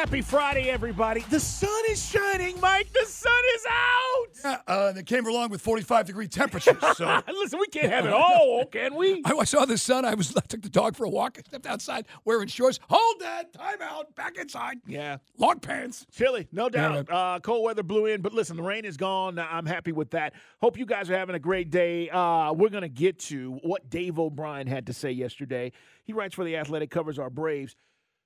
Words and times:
Happy 0.00 0.22
Friday, 0.22 0.70
everybody. 0.70 1.20
The 1.28 1.38
sun 1.38 1.82
is 1.90 2.02
shining, 2.02 2.58
Mike. 2.58 2.90
The 2.90 3.04
sun 3.04 3.42
is 3.54 3.66
out. 3.70 4.60
Yeah, 4.66 4.74
uh, 4.74 5.02
came 5.04 5.26
along 5.26 5.50
with 5.50 5.60
45 5.60 6.06
degree 6.06 6.26
temperatures. 6.26 6.78
So 6.96 7.20
Listen, 7.28 7.58
we 7.60 7.66
can't 7.66 7.92
have 7.92 8.06
it 8.06 8.12
all, 8.14 8.64
can 8.64 8.94
we? 8.94 9.20
I, 9.26 9.34
I 9.34 9.44
saw 9.44 9.66
the 9.66 9.76
sun. 9.76 10.06
I 10.06 10.14
was 10.14 10.34
I 10.34 10.40
took 10.40 10.62
the 10.62 10.70
dog 10.70 10.96
for 10.96 11.04
a 11.04 11.10
walk. 11.10 11.36
I 11.38 11.42
stepped 11.46 11.66
outside 11.66 12.06
wearing 12.24 12.48
shorts. 12.48 12.80
Hold 12.88 13.20
that. 13.20 13.52
Time 13.52 13.82
out. 13.82 14.16
Back 14.16 14.38
inside. 14.38 14.78
Yeah. 14.86 15.18
Long 15.36 15.60
pants. 15.60 16.06
Chilly, 16.10 16.48
no 16.50 16.70
doubt. 16.70 17.08
Yeah. 17.10 17.14
Uh, 17.14 17.40
cold 17.40 17.62
weather 17.62 17.82
blew 17.82 18.06
in, 18.06 18.22
but 18.22 18.32
listen, 18.32 18.56
the 18.56 18.62
rain 18.62 18.86
is 18.86 18.96
gone. 18.96 19.38
I'm 19.38 19.66
happy 19.66 19.92
with 19.92 20.12
that. 20.12 20.32
Hope 20.62 20.78
you 20.78 20.86
guys 20.86 21.10
are 21.10 21.18
having 21.18 21.34
a 21.34 21.38
great 21.40 21.68
day. 21.68 22.08
Uh, 22.08 22.54
we're 22.54 22.70
going 22.70 22.80
to 22.80 22.88
get 22.88 23.18
to 23.18 23.60
what 23.64 23.90
Dave 23.90 24.18
O'Brien 24.18 24.66
had 24.66 24.86
to 24.86 24.94
say 24.94 25.10
yesterday. 25.10 25.72
He 26.04 26.14
writes 26.14 26.34
for 26.34 26.44
The 26.44 26.56
Athletic, 26.56 26.90
covers 26.90 27.18
our 27.18 27.28
Braves. 27.28 27.76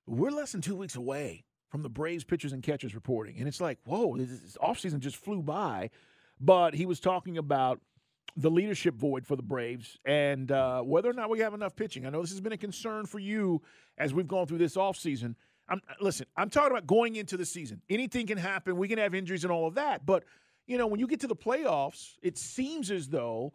We're 0.06 0.30
less 0.30 0.52
than 0.52 0.60
two 0.60 0.76
weeks 0.76 0.94
away 0.94 1.42
from 1.74 1.82
the 1.82 1.88
Braves 1.88 2.22
pitchers 2.22 2.52
and 2.52 2.62
catchers 2.62 2.94
reporting. 2.94 3.36
And 3.40 3.48
it's 3.48 3.60
like, 3.60 3.80
whoa, 3.84 4.16
this, 4.16 4.28
this 4.28 4.56
offseason 4.62 5.00
just 5.00 5.16
flew 5.16 5.42
by. 5.42 5.90
But 6.40 6.72
he 6.72 6.86
was 6.86 7.00
talking 7.00 7.36
about 7.36 7.80
the 8.36 8.48
leadership 8.48 8.94
void 8.94 9.26
for 9.26 9.34
the 9.34 9.42
Braves 9.42 9.98
and 10.04 10.52
uh, 10.52 10.82
whether 10.82 11.10
or 11.10 11.14
not 11.14 11.30
we 11.30 11.40
have 11.40 11.52
enough 11.52 11.74
pitching. 11.74 12.06
I 12.06 12.10
know 12.10 12.20
this 12.20 12.30
has 12.30 12.40
been 12.40 12.52
a 12.52 12.56
concern 12.56 13.06
for 13.06 13.18
you 13.18 13.60
as 13.98 14.14
we've 14.14 14.28
gone 14.28 14.46
through 14.46 14.58
this 14.58 14.76
offseason. 14.76 15.34
I'm 15.68 15.80
listen, 16.00 16.26
I'm 16.36 16.48
talking 16.48 16.70
about 16.70 16.86
going 16.86 17.16
into 17.16 17.36
the 17.36 17.44
season. 17.44 17.82
Anything 17.90 18.28
can 18.28 18.38
happen. 18.38 18.76
We 18.76 18.86
can 18.86 18.98
have 18.98 19.12
injuries 19.12 19.42
and 19.42 19.52
all 19.52 19.66
of 19.66 19.74
that. 19.74 20.06
But, 20.06 20.22
you 20.68 20.78
know, 20.78 20.86
when 20.86 21.00
you 21.00 21.08
get 21.08 21.18
to 21.20 21.26
the 21.26 21.34
playoffs, 21.34 22.12
it 22.22 22.38
seems 22.38 22.92
as 22.92 23.08
though 23.08 23.52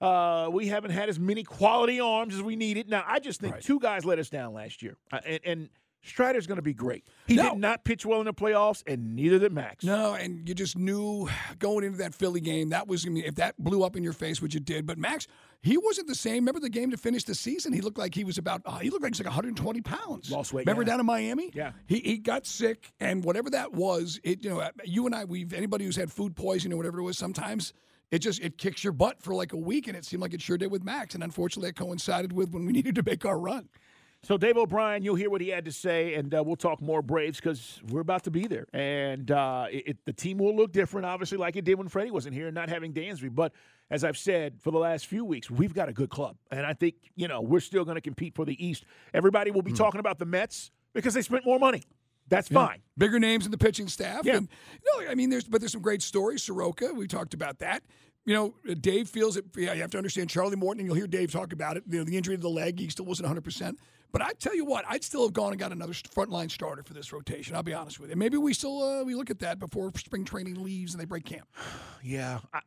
uh, 0.00 0.48
we 0.52 0.66
haven't 0.66 0.90
had 0.90 1.08
as 1.08 1.20
many 1.20 1.44
quality 1.44 2.00
arms 2.00 2.34
as 2.34 2.42
we 2.42 2.56
needed. 2.56 2.90
Now, 2.90 3.04
I 3.06 3.20
just 3.20 3.40
think 3.40 3.54
Right. 3.54 3.62
two 3.62 3.78
guys 3.78 4.04
let 4.04 4.18
us 4.18 4.28
down 4.28 4.54
last 4.54 4.82
year. 4.82 4.96
Uh, 5.12 5.20
and, 5.24 5.40
and 5.44 5.68
Strider's 6.02 6.46
going 6.46 6.56
to 6.56 6.62
be 6.62 6.72
great. 6.72 7.04
He 7.26 7.34
No. 7.36 7.50
did 7.50 7.58
not 7.58 7.84
pitch 7.84 8.06
well 8.06 8.20
in 8.20 8.26
the 8.26 8.32
playoffs, 8.32 8.82
and 8.86 9.14
neither 9.14 9.38
did 9.38 9.52
Max. 9.52 9.84
No, 9.84 10.14
and 10.14 10.48
you 10.48 10.54
just 10.54 10.78
knew 10.78 11.28
going 11.58 11.84
into 11.84 11.98
that 11.98 12.14
Philly 12.14 12.40
game 12.40 12.70
that 12.70 12.88
was 12.88 13.06
I 13.06 13.10
mean, 13.10 13.24
if 13.24 13.34
that 13.36 13.58
blew 13.62 13.82
up 13.84 13.96
in 13.96 14.02
your 14.02 14.12
face, 14.14 14.40
which 14.40 14.56
it 14.56 14.64
did. 14.64 14.86
But 14.86 14.96
Max, 14.98 15.26
he 15.62 15.76
wasn't 15.76 16.08
the 16.08 16.14
same. 16.14 16.36
Remember 16.36 16.60
the 16.60 16.70
game 16.70 16.90
to 16.90 16.96
finish 16.96 17.24
the 17.24 17.34
season? 17.34 17.72
He 17.72 17.82
looked 17.82 17.98
like 17.98 18.14
he 18.14 18.24
was 18.24 18.38
about. 18.38 18.62
Uh, 18.64 18.78
he 18.78 18.88
looked 18.88 19.02
like 19.02 19.12
he's 19.14 19.20
like 19.20 19.26
120 19.26 19.80
pounds. 19.82 20.30
Lost 20.30 20.52
weight, 20.54 20.62
Remember 20.66 20.82
yeah. 20.82 20.86
down 20.86 21.00
in 21.00 21.06
Miami? 21.06 21.50
Yeah. 21.54 21.72
He 21.86 21.98
he 22.00 22.16
got 22.18 22.46
sick, 22.46 22.92
and 22.98 23.22
whatever 23.22 23.50
that 23.50 23.72
was, 23.74 24.18
it 24.24 24.42
you 24.42 24.50
know 24.50 24.66
you 24.84 25.04
and 25.06 25.14
I 25.14 25.24
we've 25.24 25.52
anybody 25.52 25.84
who's 25.84 25.96
had 25.96 26.10
food 26.10 26.34
poisoning 26.34 26.72
or 26.74 26.76
whatever 26.78 27.00
it 27.00 27.04
was 27.04 27.18
sometimes. 27.18 27.72
It 28.10 28.20
just 28.20 28.40
it 28.40 28.58
kicks 28.58 28.82
your 28.82 28.92
butt 28.92 29.22
for 29.22 29.34
like 29.34 29.52
a 29.52 29.56
week, 29.58 29.86
and 29.86 29.96
it 29.96 30.04
seemed 30.04 30.22
like 30.22 30.34
it 30.34 30.40
sure 30.42 30.56
did 30.58 30.70
with 30.72 30.82
Max. 30.82 31.14
And 31.14 31.22
unfortunately, 31.22 31.68
it 31.68 31.76
coincided 31.76 32.32
with 32.32 32.50
when 32.52 32.64
we 32.66 32.72
needed 32.78 32.94
to 32.96 33.02
make 33.04 33.24
our 33.24 33.38
run. 33.38 33.68
So 34.22 34.36
Dave 34.36 34.58
O'Brien, 34.58 35.02
you'll 35.02 35.14
hear 35.14 35.30
what 35.30 35.40
he 35.40 35.48
had 35.48 35.64
to 35.64 35.72
say, 35.72 36.14
and 36.14 36.34
uh, 36.34 36.42
we'll 36.44 36.54
talk 36.56 36.82
more 36.82 37.00
Braves 37.00 37.38
because 37.38 37.80
we're 37.88 38.02
about 38.02 38.24
to 38.24 38.30
be 38.30 38.46
there, 38.46 38.66
and 38.74 39.30
uh, 39.30 39.66
it, 39.70 39.88
it- 39.88 40.04
the 40.04 40.12
team 40.12 40.36
will 40.36 40.54
look 40.54 40.72
different, 40.72 41.06
obviously, 41.06 41.38
like 41.38 41.56
it 41.56 41.64
did 41.64 41.76
when 41.78 41.88
Freddie 41.88 42.10
wasn't 42.10 42.34
here, 42.34 42.46
and 42.46 42.54
not 42.54 42.68
having 42.68 42.92
Dansby. 42.92 43.34
But 43.34 43.52
as 43.90 44.04
I've 44.04 44.18
said 44.18 44.60
for 44.60 44.72
the 44.72 44.78
last 44.78 45.06
few 45.06 45.24
weeks, 45.24 45.50
we've 45.50 45.72
got 45.72 45.88
a 45.88 45.92
good 45.94 46.10
club, 46.10 46.36
and 46.50 46.66
I 46.66 46.74
think 46.74 46.96
you 47.16 47.28
know 47.28 47.40
we're 47.40 47.60
still 47.60 47.84
going 47.84 47.94
to 47.94 48.00
compete 48.02 48.34
for 48.34 48.44
the 48.44 48.62
East. 48.64 48.84
Everybody 49.14 49.50
will 49.52 49.62
be 49.62 49.72
talking 49.72 50.00
about 50.00 50.18
the 50.18 50.26
Mets 50.26 50.70
because 50.92 51.14
they 51.14 51.22
spent 51.22 51.46
more 51.46 51.58
money. 51.58 51.82
That's 52.28 52.48
fine. 52.48 52.82
Bigger 52.98 53.18
names 53.18 53.46
in 53.46 53.50
the 53.50 53.58
pitching 53.58 53.88
staff. 53.88 54.24
Yeah. 54.24 54.36
And 54.36 54.48
no, 54.98 55.08
I 55.10 55.14
mean, 55.14 55.30
there's 55.30 55.44
but 55.44 55.60
there's 55.62 55.72
some 55.72 55.80
great 55.82 56.02
stories. 56.02 56.42
Soroka, 56.42 56.92
we 56.92 57.06
talked 57.06 57.32
about 57.32 57.58
that. 57.60 57.82
You 58.26 58.34
know, 58.34 58.74
Dave 58.74 59.08
feels 59.08 59.36
it. 59.36 59.46
Yeah, 59.56 59.72
you 59.72 59.80
have 59.80 59.90
to 59.92 59.98
understand 59.98 60.28
Charlie 60.30 60.56
Morton, 60.56 60.80
and 60.80 60.86
you'll 60.86 60.96
hear 60.96 61.06
Dave 61.06 61.32
talk 61.32 61.52
about 61.52 61.76
it. 61.76 61.84
You 61.88 61.98
know, 61.98 62.04
the 62.04 62.16
injury 62.16 62.36
to 62.36 62.42
the 62.42 62.50
leg, 62.50 62.78
he 62.78 62.88
still 62.88 63.06
wasn't 63.06 63.24
100. 63.24 63.42
percent 63.42 63.78
But 64.12 64.22
I 64.22 64.32
tell 64.38 64.54
you 64.54 64.64
what, 64.64 64.84
I'd 64.88 65.02
still 65.02 65.22
have 65.22 65.32
gone 65.32 65.52
and 65.52 65.58
got 65.58 65.72
another 65.72 65.94
frontline 65.94 66.50
starter 66.50 66.82
for 66.82 66.92
this 66.92 67.12
rotation. 67.12 67.56
I'll 67.56 67.62
be 67.62 67.74
honest 67.74 67.98
with 67.98 68.10
you. 68.10 68.16
Maybe 68.16 68.36
we 68.36 68.52
still 68.52 68.82
uh, 68.82 69.04
we 69.04 69.14
look 69.14 69.30
at 69.30 69.38
that 69.40 69.58
before 69.58 69.90
spring 69.96 70.24
training 70.24 70.62
leaves 70.62 70.92
and 70.92 71.00
they 71.00 71.06
break 71.06 71.24
camp. 71.24 71.48
Yeah, 72.02 72.38
I, 72.54 72.60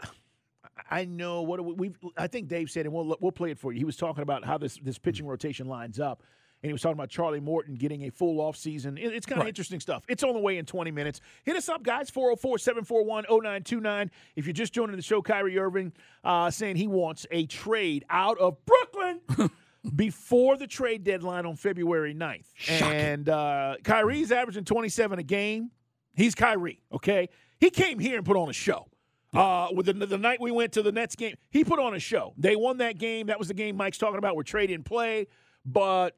I 0.92 1.06
know 1.06 1.42
what 1.42 1.64
we, 1.76 1.88
have 1.88 1.98
I 2.18 2.28
think 2.28 2.48
Dave 2.48 2.70
said, 2.70 2.86
and 2.86 2.94
we'll 2.94 3.18
we'll 3.20 3.32
play 3.32 3.50
it 3.52 3.58
for 3.58 3.72
you. 3.72 3.80
He 3.80 3.86
was 3.86 3.98
talking 3.98 4.22
about 4.22 4.46
how 4.46 4.58
this 4.58 4.78
this 4.84 5.00
pitching 5.00 5.26
rotation 5.26 5.68
lines 5.68 6.00
up, 6.00 6.22
and 6.64 6.70
he 6.70 6.74
was 6.74 6.82
talking 6.82 6.98
about 6.98 7.10
Charlie 7.10 7.42
Morton 7.42 7.76
getting 7.76 8.04
a 8.06 8.10
full 8.10 8.40
off 8.42 8.56
season. 8.56 8.98
It- 8.98 9.14
it's 9.14 9.26
kind 9.26 9.40
of 9.40 9.44
Right. 9.44 9.50
interesting 9.50 9.80
stuff. 9.82 10.04
It's 10.08 10.24
on 10.24 10.34
the 10.34 10.40
way 10.40 10.58
in 10.58 10.66
20 10.66 10.92
minutes. 10.92 11.20
Hit 11.44 11.56
us 11.58 11.68
up, 11.70 11.84
guys. 11.84 12.10
404-741-0929. 12.10 14.10
If 14.36 14.46
you're 14.46 14.54
just 14.54 14.74
joining 14.74 14.96
the 14.96 15.02
show, 15.02 15.22
Kyrie 15.22 15.60
Irving 15.60 15.92
uh, 16.24 16.50
saying 16.50 16.78
he 16.78 16.88
wants 16.88 17.28
a 17.32 17.46
trade 17.46 18.06
out 18.10 18.38
of 18.40 18.58
Brooklyn. 18.66 19.20
Before 19.98 20.56
the 20.56 20.66
trade 20.66 21.04
deadline 21.04 21.46
on 21.46 21.58
February 21.58 22.16
9th. 22.16 22.46
Shocking. 22.56 22.88
And 22.88 23.28
uh, 23.28 23.76
Kyrie's 23.84 24.32
averaging 24.32 24.64
27 24.64 25.20
a 25.20 25.24
game. 25.24 25.72
He's 26.16 26.36
Kyrie, 26.36 26.80
okay? 26.94 27.28
He 27.60 27.70
came 27.70 28.00
here 28.00 28.16
and 28.16 28.26
put 28.26 28.38
on 28.38 28.48
a 28.50 28.54
show. 28.54 28.88
Uh, 29.34 29.68
with 29.74 29.88
the, 29.88 29.94
the 29.94 30.18
night 30.18 30.40
we 30.40 30.52
went 30.52 30.72
to 30.74 30.82
the 30.84 30.92
Nets 30.94 31.18
game, 31.18 31.36
he 31.50 31.66
put 31.66 31.80
on 31.80 31.94
a 31.96 32.00
show. 32.00 32.34
They 32.38 32.56
won 32.56 32.78
that 32.78 32.98
game. 32.98 33.28
That 33.28 33.40
was 33.40 33.50
the 33.50 33.54
game 33.54 33.76
Mike's 33.76 33.98
talking 33.98 34.20
about 34.20 34.36
where 34.36 34.44
trade 34.46 34.68
didn't 34.68 34.86
play. 34.86 35.28
But 35.66 36.16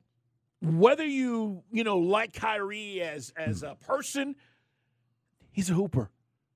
whether 0.61 1.05
you 1.05 1.63
you 1.71 1.83
know 1.83 1.97
like 1.97 2.33
Kyrie 2.33 3.01
as 3.01 3.33
as 3.35 3.63
a 3.63 3.75
person, 3.75 4.35
he's 5.51 5.69
a 5.69 5.73
hooper. 5.73 6.09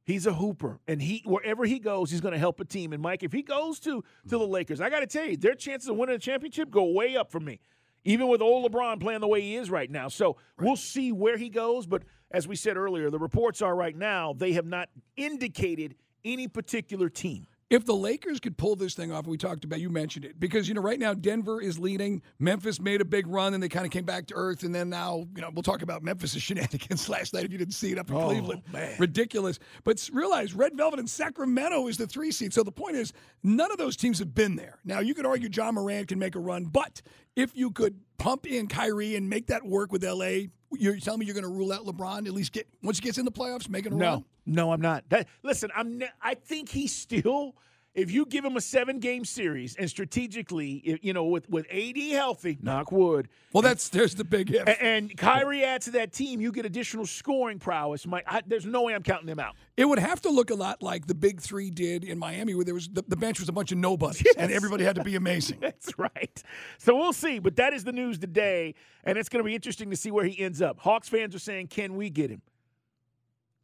He's 0.03 0.25
a 0.25 0.33
hooper, 0.33 0.79
and 0.87 0.99
he 0.99 1.21
wherever 1.23 1.65
he 1.65 1.77
goes, 1.77 2.09
he's 2.09 2.21
going 2.21 2.31
to 2.31 2.39
help 2.39 2.59
a 2.59 2.65
team. 2.65 2.93
And 2.93 3.01
Mike, 3.01 3.21
if 3.21 3.31
he 3.31 3.43
goes 3.43 3.79
to 3.81 4.03
to 4.27 4.37
the 4.37 4.39
Lakers, 4.39 4.81
I 4.81 4.89
got 4.89 5.01
to 5.01 5.07
tell 5.07 5.25
you, 5.25 5.37
their 5.37 5.53
chances 5.53 5.87
of 5.87 5.97
winning 5.97 6.15
a 6.15 6.19
championship 6.19 6.71
go 6.71 6.85
way 6.85 7.15
up 7.15 7.31
for 7.31 7.39
me. 7.39 7.59
Even 8.05 8.27
with 8.27 8.41
old 8.41 8.71
LeBron 8.71 8.99
playing 8.99 9.19
the 9.19 9.27
way 9.27 9.41
he 9.41 9.55
is 9.55 9.69
right 9.69 9.91
now, 9.91 10.07
so 10.07 10.37
we'll 10.59 10.75
see 10.75 11.11
where 11.11 11.37
he 11.37 11.49
goes. 11.49 11.85
But 11.85 12.03
as 12.31 12.47
we 12.47 12.55
said 12.55 12.75
earlier, 12.75 13.11
the 13.11 13.19
reports 13.19 13.61
are 13.61 13.75
right 13.75 13.95
now 13.95 14.33
they 14.33 14.53
have 14.53 14.65
not 14.65 14.89
indicated 15.15 15.93
any 16.25 16.47
particular 16.47 17.07
team. 17.09 17.45
If 17.69 17.85
the 17.85 17.93
Lakers 17.93 18.39
could 18.39 18.57
pull 18.57 18.75
this 18.75 18.95
thing 18.95 19.11
off, 19.11 19.27
we 19.27 19.37
talked 19.37 19.63
about, 19.63 19.79
you 19.79 19.91
mentioned 19.91 20.25
it, 20.25 20.39
because, 20.39 20.67
you 20.67 20.73
know, 20.73 20.81
right 20.81 20.97
now 20.99 21.13
Denver 21.13 21.61
is 21.61 21.77
leading. 21.77 22.23
Memphis 22.39 22.79
made 22.81 22.99
a 22.99 23.05
big 23.05 23.27
run 23.27 23.53
and 23.53 23.61
they 23.61 23.69
kind 23.69 23.85
of 23.85 23.91
came 23.91 24.05
back 24.05 24.25
to 24.27 24.33
earth. 24.35 24.63
And 24.63 24.73
then 24.73 24.89
now, 24.89 25.27
you 25.35 25.41
know, 25.43 25.51
we'll 25.53 25.61
talk 25.61 25.83
about 25.83 26.01
Memphis' 26.01 26.41
shenanigans 26.41 27.07
last 27.09 27.31
night 27.33 27.45
if 27.45 27.51
you 27.51 27.59
didn't 27.59 27.75
see 27.75 27.91
it 27.91 27.99
up 27.99 28.09
in 28.09 28.15
Oh, 28.17 28.25
Cleveland. 28.25 28.63
man. 28.73 28.95
Ridiculous. 28.97 29.59
But 29.83 30.09
realize 30.11 30.55
Red 30.55 30.75
Velvet 30.75 30.99
and 30.99 31.07
Sacramento 31.09 31.87
is 31.87 31.97
the 31.97 32.07
three 32.07 32.31
seed. 32.31 32.53
So 32.53 32.63
the 32.63 32.71
point 32.71 32.95
is, 32.95 33.13
none 33.43 33.71
of 33.71 33.77
those 33.77 33.95
teams 33.95 34.17
have 34.17 34.33
been 34.33 34.55
there. 34.55 34.79
Now, 34.83 34.99
you 35.01 35.13
could 35.13 35.27
argue 35.27 35.49
Ja 35.53 35.71
Morant 35.71 36.07
can 36.07 36.17
make 36.17 36.35
a 36.35 36.39
run, 36.39 36.65
but 36.65 37.03
if 37.35 37.55
you 37.55 37.69
could 37.69 37.99
pump 38.19 38.45
in 38.45 38.67
Kyrie 38.67 39.15
and 39.15 39.27
make 39.29 39.47
that 39.47 39.65
work 39.65 39.91
with 39.91 40.03
LA, 40.03 40.49
you're 40.77 40.97
telling 40.97 41.19
me 41.19 41.25
you're 41.25 41.33
going 41.33 41.43
to 41.43 41.49
rule 41.49 41.71
out 41.73 41.85
LeBron, 41.85 42.27
at 42.27 42.33
least 42.33 42.51
get 42.51 42.67
once 42.83 42.99
he 42.99 43.03
gets 43.03 43.17
in 43.17 43.25
the 43.25 43.31
playoffs, 43.31 43.67
making 43.67 43.93
a 43.93 43.95
run? 43.95 44.25
no, 44.45 44.71
I'm 44.71 44.81
not. 44.81 45.03
That, 45.09 45.27
listen, 45.41 45.71
I'm. 45.75 46.03
I 46.21 46.35
think 46.35 46.69
he's 46.69 46.95
still. 46.95 47.55
If 47.99 48.11
you 48.11 48.25
give 48.25 48.45
him 48.45 48.55
a 48.55 48.61
seven 48.61 48.99
game 48.99 49.25
series 49.25 49.75
and 49.75 49.89
strategically, 49.89 50.99
you 51.01 51.11
know, 51.13 51.25
with 51.25 51.49
with 51.49 51.65
AD 51.69 51.97
healthy, 52.11 52.57
knock 52.61 52.91
wood, 52.91 53.27
Well, 53.51 53.61
that's 53.61 53.89
there's 53.89 54.15
the 54.15 54.23
big 54.23 54.51
if. 54.51 54.67
and 54.81 55.15
Kyrie 55.17 55.63
adds 55.65 55.85
to 55.85 55.91
that 55.91 56.13
team, 56.13 56.39
you 56.39 56.51
get 56.51 56.65
additional 56.65 57.05
scoring 57.05 57.59
prowess. 57.59 58.07
Mike, 58.07 58.23
I, 58.25 58.41
there's 58.47 58.65
no 58.65 58.83
way 58.83 58.95
I'm 58.95 59.03
counting 59.03 59.27
them 59.27 59.39
out. 59.39 59.55
It 59.75 59.83
would 59.85 59.99
have 59.99 60.21
to 60.21 60.29
look 60.29 60.49
a 60.49 60.55
lot 60.55 60.81
like 60.81 61.07
the 61.07 61.15
Big 61.15 61.41
Three 61.41 61.69
did 61.69 62.03
in 62.03 62.17
Miami, 62.17 62.55
where 62.55 62.63
there 62.65 62.73
was 62.73 62.87
the, 62.87 63.03
the 63.07 63.17
bench 63.17 63.39
was 63.39 63.49
a 63.49 63.53
bunch 63.53 63.71
of 63.71 63.77
nobodies, 63.77 64.25
and 64.37 64.51
everybody 64.51 64.85
had 64.85 64.95
to 64.95 65.03
be 65.03 65.15
amazing. 65.15 65.57
That's 65.61 65.97
right. 65.99 66.43
So 66.77 66.95
we'll 66.95 67.13
see. 67.13 67.39
But 67.39 67.57
that 67.57 67.73
is 67.73 67.83
the 67.83 67.91
news 67.91 68.17
today, 68.17 68.75
and 69.03 69.17
it's 69.17 69.27
going 69.27 69.43
to 69.43 69.47
be 69.47 69.55
interesting 69.55 69.89
to 69.89 69.95
see 69.97 70.11
where 70.11 70.25
he 70.25 70.39
ends 70.39 70.61
up. 70.61 70.79
Hawks 70.79 71.09
fans 71.09 71.35
are 71.35 71.39
saying, 71.39 71.67
"Can 71.67 71.95
we 71.97 72.09
get 72.09 72.29
him?" 72.29 72.41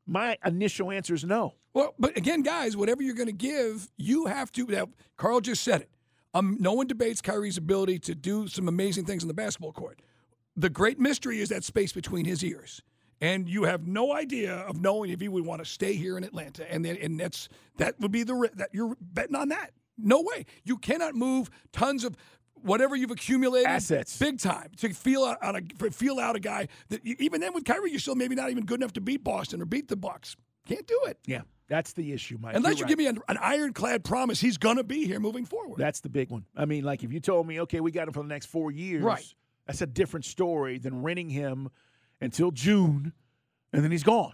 My 0.05 0.37
initial 0.45 0.91
answer 0.91 1.13
is 1.13 1.23
no. 1.23 1.55
Well, 1.75 1.93
but 1.99 2.17
again, 2.17 2.41
guys, 2.41 2.75
whatever 2.75 3.03
you're 3.03 3.13
going 3.13 3.27
to 3.27 3.33
give, 3.33 3.91
you 3.97 4.25
have 4.25 4.51
to. 4.53 4.65
Now, 4.65 4.87
Carl 5.17 5.41
just 5.41 5.63
said 5.63 5.81
it. 5.81 5.89
Um, 6.33 6.57
no 6.59 6.73
one 6.73 6.87
debates 6.87 7.21
Kyrie's 7.21 7.57
ability 7.57 7.99
to 7.99 8.15
do 8.15 8.47
some 8.47 8.67
amazing 8.67 9.05
things 9.05 9.23
on 9.23 9.27
the 9.27 9.33
basketball 9.33 9.73
court. 9.73 10.01
The 10.55 10.69
great 10.69 10.99
mystery 10.99 11.41
is 11.41 11.49
that 11.49 11.63
space 11.63 11.93
between 11.93 12.25
his 12.25 12.43
ears. 12.43 12.81
And 13.21 13.47
you 13.49 13.63
have 13.63 13.87
no 13.87 14.13
idea 14.13 14.55
of 14.55 14.81
knowing 14.81 15.11
if 15.11 15.21
he 15.21 15.27
would 15.27 15.45
want 15.45 15.63
to 15.63 15.65
stay 15.65 15.93
here 15.93 16.17
in 16.17 16.23
Atlanta, 16.23 16.69
and 16.71 16.83
then 16.83 16.97
and 17.01 17.17
that's 17.17 17.47
that 17.77 17.97
would 18.01 18.11
be 18.11 18.23
the 18.23 18.49
that 18.55 18.69
you're 18.73 18.97
betting 18.99 19.35
on 19.35 19.49
that. 19.49 19.71
No 19.97 20.21
way. 20.21 20.45
You 20.65 20.77
cannot 20.77 21.15
move 21.15 21.49
tons 21.71 22.03
of 22.03 22.17
whatever 22.61 22.95
you've 22.95 23.11
accumulated 23.11 23.67
Assets. 23.67 24.17
big 24.17 24.39
time 24.39 24.71
to 24.77 24.89
feel 24.93 25.23
out 25.23 25.41
on 25.41 25.55
a 25.55 25.91
feel 25.91 26.19
out 26.19 26.35
a 26.35 26.39
guy 26.39 26.67
that 26.89 27.05
you, 27.05 27.15
even 27.19 27.39
then 27.39 27.53
with 27.53 27.63
Kyrie 27.63 27.91
you're 27.91 27.99
still 27.99 28.15
maybe 28.15 28.35
not 28.35 28.49
even 28.49 28.65
good 28.65 28.81
enough 28.81 28.93
to 28.93 29.01
beat 29.01 29.23
Boston 29.23 29.61
or 29.61 29.65
beat 29.65 29.87
the 29.87 29.95
Bucks. 29.95 30.35
Can't 30.67 30.87
do 30.87 30.99
it 31.05 31.17
Yeah, 31.25 31.41
that's 31.67 31.93
the 31.93 32.11
issue, 32.13 32.37
Mike. 32.39 32.55
unless 32.55 32.79
You're 32.79 32.79
you 32.79 32.83
right. 32.83 32.89
give 32.89 32.97
me 32.99 33.07
an, 33.07 33.19
an 33.27 33.37
ironclad 33.41 34.03
promise 34.03 34.39
he's 34.41 34.57
going 34.57 34.77
to 34.77 34.83
be 34.83 35.05
here 35.05 35.19
moving 35.19 35.45
forward. 35.45 35.77
That's 35.79 35.99
the 36.01 36.09
big 36.09 36.29
one. 36.29 36.45
I 36.55 36.65
mean, 36.65 36.83
like 36.83 37.03
if 37.03 37.11
you 37.11 37.19
told 37.19 37.47
me, 37.47 37.61
okay, 37.61 37.79
we 37.79 37.91
got 37.91 38.07
him 38.07 38.13
for 38.13 38.21
the 38.23 38.29
next 38.29 38.47
four 38.47 38.71
years, 38.71 39.03
Right. 39.03 39.25
That's 39.67 39.81
a 39.81 39.87
different 39.87 40.25
story 40.25 40.77
than 40.77 41.01
renting 41.01 41.29
him 41.31 41.69
until 42.21 42.51
June, 42.51 43.13
and 43.73 43.83
then 43.83 43.89
he's 43.91 44.03
gone. 44.03 44.33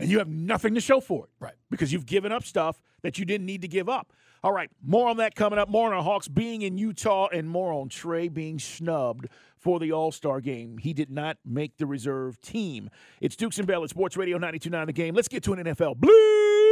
and 0.00 0.10
you 0.10 0.18
have 0.18 0.28
nothing 0.28 0.74
to 0.74 0.80
show 0.80 1.00
for 1.00 1.24
it. 1.26 1.30
Right. 1.38 1.54
Because 1.70 1.92
you've 1.92 2.06
given 2.06 2.32
up 2.32 2.42
stuff 2.44 2.82
that 3.02 3.16
you 3.18 3.24
didn't 3.24 3.46
need 3.46 3.62
to 3.62 3.68
give 3.68 3.88
up. 3.88 4.12
All 4.44 4.50
right, 4.52 4.70
more 4.84 5.08
on 5.08 5.18
that 5.18 5.36
coming 5.36 5.56
up. 5.60 5.68
More 5.68 5.86
on 5.86 5.96
our 5.96 6.02
Hawks 6.02 6.26
being 6.26 6.62
in 6.62 6.76
Utah, 6.78 7.28
and 7.32 7.48
more 7.48 7.72
on 7.72 7.88
Trae 7.90 8.32
being 8.32 8.58
snubbed 8.58 9.28
for 9.62 9.78
the 9.78 9.92
All 9.92 10.12
Star 10.12 10.40
game. 10.40 10.76
He 10.78 10.92
did 10.92 11.10
not 11.10 11.38
make 11.44 11.76
the 11.78 11.86
reserve 11.86 12.40
team. 12.40 12.90
It's 13.20 13.36
Dukes 13.36 13.58
and 13.58 13.66
Bell 13.66 13.84
at 13.84 13.90
Sports 13.90 14.16
Radio 14.16 14.38
92.9 14.38 14.86
The 14.86 14.92
Game. 14.92 15.14
Let's 15.14 15.28
get 15.28 15.42
to 15.44 15.52
an 15.52 15.64
NFL 15.64 15.96
Blue. 15.96 16.12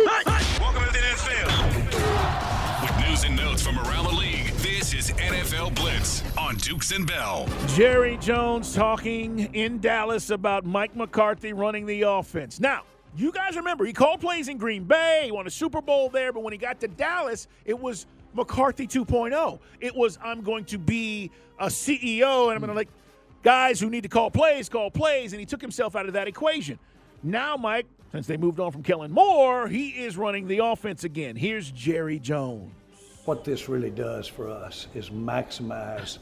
Welcome 0.06 0.84
to 0.84 0.92
the 0.92 0.98
NFL. 0.98 2.82
With 2.82 3.08
news 3.08 3.24
and 3.24 3.36
notes 3.36 3.62
from 3.62 3.78
around 3.78 4.04
the 4.04 4.12
league, 4.12 4.46
this 4.56 4.92
is 4.92 5.10
NFL 5.12 5.74
Blitz 5.76 6.22
on 6.36 6.56
Dukes 6.56 6.90
and 6.90 7.06
Bell. 7.06 7.48
Jerry 7.68 8.16
Jones 8.16 8.74
talking 8.74 9.54
in 9.54 9.78
Dallas 9.78 10.30
about 10.30 10.64
Mike 10.64 10.96
McCarthy 10.96 11.52
running 11.52 11.86
the 11.86 12.02
offense. 12.02 12.58
Now, 12.58 12.82
you 13.16 13.30
guys 13.32 13.56
remember 13.56 13.84
he 13.84 13.92
called 13.92 14.20
plays 14.20 14.48
in 14.48 14.56
Green 14.56 14.84
Bay, 14.84 15.22
he 15.26 15.32
won 15.32 15.46
a 15.46 15.50
Super 15.50 15.80
Bowl 15.82 16.08
there, 16.08 16.32
but 16.32 16.42
when 16.42 16.52
he 16.52 16.58
got 16.58 16.80
to 16.80 16.88
Dallas, 16.88 17.46
it 17.64 17.78
was 17.78 18.06
McCarthy 18.34 18.86
2.0. 18.86 19.58
It 19.80 19.94
was 19.94 20.18
I'm 20.22 20.42
going 20.42 20.64
to 20.66 20.78
be 20.78 21.30
a 21.58 21.66
CEO 21.66 22.46
and 22.46 22.52
I'm 22.52 22.60
going 22.60 22.68
to 22.68 22.74
like 22.74 22.88
guys 23.42 23.80
who 23.80 23.90
need 23.90 24.02
to 24.02 24.08
call 24.08 24.30
plays, 24.30 24.68
call 24.68 24.90
plays, 24.90 25.32
and 25.32 25.40
he 25.40 25.46
took 25.46 25.60
himself 25.60 25.96
out 25.96 26.06
of 26.06 26.12
that 26.14 26.28
equation. 26.28 26.78
Now, 27.22 27.56
Mike, 27.56 27.86
since 28.12 28.26
they 28.26 28.36
moved 28.36 28.60
on 28.60 28.72
from 28.72 28.82
Kellen 28.82 29.12
Moore, 29.12 29.68
he 29.68 29.90
is 29.90 30.16
running 30.16 30.48
the 30.48 30.58
offense 30.58 31.04
again. 31.04 31.36
Here's 31.36 31.70
Jerry 31.70 32.18
Jones. 32.18 32.72
What 33.24 33.44
this 33.44 33.68
really 33.68 33.90
does 33.90 34.26
for 34.26 34.48
us 34.48 34.88
is 34.94 35.10
maximize 35.10 36.18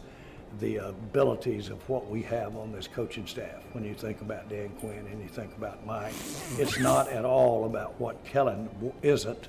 the 0.60 0.76
abilities 0.76 1.68
of 1.68 1.86
what 1.88 2.08
we 2.10 2.22
have 2.22 2.56
on 2.56 2.72
this 2.72 2.88
coaching 2.88 3.26
staff. 3.26 3.62
When 3.72 3.84
you 3.84 3.94
think 3.94 4.20
about 4.20 4.48
Dan 4.48 4.70
Quinn 4.80 5.06
and 5.10 5.22
you 5.22 5.28
think 5.28 5.56
about 5.56 5.86
Mike, 5.86 6.14
it's 6.58 6.78
not 6.78 7.08
at 7.08 7.24
all 7.24 7.66
about 7.66 7.98
what 8.00 8.22
Kellen 8.24 8.68
isn't 9.02 9.48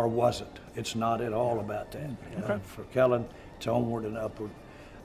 or 0.00 0.08
wasn't. 0.08 0.58
It's 0.76 0.96
not 0.96 1.20
at 1.20 1.34
all 1.34 1.60
about 1.60 1.90
that. 1.92 2.10
Uh, 2.46 2.58
for 2.60 2.84
Kellen, 2.84 3.28
it's 3.56 3.66
onward 3.66 4.04
and 4.06 4.16
upward. 4.16 4.50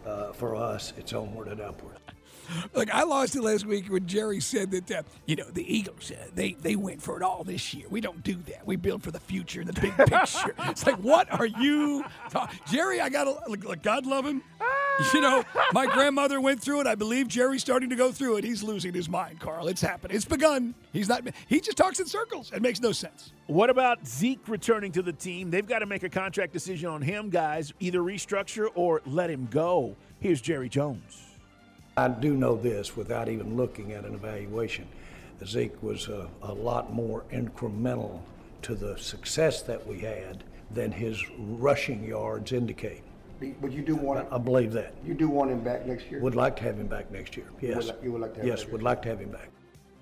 Uh, 0.06 0.32
for 0.32 0.56
us, 0.56 0.94
it's 0.98 1.12
onward 1.12 1.50
and 1.50 1.60
upward. 1.60 1.98
Like 2.74 2.92
I 2.94 3.04
lost 3.04 3.36
it 3.36 3.42
last 3.42 3.66
week 3.66 3.88
when 3.88 4.06
Jerry 4.08 4.40
said 4.40 4.72
that 4.72 4.90
uh, 4.92 5.02
you 5.26 5.36
know 5.36 5.46
the 5.52 5.66
Eagles 5.78 6.12
uh, 6.12 6.28
they 6.34 6.54
they 6.54 6.76
went 6.76 7.02
for 7.02 7.18
it 7.18 7.24
all 7.24 7.44
this 7.44 7.74
year. 7.74 7.88
We 7.90 8.00
don't 8.02 8.24
do 8.24 8.36
that. 8.48 8.66
We 8.66 8.76
build 8.78 9.02
for 9.04 9.12
the 9.12 9.20
future 9.20 9.62
and 9.62 9.70
the 9.70 9.82
big 9.82 9.98
picture. 9.98 10.54
it's 10.60 10.86
like 10.86 10.98
what 10.98 11.30
are 11.34 11.48
you, 11.48 12.06
ta- 12.30 12.50
Jerry? 12.72 13.02
I 13.02 13.10
gotta 13.10 13.32
like, 13.50 13.66
like, 13.66 13.84
God 13.84 14.06
love 14.06 14.26
him. 14.26 14.44
You 15.14 15.22
know, 15.22 15.44
my 15.72 15.86
grandmother 15.88 16.42
went 16.42 16.62
through 16.62 16.82
it. 16.82 16.88
I 16.88 16.96
believe 16.96 17.28
Jerry's 17.28 17.62
starting 17.62 17.90
to 17.90 17.96
go 17.96 18.12
through 18.12 18.38
it. 18.38 18.44
He's 18.44 18.64
losing 18.64 18.94
his 18.94 19.08
mind, 19.08 19.40
Carl. 19.40 19.68
It's 19.68 19.82
happening. 19.82 20.16
It's 20.16 20.26
begun. 20.26 20.74
He's 20.94 21.08
not. 21.08 21.24
He 21.48 21.60
just 21.60 21.78
talks 21.78 22.00
in 22.00 22.06
circles. 22.06 22.52
It 22.54 22.62
makes 22.62 22.82
no 22.82 22.92
sense. 22.92 23.32
What 23.48 23.70
about 23.70 24.06
Zeke 24.06 24.48
returning 24.48 24.92
to 24.94 25.02
the 25.02 25.14
team? 25.14 25.52
They've 25.52 25.68
got 25.68 25.80
to 25.80 25.86
make 25.86 26.04
a 26.04 26.10
contract 26.10 26.54
decision 26.54 26.90
on 26.90 27.02
him, 27.02 27.30
guys. 27.30 27.74
Either 27.80 28.00
restructure 28.00 28.68
or 28.76 29.02
let 29.06 29.30
him 29.30 29.48
go. 29.52 29.96
Here's 30.20 30.42
Jerry 30.42 30.70
Jones. 30.70 31.24
I 31.98 32.10
do 32.10 32.34
know 32.36 32.56
this 32.56 32.98
without 32.98 33.30
even 33.30 33.56
looking 33.56 33.94
at 33.94 34.04
an 34.04 34.14
evaluation. 34.14 34.88
Zeke 35.46 35.82
was 35.84 36.08
a, 36.08 36.28
a 36.42 36.54
lot 36.54 36.94
more 36.94 37.24
incremental 37.32 38.20
to 38.64 38.76
the 38.76 38.98
success 38.98 39.62
that 39.64 39.86
we 39.86 40.00
had 40.00 40.44
than 40.72 40.92
his 40.92 41.24
rushing 41.38 42.04
yards 42.04 42.52
indicate. 42.52 43.04
But 43.40 43.72
you 43.72 43.82
do 43.82 43.96
want 43.96 44.28
I 44.32 44.38
believe 44.38 44.72
that. 44.74 44.94
you 45.06 45.14
do 45.14 45.28
want 45.30 45.52
him 45.52 45.62
back 45.64 45.86
next 45.86 46.10
year. 46.10 46.20
Would 46.22 46.36
like 46.36 46.56
to 46.58 46.64
have 46.64 46.80
him 46.80 46.88
back 46.88 47.12
next 47.12 47.36
year. 47.36 47.48
Yes. 47.62 47.88
li- 47.88 47.94
you 48.04 48.12
would 48.12 48.22
like 48.22 48.34
to 48.34 48.40
have 48.40 48.46
him 48.46 48.50
yes, 48.50 48.64
back 48.64 48.72
would 48.72 48.84
like 48.84 49.02
to 49.04 49.10
have 49.10 49.20
him 49.20 49.32
back. 49.32 49.50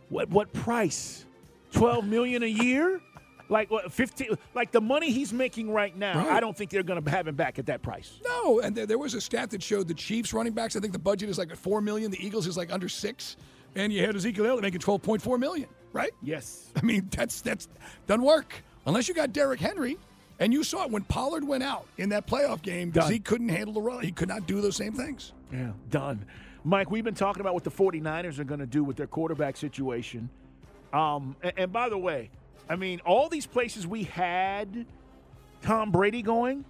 What 0.09 0.29
what 0.29 0.53
price? 0.53 1.25
Twelve 1.71 2.05
million 2.05 2.43
a 2.43 2.47
year? 2.47 3.01
Like 3.49 3.71
what? 3.71 3.91
Fifteen? 3.91 4.37
Like 4.53 4.71
the 4.71 4.81
money 4.81 5.11
he's 5.11 5.33
making 5.33 5.71
right 5.71 5.95
now? 5.95 6.17
Right. 6.19 6.33
I 6.33 6.39
don't 6.39 6.55
think 6.55 6.69
they're 6.69 6.83
going 6.83 7.03
to 7.03 7.09
have 7.09 7.27
him 7.27 7.35
back 7.35 7.59
at 7.59 7.65
that 7.65 7.81
price. 7.81 8.19
No, 8.25 8.59
and 8.61 8.75
there, 8.75 8.85
there 8.85 8.97
was 8.97 9.15
a 9.15 9.21
stat 9.21 9.49
that 9.51 9.61
showed 9.61 9.87
the 9.87 9.93
Chiefs 9.93 10.33
running 10.33 10.53
backs. 10.53 10.75
I 10.75 10.79
think 10.79 10.93
the 10.93 10.99
budget 10.99 11.29
is 11.29 11.37
like 11.37 11.51
at 11.51 11.57
four 11.57 11.81
million. 11.81 12.11
The 12.11 12.25
Eagles 12.25 12.47
is 12.47 12.55
like 12.55 12.71
under 12.71 12.87
six, 12.87 13.35
and 13.75 13.91
you 13.91 14.05
had 14.05 14.15
Ezekiel 14.15 14.45
Elliott 14.45 14.61
making 14.61 14.79
twelve 14.79 15.01
point 15.01 15.21
four 15.21 15.37
million. 15.37 15.67
Right? 15.91 16.11
Yes. 16.21 16.71
I 16.75 16.81
mean, 16.81 17.07
that's 17.11 17.41
that's 17.41 17.67
doesn't 18.07 18.23
work 18.23 18.53
unless 18.85 19.07
you 19.07 19.13
got 19.13 19.33
Derrick 19.33 19.59
Henry. 19.59 19.97
And 20.39 20.51
you 20.51 20.63
saw 20.63 20.83
it 20.83 20.91
when 20.91 21.03
Pollard 21.03 21.47
went 21.47 21.63
out 21.63 21.87
in 21.97 22.09
that 22.09 22.27
playoff 22.27 22.61
game. 22.61 22.89
because 22.89 23.09
he 23.09 23.19
couldn't 23.19 23.49
handle 23.49 23.73
the 23.73 23.81
run. 23.81 24.03
He 24.03 24.11
could 24.11 24.27
not 24.27 24.47
do 24.47 24.61
those 24.61 24.75
same 24.75 24.93
things. 24.93 25.31
Yeah, 25.51 25.71
done. 25.89 26.25
Mike, 26.63 26.89
we've 26.89 27.03
been 27.03 27.13
talking 27.13 27.41
about 27.41 27.53
what 27.53 27.63
the 27.63 27.71
49ers 27.71 28.39
are 28.39 28.43
going 28.43 28.59
to 28.59 28.65
do 28.65 28.83
with 28.83 28.95
their 28.95 29.07
quarterback 29.07 29.57
situation. 29.57 30.29
Um, 30.91 31.35
and, 31.41 31.53
and 31.57 31.71
by 31.71 31.89
the 31.89 31.97
way, 31.97 32.29
I 32.69 32.75
mean, 32.75 33.01
all 33.05 33.29
these 33.29 33.45
places 33.45 33.85
we 33.85 34.03
had 34.03 34.85
Tom 35.61 35.91
Brady 35.91 36.21
going, 36.21 36.65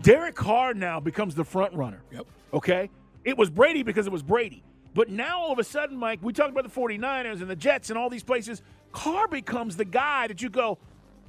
Derek 0.00 0.34
Carr 0.34 0.74
now 0.74 1.00
becomes 1.00 1.34
the 1.34 1.44
front 1.44 1.74
runner. 1.74 2.02
Yep. 2.12 2.26
Okay? 2.52 2.90
It 3.24 3.36
was 3.36 3.50
Brady 3.50 3.82
because 3.82 4.06
it 4.06 4.12
was 4.12 4.22
Brady. 4.22 4.62
But 4.94 5.08
now 5.10 5.40
all 5.40 5.52
of 5.52 5.58
a 5.58 5.64
sudden, 5.64 5.96
Mike, 5.96 6.20
we 6.22 6.32
talked 6.32 6.50
about 6.50 6.64
the 6.64 6.80
49ers 6.80 7.40
and 7.40 7.50
the 7.50 7.56
Jets 7.56 7.90
and 7.90 7.98
all 7.98 8.08
these 8.08 8.22
places. 8.22 8.62
Carr 8.92 9.26
becomes 9.26 9.76
the 9.76 9.84
guy 9.84 10.28
that 10.28 10.40
you 10.40 10.48
go, 10.48 10.78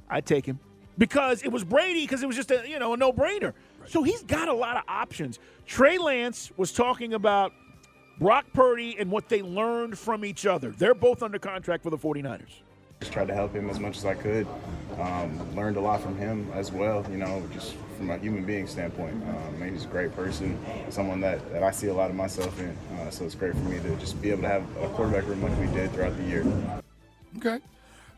I'd 0.08 0.24
take 0.24 0.46
him. 0.46 0.60
Because 0.98 1.42
it 1.42 1.52
was 1.52 1.64
Brady, 1.64 2.02
because 2.02 2.22
it 2.22 2.26
was 2.26 2.36
just 2.36 2.50
a 2.50 2.64
you 2.66 2.78
know 2.78 2.94
a 2.94 2.96
no-brainer. 2.96 3.52
So 3.86 4.02
he's 4.02 4.22
got 4.22 4.48
a 4.48 4.52
lot 4.52 4.76
of 4.76 4.82
options. 4.88 5.38
Trey 5.66 5.98
Lance 5.98 6.50
was 6.56 6.72
talking 6.72 7.14
about 7.14 7.52
Brock 8.18 8.46
Purdy 8.52 8.96
and 8.98 9.10
what 9.10 9.28
they 9.28 9.42
learned 9.42 9.98
from 9.98 10.24
each 10.24 10.46
other. 10.46 10.70
They're 10.70 10.94
both 10.94 11.22
under 11.22 11.38
contract 11.38 11.82
for 11.82 11.90
the 11.90 11.98
49ers. 11.98 12.62
Just 13.00 13.12
tried 13.12 13.28
to 13.28 13.34
help 13.34 13.54
him 13.54 13.68
as 13.68 13.78
much 13.78 13.98
as 13.98 14.06
I 14.06 14.14
could. 14.14 14.46
Um, 14.98 15.54
learned 15.54 15.76
a 15.76 15.80
lot 15.80 16.00
from 16.00 16.16
him 16.16 16.50
as 16.54 16.72
well, 16.72 17.04
you 17.10 17.18
know, 17.18 17.46
just 17.52 17.74
from 17.98 18.08
a 18.08 18.16
human 18.16 18.44
being 18.44 18.66
standpoint. 18.66 19.22
Um, 19.28 19.70
he's 19.70 19.84
a 19.84 19.88
great 19.88 20.16
person, 20.16 20.58
someone 20.88 21.20
that, 21.20 21.52
that 21.52 21.62
I 21.62 21.72
see 21.72 21.88
a 21.88 21.94
lot 21.94 22.08
of 22.08 22.16
myself 22.16 22.58
in. 22.58 22.74
Uh, 22.98 23.10
so 23.10 23.26
it's 23.26 23.34
great 23.34 23.52
for 23.52 23.60
me 23.60 23.80
to 23.80 23.96
just 23.96 24.20
be 24.22 24.30
able 24.30 24.42
to 24.42 24.48
have 24.48 24.62
a 24.80 24.88
quarterback 24.88 25.26
room 25.26 25.42
like 25.42 25.58
we 25.60 25.66
did 25.66 25.92
throughout 25.92 26.16
the 26.16 26.22
year. 26.22 26.46
Okay. 27.36 27.58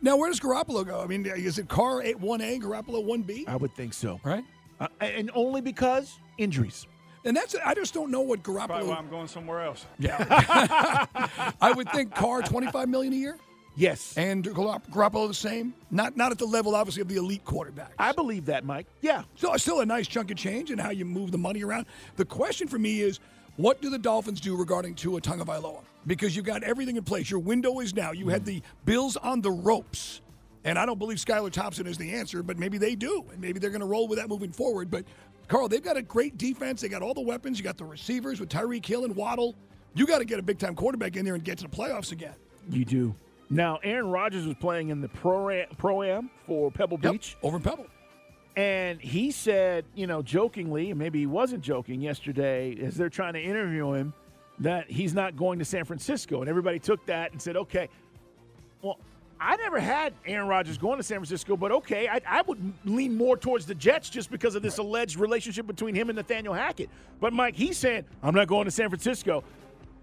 Now, 0.01 0.17
where 0.17 0.31
does 0.31 0.41
Garoppolo 0.41 0.87
go? 0.87 1.01
I 1.01 1.07
mean, 1.07 1.27
is 1.27 1.59
it 1.59 1.69
Carr 1.69 2.03
1A, 2.03 2.61
Garoppolo 2.63 3.05
1B? 3.05 3.49
I 3.49 3.57
would 3.57 3.75
think 3.75 3.93
so. 3.95 4.21
Right? 4.25 4.45
Uh, 4.81 4.87
and 5.01 5.31
only 5.35 5.61
because 5.61 6.19
injuries. 6.39 6.87
And 7.25 7.37
that's 7.37 7.57
I 7.65 7.75
just 7.75 7.95
don't 7.95 8.11
know 8.11 8.21
what 8.21 8.43
Garoppolo. 8.43 8.67
Probably 8.67 8.87
why 8.89 8.95
Garoppolo. 8.95 8.99
I'm 8.99 9.11
going 9.11 9.27
somewhere 9.29 9.61
else. 9.63 9.87
Yeah. 9.99 11.07
I 11.61 11.73
would 11.73 11.91
think 11.91 12.15
Carr 12.15 12.43
25 12.43 12.89
million 12.89 13.13
a 13.13 13.17
year 13.17 13.39
Yes. 13.77 14.17
and 14.17 14.45
Garoppolo 14.45 15.29
the 15.29 15.35
same. 15.35 15.75
Not 15.91 16.17
not 16.17 16.31
at 16.33 16.39
the 16.39 16.47
level 16.47 16.75
obviously 16.75 17.03
of 17.03 17.09
the 17.09 17.17
elite 17.17 17.45
quarterback. 17.45 17.93
I 17.99 18.13
believe 18.13 18.47
that, 18.47 18.65
Mike. 18.65 18.87
Yeah. 19.03 19.25
So 19.35 19.57
still 19.57 19.81
a 19.81 19.87
nice 19.87 20.07
chunk 20.07 20.31
of 20.31 20.37
change 20.37 20.71
in 20.71 20.79
how 20.79 20.91
you 20.91 21.05
move 21.05 21.33
the 21.33 21.39
money 21.39 21.63
around. 21.65 21.87
The 22.17 22.25
question 22.25 22.69
for 22.69 22.79
me 22.79 23.01
is, 23.01 23.19
what 23.59 23.83
do 23.83 23.91
the 23.91 23.99
Dolphins 23.99 24.41
do 24.41 24.57
regarding 24.57 24.95
Tua 24.95 25.21
Tagovailoa? 25.21 25.81
Because 26.07 26.37
you've 26.37 26.45
got 26.45 26.63
everything 26.63 26.97
in 26.97 27.03
place. 27.03 27.29
Your 27.29 27.41
window 27.41 27.81
is 27.81 27.93
now. 27.93 28.13
You 28.13 28.29
had 28.29 28.45
the 28.45 28.63
Bills 28.85 29.17
on 29.17 29.41
the 29.41 29.51
ropes, 29.51 30.21
and 30.63 30.79
I 30.79 30.87
don't 30.87 30.99
believe 30.99 31.19
Skylar 31.19 31.51
Thompson 31.51 31.89
is 31.89 31.99
the 31.99 32.15
answer, 32.15 32.45
but 32.45 32.57
maybe 32.57 32.79
they 32.79 32.95
do, 32.95 33.27
and 33.33 33.41
maybe 33.41 33.59
they're 33.59 33.71
going 33.71 33.81
to 33.81 33.87
roll 33.87 34.07
with 34.07 34.21
that 34.21 34.29
moving 34.29 34.53
forward. 34.53 34.93
But 34.93 35.05
Carl, 35.49 35.67
they've 35.67 35.83
got 35.83 35.97
a 35.97 36.03
great 36.03 36.39
defense. 36.39 36.83
They 36.83 36.89
got 36.89 37.03
all 37.03 37.15
the 37.15 37.21
weapons. 37.21 37.59
You 37.59 37.65
got 37.65 37.77
the 37.77 37.85
receivers 37.85 38.39
with 38.39 38.49
Tyreek 38.49 38.87
Hill 38.87 39.05
and 39.05 39.17
Waddle. 39.17 39.57
You 39.95 40.07
got 40.07 40.19
to 40.19 40.25
get 40.25 40.39
a 40.39 40.43
big 40.43 40.61
time 40.61 40.77
quarterback 40.77 41.17
in 41.17 41.25
there 41.25 41.35
and 41.35 41.43
get 41.43 41.59
to 41.59 41.65
the 41.65 41.77
playoffs 41.77 42.13
again. 42.13 42.35
You 42.71 42.85
do. 42.85 43.13
Now, 43.51 43.81
Aaron 43.83 44.09
Rodgers 44.09 44.47
was 44.47 44.55
playing 44.61 44.91
in 44.91 45.01
the 45.01 45.09
pro 45.09 45.65
pro 45.79 46.05
am 46.05 46.31
for 46.47 46.71
Pebble 46.71 47.01
Yep, 47.03 47.13
Beach, 47.13 47.37
over 47.43 47.57
in 47.57 47.63
Pebble. 47.65 47.87
And 48.59 49.01
he 49.01 49.31
said, 49.31 49.85
you 49.95 50.09
know, 50.09 50.21
jokingly, 50.21 50.93
maybe 50.93 51.21
he 51.21 51.27
wasn't 51.27 51.63
joking 51.63 52.01
yesterday, 52.01 52.77
as 52.83 52.97
they're 52.97 53.09
trying 53.09 53.35
to 53.35 53.41
interview 53.41 53.93
him, 53.93 54.13
that 54.59 54.91
he's 54.91 55.15
not 55.15 55.37
going 55.37 55.61
to 55.61 55.65
San 55.65 55.85
Francisco, 55.85 56.41
and 56.41 56.51
everybody 56.51 56.81
took 56.81 57.07
that 57.07 57.31
and 57.31 57.41
said, 57.41 57.57
okay, 57.57 57.89
well. 58.83 58.99
I 59.41 59.55
never 59.55 59.79
had 59.79 60.15
Aaron 60.27 60.49
Rodgers 60.49 60.79
going 60.79 60.97
to 60.97 61.05
San 61.05 61.19
Francisco, 61.19 61.57
but 61.57 61.71
okay, 61.71 62.09
I, 62.09 62.21
I 62.27 62.43
would 62.43 62.59
lean 62.85 63.17
more 63.17 63.37
towards 63.37 63.67
the 63.67 63.75
Jets 63.77 64.11
just 64.11 64.33
because 64.33 64.57
of 64.57 64.63
this 64.63 64.79
alleged 64.79 65.17
relationship 65.17 65.65
between 65.65 65.95
him 65.95 66.09
and 66.09 66.17
Nathaniel 66.17 66.53
Hackett. 66.53 66.91
But 67.21 67.33
Mike, 67.33 67.55
he's 67.55 67.79
saying, 67.79 68.05
I'm 68.21 68.35
not 68.35 68.49
going 68.49 68.65
to 68.65 68.73
San 68.73 68.89
Francisco. 68.89 69.45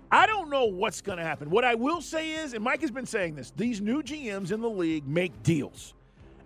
I 0.09 0.25
don't 0.25 0.50
know 0.50 0.63
what's 0.63 1.01
going 1.01 1.17
to 1.17 1.24
happen. 1.25 1.50
What 1.50 1.65
I 1.65 1.75
will 1.75 2.00
say 2.00 2.31
is, 2.31 2.53
and 2.53 2.63
Mike 2.63 2.79
has 2.79 2.91
been 2.91 3.05
saying 3.05 3.35
this, 3.35 3.51
these 3.57 3.81
new 3.81 4.01
GMs 4.01 4.53
in 4.53 4.62
the 4.62 4.69
league 4.69 5.05
make 5.05 5.43
deals. 5.43 5.95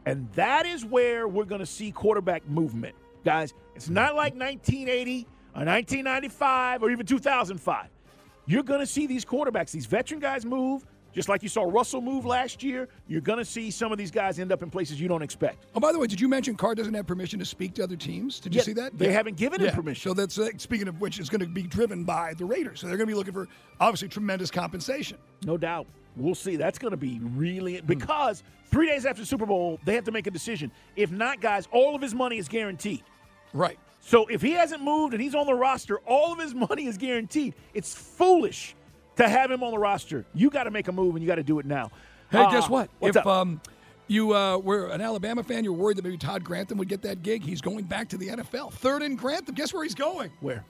And 0.05 0.31
that 0.33 0.65
is 0.65 0.85
where 0.85 1.27
we're 1.27 1.45
going 1.45 1.59
to 1.59 1.65
see 1.65 1.91
quarterback 1.91 2.47
movement. 2.47 2.95
Guys, 3.25 3.53
it's 3.75 3.89
not 3.89 4.15
like 4.15 4.33
1980 4.33 5.27
or 5.55 5.65
1995 5.65 6.83
or 6.83 6.91
even 6.91 7.05
2005. 7.05 7.87
You're 8.45 8.63
going 8.63 8.79
to 8.79 8.87
see 8.87 9.05
these 9.07 9.25
quarterbacks, 9.25 9.71
these 9.71 9.85
veteran 9.85 10.19
guys 10.19 10.45
move, 10.45 10.85
just 11.13 11.27
like 11.29 11.43
you 11.43 11.49
saw 11.49 11.63
Russell 11.63 12.01
move 12.01 12.25
last 12.25 12.63
year. 12.63 12.87
You're 13.07 13.21
going 13.21 13.37
to 13.39 13.45
see 13.45 13.69
some 13.69 13.91
of 13.91 13.97
these 13.97 14.09
guys 14.09 14.39
end 14.39 14.51
up 14.51 14.63
in 14.63 14.69
places 14.71 14.99
you 14.99 15.07
don't 15.07 15.21
expect. 15.21 15.65
Oh, 15.75 15.79
by 15.79 15.91
the 15.91 15.99
way, 15.99 16.07
did 16.07 16.19
you 16.21 16.27
mention 16.27 16.55
Carr 16.55 16.73
doesn't 16.75 16.93
have 16.93 17.05
permission 17.05 17.37
to 17.39 17.45
speak 17.45 17.73
to 17.75 17.83
other 17.83 17.95
teams? 17.95 18.39
Did 18.39 18.55
you 18.55 18.59
Yeah, 18.59 18.63
see 18.63 18.73
that? 18.73 18.97
they 18.97 19.11
haven't 19.11 19.35
given 19.37 19.59
him 19.59 19.67
Yeah. 19.67 19.75
permission. 19.75 20.09
So 20.09 20.13
that's 20.15 20.39
uh, 20.39 20.49
speaking 20.57 20.87
of 20.87 20.99
which 21.01 21.19
is 21.19 21.29
going 21.29 21.41
to 21.41 21.47
be 21.47 21.63
driven 21.63 22.03
by 22.03 22.33
the 22.35 22.45
Raiders. 22.45 22.79
So 22.79 22.87
they're 22.87 22.97
going 22.97 23.07
to 23.07 23.13
be 23.13 23.17
looking 23.17 23.33
for 23.33 23.47
obviously 23.79 24.07
tremendous 24.07 24.49
compensation. 24.49 25.17
No 25.45 25.57
doubt. 25.57 25.85
We'll 26.15 26.35
see. 26.35 26.55
That's 26.55 26.79
going 26.79 26.91
to 26.91 26.97
be 26.97 27.19
really 27.23 27.81
because 27.81 28.43
three 28.71 28.87
days 28.87 29.05
after 29.05 29.23
Super 29.25 29.45
Bowl, 29.45 29.79
they 29.85 29.95
have 29.95 30.03
to 30.05 30.11
make 30.11 30.27
a 30.27 30.31
decision. 30.31 30.71
If 30.95 31.11
not, 31.11 31.39
guys, 31.41 31.67
all 31.71 31.95
of 31.95 32.01
his 32.01 32.13
money 32.13 32.37
is 32.37 32.47
guaranteed. 32.47 33.03
Right. 33.53 33.79
So 34.01 34.25
if 34.27 34.41
he 34.41 34.51
hasn't 34.51 34.81
moved 34.83 35.13
and 35.13 35.21
he's 35.21 35.35
on 35.35 35.45
the 35.45 35.53
roster, 35.53 35.99
all 35.99 36.33
of 36.33 36.39
his 36.39 36.53
money 36.55 36.85
is 36.87 36.97
guaranteed. 36.97 37.53
It's 37.73 37.93
foolish 37.93 38.75
to 39.17 39.27
have 39.29 39.51
him 39.51 39.63
on 39.63 39.71
the 39.71 39.77
roster. 39.77 40.25
You 40.33 40.49
got 40.49 40.63
to 40.63 40.71
make 40.71 40.87
a 40.87 40.91
move 40.91 41.15
and 41.15 41.23
you 41.23 41.27
got 41.27 41.35
to 41.35 41.43
do 41.43 41.59
it 41.59 41.65
now. 41.65 41.91
Hey, 42.31 42.39
Uh, 42.39 42.51
guess 42.51 42.69
what? 42.69 42.89
What's 42.99 43.15
if 43.15 43.21
up? 43.21 43.27
um 43.27 43.61
you 44.07 44.33
uh, 44.33 44.57
were 44.57 44.87
an 44.87 45.01
Alabama 45.01 45.43
fan, 45.43 45.63
you're 45.63 45.71
worried 45.73 45.97
that 45.97 46.03
maybe 46.03 46.17
Todd 46.17 46.43
Grantham 46.43 46.79
would 46.79 46.89
get 46.89 47.03
that 47.03 47.21
gig. 47.21 47.43
He's 47.43 47.61
going 47.61 47.83
back 47.85 48.09
to 48.09 48.17
the 48.17 48.29
NFL. 48.29 48.73
Third 48.73 49.03
in 49.03 49.15
Grantham. 49.15 49.53
Guess 49.53 49.71
where 49.71 49.83
he's 49.83 49.93
going? 49.93 50.31
Where? 50.39 50.65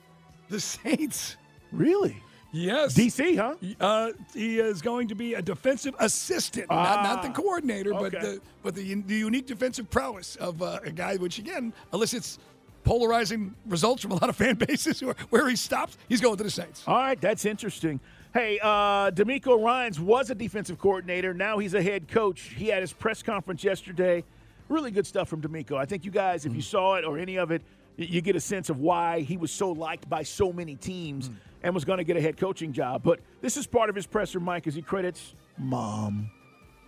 The 0.50 0.60
Saints. 0.60 1.38
Really? 1.72 2.22
Yes. 2.52 2.96
DC, 2.96 3.38
huh? 3.38 3.56
Uh, 3.80 4.12
he 4.34 4.60
is 4.60 4.82
going 4.82 5.08
to 5.10 5.16
be 5.16 5.36
a 5.36 5.42
defensive 5.42 5.94
assistant, 6.00 6.70
not, 6.70 7.04
not 7.04 7.22
the 7.22 7.30
Ah, 7.30 7.34
coordinator, 7.34 7.94
but 7.94 8.12
the 8.12 8.42
but 8.64 8.76
the, 8.76 8.96
the 8.96 9.16
unique 9.16 9.46
defensive 9.46 9.90
prowess 9.90 10.36
of 10.38 10.62
uh, 10.62 10.80
a 10.84 10.92
guy, 10.92 11.16
which 11.18 11.38
again 11.40 11.74
elicits 11.94 12.40
polarizing 12.84 13.54
results 13.68 14.02
from 14.02 14.12
a 14.12 14.16
lot 14.16 14.30
of 14.30 14.36
fan 14.36 14.56
bases. 14.68 15.02
Where, 15.04 15.16
where 15.30 15.48
he 15.48 15.56
stops, 15.56 15.98
he's 16.08 16.22
going 16.22 16.38
to 16.38 16.44
the 16.44 16.50
Saints. 16.50 16.84
All 16.88 16.96
right, 16.98 17.20
that's 17.20 17.46
interesting. 17.46 18.00
Hey, 18.34 18.60
uh, 18.62 19.10
DeMeco 19.12 19.64
Ryans 19.64 20.00
was 20.00 20.30
a 20.30 20.36
defensive 20.36 20.78
coordinator. 20.80 21.34
Now 21.34 21.58
he's 21.58 21.74
a 21.74 21.82
head 21.82 22.08
coach. 22.08 22.42
He 22.42 22.68
had 22.68 22.82
his 22.82 22.94
press 22.94 23.24
conference 23.24 23.64
yesterday. 23.64 24.24
Really 24.70 24.92
good 24.92 25.08
stuff 25.08 25.28
from 25.30 25.42
DeMeco. 25.42 25.76
I 25.78 25.86
think 25.86 26.06
you 26.06 26.12
guys, 26.12 26.46
if 26.46 26.56
you 26.56 26.62
saw 26.62 26.96
it 26.96 27.06
or 27.06 27.18
any 27.18 27.38
of 27.38 27.50
it, 27.50 27.64
you 28.06 28.22
get 28.22 28.36
a 28.36 28.40
sense 28.40 28.70
of 28.70 28.80
why 28.80 29.22
he 29.22 29.38
was 29.38 29.52
so 29.52 29.72
liked 29.72 30.10
by 30.10 30.24
so 30.24 30.54
many 30.54 30.76
teams 30.76 31.28
hmm. 31.28 31.34
and 31.64 31.74
was 31.74 31.86
going 31.86 31.98
to 31.98 32.04
get 32.04 32.18
a 32.18 32.22
head 32.22 32.38
coaching 32.38 32.72
job. 32.72 33.04
But 33.04 33.20
this 33.42 33.58
is 33.58 33.68
part 33.68 33.90
of 33.90 33.96
his 33.96 34.08
presser, 34.08 34.40
Mike, 34.40 34.68
as 34.68 34.76
he 34.76 34.82
credits 34.82 35.36
mom. 35.58 36.30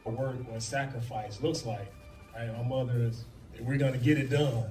work, 0.05 0.35
what 0.49 0.63
sacrifice 0.63 1.41
looks 1.41 1.65
like. 1.65 1.91
Right? 2.35 2.55
My 2.57 2.63
mother 2.63 2.93
is, 2.95 3.25
we're 3.59 3.77
gonna 3.77 3.97
get 3.97 4.17
it 4.17 4.29
done. 4.29 4.65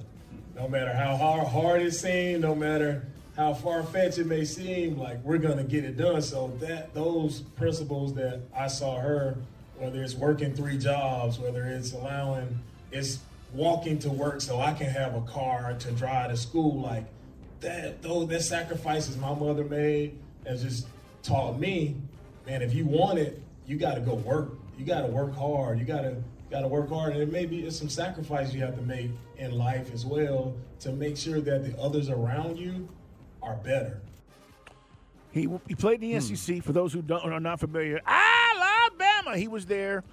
No 0.55 0.67
matter 0.67 0.93
how 0.93 1.15
hard, 1.15 1.47
hard 1.47 1.81
it 1.81 1.93
seems, 1.93 2.41
no 2.41 2.55
matter 2.55 3.05
how 3.37 3.53
far 3.53 3.83
fetched 3.83 4.17
it 4.17 4.27
may 4.27 4.43
seem, 4.43 4.97
like 4.97 5.23
we're 5.23 5.37
gonna 5.37 5.63
get 5.63 5.85
it 5.85 5.97
done. 5.97 6.21
So 6.21 6.51
that 6.59 6.93
those 6.93 7.41
principles 7.55 8.13
that 8.15 8.41
I 8.55 8.67
saw 8.67 8.99
her, 8.99 9.37
whether 9.77 10.03
it's 10.03 10.15
working 10.15 10.53
three 10.53 10.77
jobs, 10.77 11.39
whether 11.39 11.63
it's 11.65 11.93
allowing, 11.93 12.59
it's 12.91 13.19
walking 13.53 13.99
to 13.99 14.09
work 14.09 14.41
so 14.41 14.59
I 14.59 14.73
can 14.73 14.87
have 14.87 15.15
a 15.15 15.21
car 15.21 15.75
to 15.77 15.91
drive 15.91 16.31
to 16.31 16.37
school, 16.37 16.81
like 16.81 17.05
that 17.59 18.01
those 18.01 18.27
that 18.29 18.41
sacrifices 18.41 19.17
my 19.17 19.33
mother 19.33 19.63
made 19.63 20.17
has 20.45 20.63
just 20.63 20.87
taught 21.23 21.59
me, 21.59 21.95
man, 22.45 22.61
if 22.61 22.73
you 22.73 22.85
want 22.85 23.19
it, 23.19 23.41
you 23.65 23.77
gotta 23.77 24.01
go 24.01 24.15
work. 24.15 24.53
You 24.77 24.85
gotta 24.85 25.07
work 25.07 25.35
hard. 25.35 25.79
You 25.79 25.85
gotta 25.85 26.17
gotta 26.49 26.67
work 26.67 26.89
hard. 26.89 27.15
And 27.15 27.31
maybe 27.31 27.61
it's 27.61 27.77
some 27.77 27.89
sacrifice 27.89 28.53
you 28.53 28.61
have 28.61 28.75
to 28.75 28.81
make 28.81 29.11
in 29.37 29.51
life 29.51 29.93
as 29.93 30.05
well 30.05 30.55
to 30.79 30.91
make 30.91 31.17
sure 31.17 31.39
that 31.41 31.63
the 31.63 31.79
others 31.79 32.09
around 32.09 32.57
you 32.57 32.87
are 33.41 33.55
better. 33.57 34.01
He, 35.31 35.47
he 35.67 35.75
played 35.75 36.03
in 36.03 36.11
the 36.11 36.19
hmm. 36.19 36.35
SEC. 36.35 36.63
For 36.63 36.73
those 36.73 36.91
who 36.91 37.01
don't 37.01 37.31
are 37.31 37.39
not 37.39 37.59
familiar, 37.59 38.01
Alabama. 38.05 39.37
He 39.37 39.47
was 39.47 39.65
there 39.65 40.03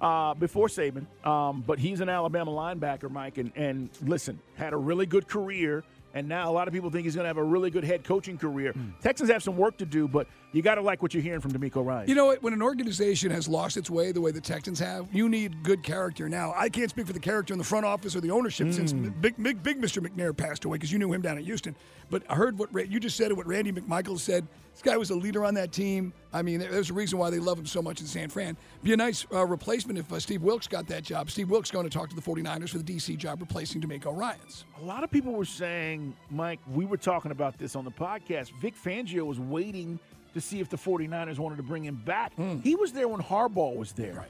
uh, 0.00 0.34
before 0.34 0.68
Saban, 0.68 1.06
um, 1.26 1.62
but 1.66 1.78
he's 1.78 2.00
an 2.00 2.08
Alabama 2.08 2.50
linebacker, 2.50 3.10
Mike. 3.10 3.38
And, 3.38 3.52
and 3.56 3.90
listen, 4.02 4.38
had 4.56 4.72
a 4.72 4.76
really 4.76 5.06
good 5.06 5.28
career. 5.28 5.84
And 6.14 6.26
now 6.26 6.50
a 6.50 6.52
lot 6.52 6.66
of 6.66 6.74
people 6.74 6.90
think 6.90 7.04
he's 7.04 7.14
going 7.14 7.24
to 7.24 7.28
have 7.28 7.36
a 7.36 7.44
really 7.44 7.70
good 7.70 7.84
head 7.84 8.02
coaching 8.02 8.38
career. 8.38 8.74
Texans 9.02 9.30
have 9.30 9.42
some 9.42 9.56
work 9.58 9.76
to 9.76 9.84
do, 9.86 10.08
but 10.08 10.26
you 10.52 10.62
got 10.62 10.76
to 10.76 10.80
like 10.80 11.02
what 11.02 11.12
you're 11.12 11.22
hearing 11.22 11.40
from 11.40 11.52
DeMeco 11.52 11.84
Ryan. 11.84 12.08
You 12.08 12.14
know 12.14 12.26
what? 12.26 12.42
When 12.42 12.54
an 12.54 12.62
organization 12.62 13.30
has 13.30 13.46
lost 13.46 13.76
its 13.76 13.90
way 13.90 14.10
the 14.10 14.20
way 14.20 14.30
the 14.30 14.40
Texans 14.40 14.78
have, 14.80 15.06
you 15.14 15.28
need 15.28 15.62
good 15.62 15.82
character. 15.82 16.26
Now, 16.28 16.54
I 16.56 16.70
can't 16.70 16.88
speak 16.88 17.06
for 17.06 17.12
the 17.12 17.20
character 17.20 17.52
in 17.52 17.58
the 17.58 17.64
front 17.64 17.84
office 17.84 18.16
or 18.16 18.22
the 18.22 18.30
ownership 18.30 18.72
since 18.72 18.92
big, 18.92 19.40
big, 19.40 19.62
big 19.62 19.80
Mr. 19.82 20.04
McNair 20.04 20.34
passed 20.34 20.64
away 20.64 20.76
because 20.76 20.90
you 20.90 20.98
knew 20.98 21.12
him 21.12 21.20
down 21.20 21.36
at 21.36 21.44
Houston. 21.44 21.76
But 22.10 22.22
I 22.28 22.36
heard 22.36 22.58
what 22.58 22.72
Ra- 22.74 22.82
you 22.82 22.98
just 23.00 23.16
said 23.16 23.28
and 23.28 23.36
what 23.36 23.46
Randy 23.46 23.70
McMichael 23.70 24.18
said. 24.18 24.46
This 24.78 24.92
guy 24.92 24.96
was 24.96 25.10
a 25.10 25.16
leader 25.16 25.44
on 25.44 25.54
that 25.54 25.72
team. 25.72 26.12
I 26.32 26.40
mean, 26.40 26.60
there's 26.60 26.90
a 26.90 26.94
reason 26.94 27.18
why 27.18 27.30
they 27.30 27.40
love 27.40 27.58
him 27.58 27.66
so 27.66 27.82
much 27.82 28.00
in 28.00 28.06
San 28.06 28.28
Fran. 28.28 28.56
Be 28.84 28.92
a 28.92 28.96
nice 28.96 29.26
uh, 29.34 29.44
replacement 29.44 29.98
if 29.98 30.12
uh, 30.12 30.20
Steve 30.20 30.40
Wilks 30.40 30.68
got 30.68 30.86
that 30.86 31.02
job. 31.02 31.32
Steve 31.32 31.50
Wilks 31.50 31.68
going 31.68 31.82
to 31.84 31.90
talk 31.90 32.08
to 32.10 32.14
the 32.14 32.22
49ers 32.22 32.68
for 32.68 32.78
the 32.78 32.84
DC 32.84 33.16
job, 33.16 33.40
replacing 33.40 33.80
DeMeco 33.80 34.16
Ryans. 34.16 34.66
a 34.80 34.84
lot 34.84 35.02
of 35.02 35.10
people 35.10 35.32
were 35.32 35.44
saying, 35.44 36.14
Mike, 36.30 36.60
we 36.72 36.84
were 36.84 36.96
talking 36.96 37.32
about 37.32 37.58
this 37.58 37.74
on 37.74 37.84
the 37.84 37.90
podcast. 37.90 38.52
Vic 38.60 38.74
Fangio 38.80 39.26
was 39.26 39.40
waiting 39.40 39.98
to 40.32 40.40
see 40.40 40.60
if 40.60 40.68
the 40.68 40.76
49ers 40.76 41.40
wanted 41.40 41.56
to 41.56 41.64
bring 41.64 41.84
him 41.84 41.96
back. 41.96 42.32
He 42.62 42.76
was 42.76 42.92
there 42.92 43.08
when 43.08 43.20
Harbaugh 43.20 43.74
was 43.74 43.90
there. 43.90 44.28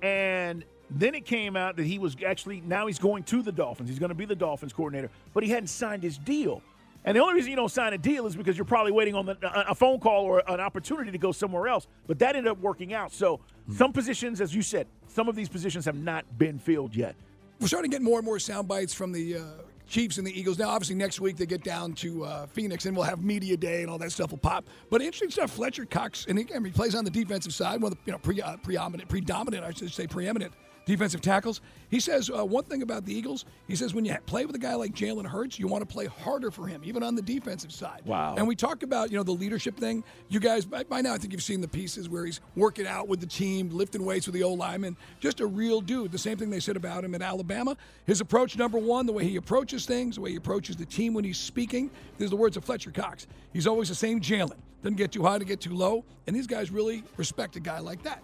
And 0.00 0.64
then 0.90 1.14
it 1.14 1.26
came 1.26 1.56
out 1.56 1.76
that 1.76 1.84
he 1.84 1.98
was 1.98 2.16
actually, 2.26 2.62
now 2.62 2.86
he's 2.86 2.98
going 2.98 3.22
to 3.24 3.42
the 3.42 3.52
Dolphins. 3.52 3.90
He's 3.90 3.98
going 3.98 4.08
to 4.08 4.14
be 4.14 4.24
the 4.24 4.34
Dolphins 4.34 4.72
coordinator, 4.72 5.10
but 5.34 5.42
he 5.42 5.50
hadn't 5.50 5.66
signed 5.66 6.02
his 6.02 6.16
deal. 6.16 6.62
And 7.08 7.16
the 7.16 7.22
only 7.22 7.32
reason 7.32 7.48
you 7.48 7.56
don't 7.56 7.70
sign 7.70 7.94
a 7.94 7.98
deal 7.98 8.26
is 8.26 8.36
because 8.36 8.58
you're 8.58 8.66
probably 8.66 8.92
waiting 8.92 9.14
on 9.14 9.24
the, 9.24 9.38
a, 9.42 9.74
phone 9.74 9.98
call 9.98 10.26
or 10.26 10.42
an 10.46 10.60
opportunity 10.60 11.10
to 11.10 11.16
go 11.16 11.32
somewhere 11.32 11.66
else. 11.66 11.86
But 12.06 12.18
that 12.18 12.36
ended 12.36 12.52
up 12.52 12.58
working 12.58 12.92
out. 12.92 13.14
So 13.14 13.40
some 13.74 13.94
positions, 13.94 14.42
as 14.42 14.54
you 14.54 14.60
said, 14.60 14.86
some 15.06 15.26
of 15.26 15.34
these 15.34 15.48
positions 15.48 15.86
have 15.86 15.96
not 15.96 16.26
been 16.36 16.58
filled 16.58 16.94
yet. 16.94 17.16
We're 17.60 17.68
starting 17.68 17.90
to 17.90 17.94
get 17.94 18.02
more 18.02 18.18
and 18.18 18.26
more 18.26 18.38
sound 18.38 18.68
bites 18.68 18.92
from 18.92 19.12
the 19.12 19.36
uh, 19.38 19.40
Chiefs 19.88 20.18
and 20.18 20.26
the 20.26 20.38
Eagles. 20.38 20.58
Now, 20.58 20.68
obviously, 20.68 20.96
next 20.96 21.18
week 21.18 21.38
they 21.38 21.46
get 21.46 21.64
down 21.64 21.94
to 21.94 22.26
uh, 22.26 22.46
Phoenix 22.46 22.84
and 22.84 22.94
we'll 22.94 23.06
have 23.06 23.24
media 23.24 23.56
day 23.56 23.80
and 23.80 23.90
all 23.90 23.96
that 23.96 24.12
stuff 24.12 24.30
will 24.32 24.36
pop. 24.36 24.66
But 24.90 25.00
interesting 25.00 25.30
stuff. 25.30 25.52
Fletcher 25.52 25.86
Cox, 25.86 26.26
and 26.28 26.38
again, 26.38 26.62
he 26.62 26.70
plays 26.70 26.94
on 26.94 27.04
the 27.04 27.10
defensive 27.10 27.54
side, 27.54 27.80
one 27.80 27.92
of 27.92 27.96
the 27.96 28.04
you 28.04 28.12
know 28.12 28.18
pre, 28.18 28.42
uh, 28.42 28.58
predominant, 28.58 29.08
predominant, 29.08 29.64
I 29.64 29.70
should 29.70 29.94
say, 29.94 30.06
preeminent 30.06 30.52
defensive 30.88 31.20
tackles. 31.20 31.60
He 31.90 32.00
says 32.00 32.30
uh, 32.30 32.44
one 32.44 32.64
thing 32.64 32.80
about 32.80 33.04
the 33.04 33.14
Eagles. 33.14 33.44
He 33.66 33.76
says 33.76 33.92
when 33.92 34.06
you 34.06 34.16
play 34.24 34.46
with 34.46 34.56
a 34.56 34.58
guy 34.58 34.74
like 34.74 34.94
Jalen 34.94 35.26
Hurts, 35.26 35.58
you 35.58 35.68
want 35.68 35.82
to 35.82 35.86
play 35.86 36.06
harder 36.06 36.50
for 36.50 36.66
him, 36.66 36.80
even 36.82 37.02
on 37.02 37.14
the 37.14 37.20
defensive 37.20 37.70
side. 37.72 38.00
Wow. 38.06 38.36
And 38.36 38.48
we 38.48 38.56
talk 38.56 38.82
about 38.82 39.10
you 39.10 39.18
know 39.18 39.22
the 39.22 39.32
leadership 39.32 39.76
thing. 39.76 40.02
You 40.30 40.40
guys 40.40 40.64
by, 40.64 40.84
by 40.84 41.02
now 41.02 41.12
I 41.12 41.18
think 41.18 41.34
you've 41.34 41.42
seen 41.42 41.60
the 41.60 41.68
pieces 41.68 42.08
where 42.08 42.24
he's 42.24 42.40
working 42.56 42.86
out 42.86 43.06
with 43.06 43.20
the 43.20 43.26
team, 43.26 43.68
lifting 43.68 44.02
weights 44.02 44.26
with 44.26 44.34
the 44.34 44.42
old 44.42 44.58
lineman. 44.58 44.96
Just 45.20 45.40
a 45.40 45.46
real 45.46 45.82
dude. 45.82 46.10
The 46.10 46.18
same 46.18 46.38
thing 46.38 46.48
they 46.48 46.58
said 46.58 46.76
about 46.76 47.04
him 47.04 47.14
at 47.14 47.20
Alabama. 47.20 47.76
His 48.06 48.22
approach, 48.22 48.56
number 48.56 48.78
one, 48.78 49.04
the 49.04 49.12
way 49.12 49.24
he 49.24 49.36
approaches 49.36 49.84
things, 49.84 50.14
the 50.14 50.22
way 50.22 50.30
he 50.30 50.36
approaches 50.36 50.76
the 50.76 50.86
team 50.86 51.12
when 51.12 51.22
he's 51.22 51.38
speaking. 51.38 51.90
There's 52.16 52.30
the 52.30 52.36
words 52.36 52.56
of 52.56 52.64
Fletcher 52.64 52.90
Cox. 52.90 53.26
He's 53.52 53.66
always 53.66 53.90
the 53.90 53.94
same 53.94 54.20
Jalen. 54.20 54.56
Doesn't 54.82 54.96
get 54.96 55.12
too 55.12 55.22
high 55.22 55.38
to 55.38 55.44
get 55.44 55.60
too 55.60 55.74
low. 55.74 56.04
And 56.26 56.34
these 56.34 56.46
guys 56.46 56.70
really 56.70 57.02
respect 57.18 57.56
a 57.56 57.60
guy 57.60 57.80
like 57.80 58.02
that. 58.04 58.22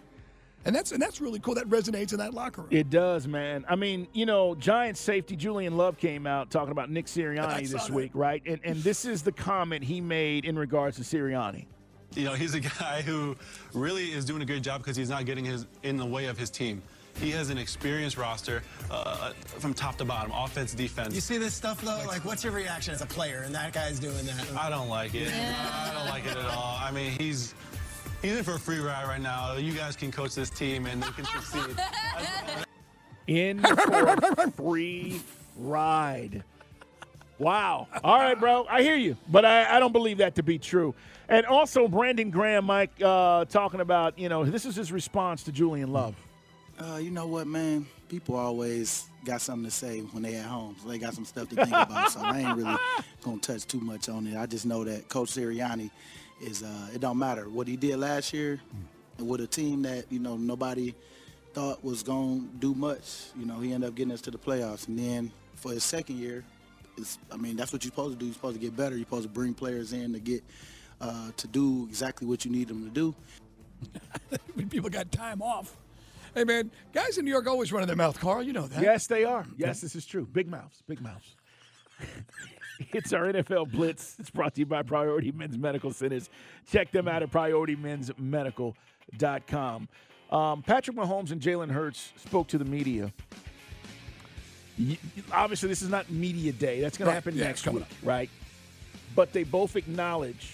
And 0.67 0.75
that's 0.75 0.93
and 0.93 1.03
that's 1.03 1.21
really 1.21 1.39
cool. 1.41 1.55
That 1.55 1.69
resonates 1.69 2.13
in 2.13 2.19
that 2.19 2.33
locker 2.33 2.63
room. 2.63 2.71
It 2.71 2.89
does, 2.89 3.29
man. 3.29 3.65
I 3.69 3.77
mean, 3.77 4.09
you 4.13 4.25
know, 4.25 4.55
Giants 4.55 5.01
safety 5.01 5.37
Julian 5.37 5.77
Love 5.77 5.99
came 5.99 6.27
out 6.27 6.51
talking 6.51 6.73
about 6.73 6.91
Nick 6.91 7.05
I 7.05 7.09
Sirianni 7.09 7.67
saw 7.67 7.77
this 7.77 7.87
that. 7.87 7.91
week, 7.91 8.11
right? 8.15 8.43
And 8.47 8.61
and 8.65 8.77
this 8.77 9.05
is 9.05 9.23
the 9.23 9.33
comment 9.33 9.85
he 9.85 10.01
made 10.01 10.45
in 10.45 10.59
regards 10.59 10.97
to 10.97 11.03
Sirianni. 11.03 11.67
You 12.15 12.25
know, 12.25 12.35
he's 12.35 12.55
a 12.55 12.61
guy 12.81 13.03
who 13.03 13.37
really 13.75 14.13
is 14.13 14.25
doing 14.25 14.41
a 14.41 14.47
good 14.47 14.63
job 14.63 14.81
because 14.81 14.97
he's 14.97 15.11
not 15.11 15.27
getting 15.27 15.45
his 15.45 15.67
in 15.83 15.97
the 15.97 16.07
way 16.07 16.27
of 16.27 16.39
his 16.39 16.51
team. 16.51 16.83
He 17.21 17.31
has 17.31 17.51
an 17.51 17.59
experienced 17.59 18.17
roster 18.17 18.63
uh, 18.91 19.33
from 19.45 19.73
top 19.73 19.97
to 19.99 20.05
bottom, 20.05 20.33
offense, 20.35 20.75
defense. 20.75 21.15
You 21.15 21.21
see 21.21 21.39
this 21.39 21.55
stuff 21.55 21.81
though? 21.83 22.03
Like, 22.07 22.25
what's 22.25 22.43
your 22.43 22.53
reaction 22.53 22.93
as 22.93 23.03
a 23.03 23.07
player? 23.07 23.43
And 23.45 23.55
that 23.55 23.73
guy's 23.73 24.01
doing 24.01 24.27
that. 24.27 24.47
I 24.57 24.69
don't 24.69 24.89
like 24.89 25.15
it. 25.15 25.33
I 25.33 25.93
don't 25.95 26.09
like 26.09 26.25
it 26.25 26.37
at 26.37 26.47
all. 26.47 26.77
I 26.81 26.91
mean, 26.91 27.13
he's 27.13 27.55
he's 28.25 28.39
in 28.39 28.45
for 28.45 28.55
a 28.55 28.59
free 28.59 28.79
ride 28.79 29.07
right 29.07 29.21
now. 29.21 29.55
You 29.57 29.73
guys 29.73 29.97
can 29.97 30.11
coach 30.11 30.35
this 30.35 30.51
team 30.51 30.87
and 30.87 31.03
they 31.03 31.11
can 31.11 31.25
succeed. 31.27 31.77
In 33.27 33.61
for 33.63 34.09
a 34.09 34.51
free 34.51 35.21
ride. 35.57 36.45
Wow. 37.39 37.89
All 38.03 38.19
right, 38.19 38.39
bro. 38.39 38.67
I 38.69 38.83
hear 38.83 38.97
you, 38.97 39.17
but 39.29 39.47
I, 39.47 39.77
I 39.77 39.81
don't 39.81 39.93
believe 39.93 40.19
that 40.19 40.35
to 40.35 40.43
be 40.43 40.59
true. 40.59 40.95
And 41.27 41.47
also, 41.47 41.89
Brandon 41.89 42.31
Graham, 42.31 42.67
Mike, 42.67 42.93
uh, 43.03 43.47
talking 43.47 43.81
about, 43.81 44.19
you 44.19 44.29
know, 44.29 44.45
this 44.45 44.67
is 44.67 44.77
his 44.77 44.93
response 44.93 45.43
to 45.45 45.53
Julian 45.53 45.91
Love. 45.91 46.15
Uh, 46.79 46.97
you 46.97 47.11
know 47.11 47.27
what, 47.27 47.47
man? 47.47 47.87
People 48.11 48.37
always 48.37 49.07
got 49.25 49.41
something 49.41 49.65
to 49.65 49.71
say 49.71 50.01
when 50.01 50.23
they 50.23 50.35
at 50.37 50.45
home. 50.45 50.77
So 50.83 50.89
they 50.89 50.99
got 50.99 51.15
some 51.15 51.25
stuff 51.25 51.49
to 51.49 51.57
think 51.57 51.69
about. 51.69 52.13
So 52.13 52.21
I 52.21 52.41
ain't 52.41 52.57
really 52.59 52.77
gonna 53.23 53.39
touch 53.39 53.67
too 53.67 53.81
much 53.81 54.11
on 54.11 54.27
it. 54.27 54.37
I 54.37 54.45
just 54.45 54.67
know 54.67 54.85
that 54.85 55.09
Coach 55.09 55.31
Sirianni 55.31 55.91
is. 56.41 56.63
Uh, 56.63 56.89
it 56.95 57.01
don't 57.01 57.19
matter 57.19 57.49
what 57.49 57.69
he 57.69 57.77
did 57.77 57.99
last 57.99 58.33
year 58.33 58.61
with 59.19 59.41
a 59.41 59.47
team 59.47 59.83
that 59.83 60.11
you 60.11 60.19
know 60.19 60.37
nobody 60.37 60.95
thought 61.53 61.83
was 61.85 62.03
gonna 62.03 62.43
do 62.59 62.75
much. 62.75 63.27
You 63.39 63.47
know, 63.47 63.61
he 63.61 63.73
ended 63.73 63.89
up 63.89 63.95
getting 63.95 64.13
us 64.13 64.21
to 64.23 64.31
the 64.31 64.39
playoffs, 64.39 64.89
and 64.89 64.99
then 64.99 65.33
for 65.55 65.73
his 65.73 65.85
second 65.85 66.19
year, 66.19 66.45
it's. 66.97 67.19
I 67.33 67.37
mean, 67.37 67.57
that's 67.57 67.73
what 67.73 67.85
you're 67.85 67.91
supposed 67.91 68.15
to 68.15 68.19
do. 68.19 68.27
You're 68.27 68.35
supposed 68.35 68.57
to 68.57 68.61
get 68.61 68.77
better. 68.77 68.97
You're 68.97 69.07
supposed 69.07 69.25
to 69.25 69.29
bring 69.29 69.55
players 69.55 69.93
in 69.93 70.13
to 70.13 70.21
get 70.21 70.43
uh, 71.01 71.31
to 71.37 71.47
do 71.47 71.87
exactly 71.89 72.27
what 72.27 72.45
you 72.45 72.51
need 72.51 72.69
them 72.69 72.85
to 72.85 72.91
do. 72.91 73.15
when 74.55 74.69
people 74.69 74.91
got 74.91 75.11
time 75.13 75.43
off. 75.43 75.77
Hey 76.35 76.43
man, 76.43 76.71
guys 76.93 77.17
in 77.17 77.25
New 77.25 77.31
York 77.31 77.47
always 77.47 77.73
running 77.73 77.87
their 77.87 77.97
mouth. 77.97 78.19
Carl, 78.19 78.43
you 78.43 78.53
know 78.53 78.67
that. 78.67 78.83
Yes, 78.83 79.07
they 79.07 79.25
are. 79.25 79.47
Yes, 79.57 79.81
this 79.81 79.95
is 79.95 80.05
true. 80.05 80.27
Big 80.33 80.49
mouths. 80.49 80.83
Big 80.89 81.01
mouths. 81.01 81.37
It's 82.93 83.13
our 83.13 83.33
NFL 83.33 83.71
Blitz. 83.73 84.17
It's 84.19 84.31
brought 84.31 84.55
to 84.55 84.61
you 84.61 84.67
by 84.67 84.83
Priority 84.83 85.33
Men's 85.33 85.57
Medical 85.59 85.93
Centers. 85.93 86.29
Check 86.71 86.91
them 86.91 87.07
out 87.09 87.23
at 87.23 87.31
PriorityMen'sMedical.com. 87.31 89.89
Um, 90.31 90.63
Patrick 90.63 90.97
Mahomes 90.97 91.31
and 91.31 91.41
Jalen 91.41 91.71
Hurts 91.71 92.13
spoke 92.17 92.49
to 92.49 92.59
the 92.59 92.65
media. 92.65 93.13
Obviously, 95.33 95.69
this 95.69 95.83
is 95.83 95.89
not 95.89 96.11
media 96.11 96.51
day. 96.53 96.81
That's 96.81 96.99
going 96.99 97.07
Right. 97.07 97.13
to 97.13 97.21
happen 97.21 97.37
Yeah, 97.37 97.45
next 97.45 97.65
week, 97.69 97.85
right? 98.03 98.29
But 99.15 99.33
they 99.33 99.45
both 99.45 99.77
acknowledge 99.77 100.51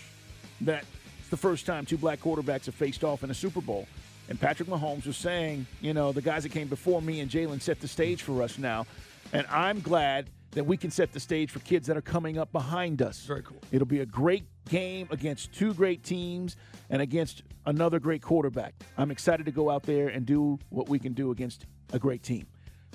that 0.60 0.84
it's 1.20 1.30
the 1.30 1.38
first 1.38 1.64
time 1.64 1.86
two 1.86 1.96
black 1.96 2.20
quarterbacks 2.20 2.66
have 2.66 2.74
faced 2.74 3.02
off 3.02 3.24
in 3.24 3.30
a 3.30 3.34
Super 3.34 3.62
Bowl. 3.62 3.88
And 4.28 4.38
Patrick 4.38 4.68
Mahomes 4.68 5.06
was 5.06 5.16
saying, 5.16 5.66
you 5.80 5.94
know, 5.94 6.12
the 6.12 6.20
guys 6.22 6.42
that 6.42 6.52
came 6.52 6.68
before 6.68 7.00
me 7.00 7.20
and 7.20 7.30
Jalen 7.30 7.62
set 7.62 7.80
the 7.80 7.88
stage 7.88 8.22
for 8.22 8.42
us 8.42 8.58
now. 8.58 8.86
And 9.32 9.46
I'm 9.46 9.80
glad 9.80 10.28
that 10.52 10.64
we 10.64 10.76
can 10.76 10.90
set 10.90 11.12
the 11.12 11.20
stage 11.20 11.50
for 11.50 11.60
kids 11.60 11.86
that 11.86 11.96
are 11.96 12.02
coming 12.02 12.38
up 12.38 12.50
behind 12.52 13.02
us. 13.02 13.20
Very 13.20 13.42
cool. 13.42 13.60
It'll 13.70 13.86
be 13.86 14.00
a 14.00 14.06
great 14.06 14.44
game 14.68 15.08
against 15.10 15.52
two 15.52 15.74
great 15.74 16.02
teams 16.02 16.56
and 16.88 17.00
against 17.00 17.42
another 17.66 18.00
great 18.00 18.22
quarterback. 18.22 18.74
I'm 18.98 19.10
excited 19.10 19.46
to 19.46 19.52
go 19.52 19.70
out 19.70 19.84
there 19.84 20.08
and 20.08 20.26
do 20.26 20.58
what 20.70 20.88
we 20.88 20.98
can 20.98 21.12
do 21.12 21.30
against 21.30 21.66
a 21.92 21.98
great 21.98 22.22
team. 22.22 22.46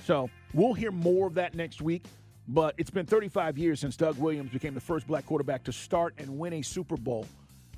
So 0.03 0.29
we'll 0.53 0.73
hear 0.73 0.91
more 0.91 1.27
of 1.27 1.35
that 1.35 1.55
next 1.55 1.81
week. 1.81 2.05
But 2.47 2.75
it's 2.77 2.91
been 2.91 3.07
35 3.07 3.57
years 3.57 3.79
since 3.79 3.97
Doug 3.97 4.17
Williams 4.19 4.51
became 4.51 4.75
the 4.75 4.81
first 4.81 5.07
black 5.07 5.25
quarterback 5.25 5.63
to 5.63 5.71
start 5.71 6.13
and 6.19 6.37
win 6.37 6.53
a 6.53 6.61
Super 6.61 6.95
Bowl. 6.95 7.25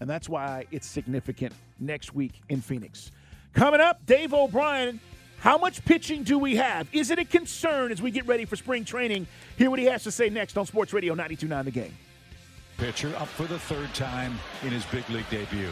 And 0.02 0.10
that's 0.10 0.28
why 0.28 0.66
it's 0.72 0.86
significant 0.86 1.54
next 1.80 2.14
week 2.14 2.42
in 2.50 2.62
Phoenix. 2.62 3.12
Coming 3.54 3.80
up, 3.80 4.06
Dave 4.06 4.34
O'Brien. 4.34 5.00
How 5.40 5.58
much 5.58 5.86
pitching 5.86 6.24
do 6.24 6.40
we 6.40 6.56
have? 6.56 6.88
Is 6.92 7.12
it 7.12 7.20
a 7.20 7.26
concern 7.26 7.92
as 7.92 8.02
we 8.02 8.10
get 8.12 8.26
ready 8.26 8.46
for 8.46 8.56
spring 8.56 8.84
training? 8.84 9.28
Hear 9.58 9.70
what 9.70 9.80
he 9.80 9.86
has 9.86 10.04
to 10.04 10.12
say 10.12 10.30
next 10.30 10.58
on 10.58 10.66
Sports 10.66 10.94
Radio 10.94 11.14
929 11.14 11.66
The 11.66 11.72
Game. 11.72 11.98
Pitcher 12.78 13.14
up 13.18 13.28
for 13.28 13.46
the 13.46 13.60
third 13.60 13.94
time 13.94 14.38
in 14.64 14.70
his 14.70 14.86
big 14.86 15.08
league 15.10 15.30
debut. 15.30 15.70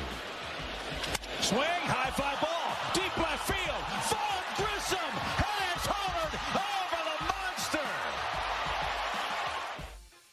Swing, 1.41 1.61
high 1.61 2.11
fly 2.11 2.35
ball, 2.41 2.93
deep 2.93 3.15
left 3.17 3.47
field. 3.47 3.83
Vaughn 4.09 4.43
Grissom, 4.55 4.97
and 5.37 5.75
it's 5.75 5.85
hollered 5.85 6.33
over 6.55 7.03
the 7.09 7.25
monster. 7.25 7.79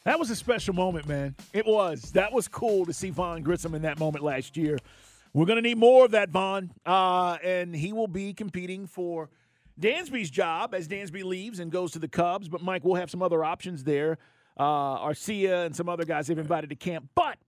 That 0.04 0.18
was 0.18 0.30
a 0.30 0.36
special 0.36 0.74
moment, 0.74 1.06
man. 1.06 1.34
It 1.52 1.66
was. 1.66 2.12
That 2.12 2.32
was 2.32 2.48
cool 2.48 2.86
to 2.86 2.92
see 2.92 3.10
Vaughn 3.10 3.42
Grissom 3.42 3.74
in 3.74 3.82
that 3.82 3.98
moment 3.98 4.24
last 4.24 4.56
year. 4.56 4.78
We're 5.34 5.46
going 5.46 5.56
to 5.56 5.62
need 5.62 5.78
more 5.78 6.04
of 6.04 6.10
that, 6.10 6.28
Vaughn. 6.28 6.72
Uh, 6.84 7.38
and 7.42 7.74
he 7.74 7.92
will 7.92 8.08
be 8.08 8.34
competing 8.34 8.86
for 8.86 9.30
Dansby's 9.80 10.30
job 10.30 10.74
as 10.74 10.86
Dansby 10.88 11.24
leaves 11.24 11.58
and 11.58 11.72
goes 11.72 11.92
to 11.92 11.98
the 11.98 12.08
Cubs. 12.08 12.48
But, 12.48 12.62
Mike, 12.62 12.84
we'll 12.84 12.96
have 12.96 13.10
some 13.10 13.22
other 13.22 13.42
options 13.42 13.84
there. 13.84 14.18
Uh, 14.58 14.98
Arcia 14.98 15.64
and 15.64 15.74
some 15.74 15.88
other 15.88 16.04
guys 16.04 16.26
they've 16.26 16.38
invited 16.38 16.70
to 16.70 16.76
camp. 16.76 17.08
But, 17.14 17.38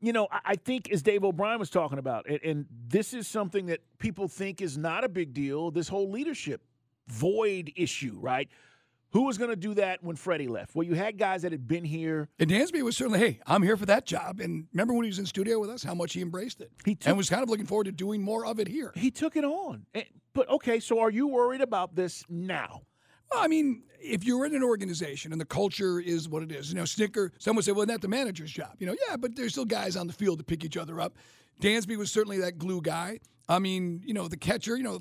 you 0.00 0.12
know, 0.12 0.28
I, 0.30 0.40
I 0.44 0.54
think 0.56 0.90
as 0.92 1.02
Dave 1.02 1.24
O'Brien 1.24 1.58
was 1.58 1.70
talking 1.70 1.98
about, 1.98 2.28
and, 2.28 2.40
and 2.44 2.66
this 2.88 3.14
is 3.14 3.26
something 3.26 3.66
that 3.66 3.80
people 3.98 4.28
think 4.28 4.60
is 4.60 4.76
not 4.76 5.04
a 5.04 5.08
big 5.08 5.32
deal 5.32 5.70
this 5.70 5.88
whole 5.88 6.10
leadership 6.10 6.60
void 7.08 7.72
issue, 7.76 8.18
right? 8.20 8.48
Who 9.14 9.22
was 9.22 9.38
going 9.38 9.50
to 9.50 9.56
do 9.56 9.74
that 9.74 10.02
when 10.02 10.16
Freddie 10.16 10.48
left? 10.48 10.74
Well, 10.74 10.84
you 10.84 10.94
had 10.94 11.16
guys 11.18 11.42
that 11.42 11.52
had 11.52 11.68
been 11.68 11.84
here. 11.84 12.28
And 12.40 12.50
Dansby 12.50 12.82
was 12.82 12.96
certainly, 12.96 13.20
hey, 13.20 13.40
I'm 13.46 13.62
here 13.62 13.76
for 13.76 13.86
that 13.86 14.06
job. 14.06 14.40
And 14.40 14.66
remember 14.72 14.92
when 14.92 15.04
he 15.04 15.08
was 15.08 15.20
in 15.20 15.26
studio 15.26 15.60
with 15.60 15.70
us, 15.70 15.84
how 15.84 15.94
much 15.94 16.14
he 16.14 16.20
embraced 16.20 16.60
it. 16.60 16.72
He 16.84 16.96
took- 16.96 17.06
and 17.08 17.16
was 17.16 17.30
kind 17.30 17.42
of 17.42 17.48
looking 17.48 17.64
forward 17.64 17.84
to 17.84 17.92
doing 17.92 18.22
more 18.22 18.44
of 18.44 18.58
it 18.58 18.66
here. 18.66 18.90
He 18.96 19.12
took 19.12 19.36
it 19.36 19.44
on. 19.44 19.86
Eh, 19.94 20.02
But 20.34 20.48
okay, 20.48 20.80
so 20.80 20.98
are 20.98 21.10
you 21.10 21.28
worried 21.28 21.60
about 21.60 21.94
this 21.94 22.24
now? 22.28 22.82
Well, 23.30 23.40
I 23.42 23.46
mean, 23.46 23.84
if 24.00 24.24
you're 24.24 24.44
in 24.46 24.54
an 24.54 24.64
organization 24.64 25.30
and 25.30 25.40
the 25.40 25.44
culture 25.46 26.00
is 26.00 26.28
what 26.28 26.42
it 26.42 26.50
is, 26.50 26.70
you 26.70 26.74
know, 26.74 26.84
Snicker, 26.84 27.30
someone 27.38 27.58
would 27.58 27.64
say, 27.64 27.70
well, 27.72 27.82
isn't 27.82 27.88
that 27.94 28.00
the 28.02 28.08
manager's 28.08 28.50
job? 28.50 28.74
You 28.80 28.88
know, 28.88 28.96
yeah, 29.08 29.16
but 29.16 29.36
there's 29.36 29.52
still 29.52 29.64
guys 29.64 29.94
on 29.96 30.08
the 30.08 30.12
field 30.12 30.38
to 30.38 30.44
pick 30.44 30.64
each 30.64 30.76
other 30.76 31.00
up. 31.00 31.16
Dansby 31.62 31.96
was 31.96 32.10
certainly 32.10 32.38
that 32.40 32.58
glue 32.58 32.80
guy. 32.80 33.20
I 33.48 33.58
mean, 33.58 34.02
you 34.04 34.14
know, 34.14 34.26
the 34.26 34.36
catcher, 34.36 34.76
you 34.76 34.82
know, 34.82 35.00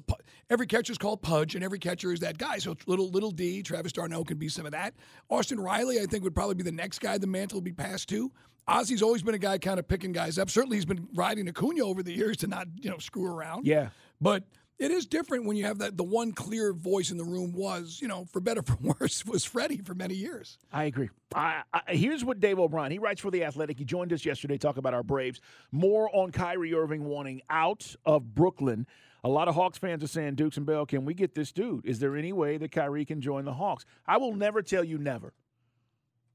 every 0.49 0.67
catcher 0.67 0.91
is 0.91 0.97
called 0.97 1.21
Pudge, 1.21 1.55
and 1.55 1.63
every 1.63 1.79
catcher 1.79 2.11
is 2.11 2.19
that 2.19 2.37
guy. 2.37 2.57
So 2.57 2.75
little 2.87 3.09
little 3.09 3.31
D, 3.31 3.63
Travis 3.63 3.93
d'Arnaud 3.93 4.25
can 4.25 4.37
be 4.37 4.49
some 4.49 4.65
of 4.65 4.73
that. 4.73 4.93
Austin 5.29 5.59
Riley, 5.59 5.99
I 5.99 6.05
think, 6.05 6.23
would 6.23 6.35
probably 6.35 6.55
be 6.55 6.63
the 6.63 6.71
next 6.71 6.99
guy 6.99 7.17
the 7.17 7.27
mantle 7.27 7.57
would 7.57 7.63
be 7.63 7.71
passed 7.71 8.09
to. 8.09 8.31
Ozzie's 8.67 9.01
always 9.01 9.23
been 9.23 9.35
a 9.35 9.39
guy 9.39 9.57
kind 9.57 9.79
of 9.79 9.87
picking 9.87 10.11
guys 10.11 10.37
up. 10.37 10.49
Certainly, 10.49 10.77
he's 10.77 10.85
been 10.85 11.07
riding 11.13 11.47
Acuna 11.47 11.83
over 11.85 12.03
the 12.03 12.13
years 12.13 12.37
to 12.37 12.47
not, 12.47 12.67
you 12.79 12.89
know, 12.89 12.97
screw 12.97 13.25
around. 13.25 13.65
Yeah. 13.65 13.89
But 14.21 14.43
it 14.79 14.91
is 14.91 15.05
different 15.05 15.45
when 15.45 15.55
you 15.55 15.65
have 15.65 15.79
that. 15.79 15.97
The 15.97 16.03
one 16.03 16.31
clear 16.31 16.73
voice 16.73 17.11
in 17.11 17.17
the 17.17 17.23
room 17.23 17.53
was, 17.53 17.99
you 18.01 18.07
know, 18.07 18.25
for 18.25 18.39
better 18.39 18.61
for 18.61 18.77
worse, 18.99 19.25
was 19.25 19.45
Freddie 19.45 19.81
for 19.81 19.93
many 19.93 20.15
years. 20.15 20.57
I 20.71 20.85
agree. 20.85 21.09
I, 21.33 21.63
I, 21.73 21.81
here's 21.87 22.25
what 22.25 22.39
Dave 22.39 22.59
O'Brien, 22.59 22.91
he 22.91 22.99
writes 22.99 23.21
for 23.21 23.31
The 23.31 23.43
Athletic. 23.43 23.77
He 23.77 23.85
joined 23.85 24.13
us 24.13 24.25
yesterday, 24.25 24.57
talk 24.57 24.77
about 24.77 24.93
our 24.93 25.03
Braves. 25.03 25.41
More 25.71 26.13
on 26.15 26.31
Kyrie 26.31 26.73
Irving 26.73 27.05
wanting 27.05 27.41
out 27.49 27.95
of 28.05 28.35
Brooklyn. 28.35 28.87
A 29.23 29.29
lot 29.29 29.47
of 29.47 29.55
Hawks 29.55 29.77
fans 29.77 30.03
are 30.03 30.07
saying, 30.07 30.35
Dukes 30.35 30.57
and 30.57 30.65
Bell, 30.65 30.85
can 30.85 31.05
we 31.05 31.13
get 31.13 31.33
this 31.33 31.51
dude? 31.51 31.85
Is 31.85 31.99
there 31.99 32.17
any 32.17 32.33
way 32.33 32.57
that 32.57 32.71
Kyrie 32.71 33.05
can 33.05 33.21
join 33.21 33.45
the 33.45 33.53
Hawks? 33.53 33.85
I 34.05 34.17
will 34.17 34.35
never 34.35 34.61
tell 34.61 34.83
you 34.83 34.97
never. 34.97 35.33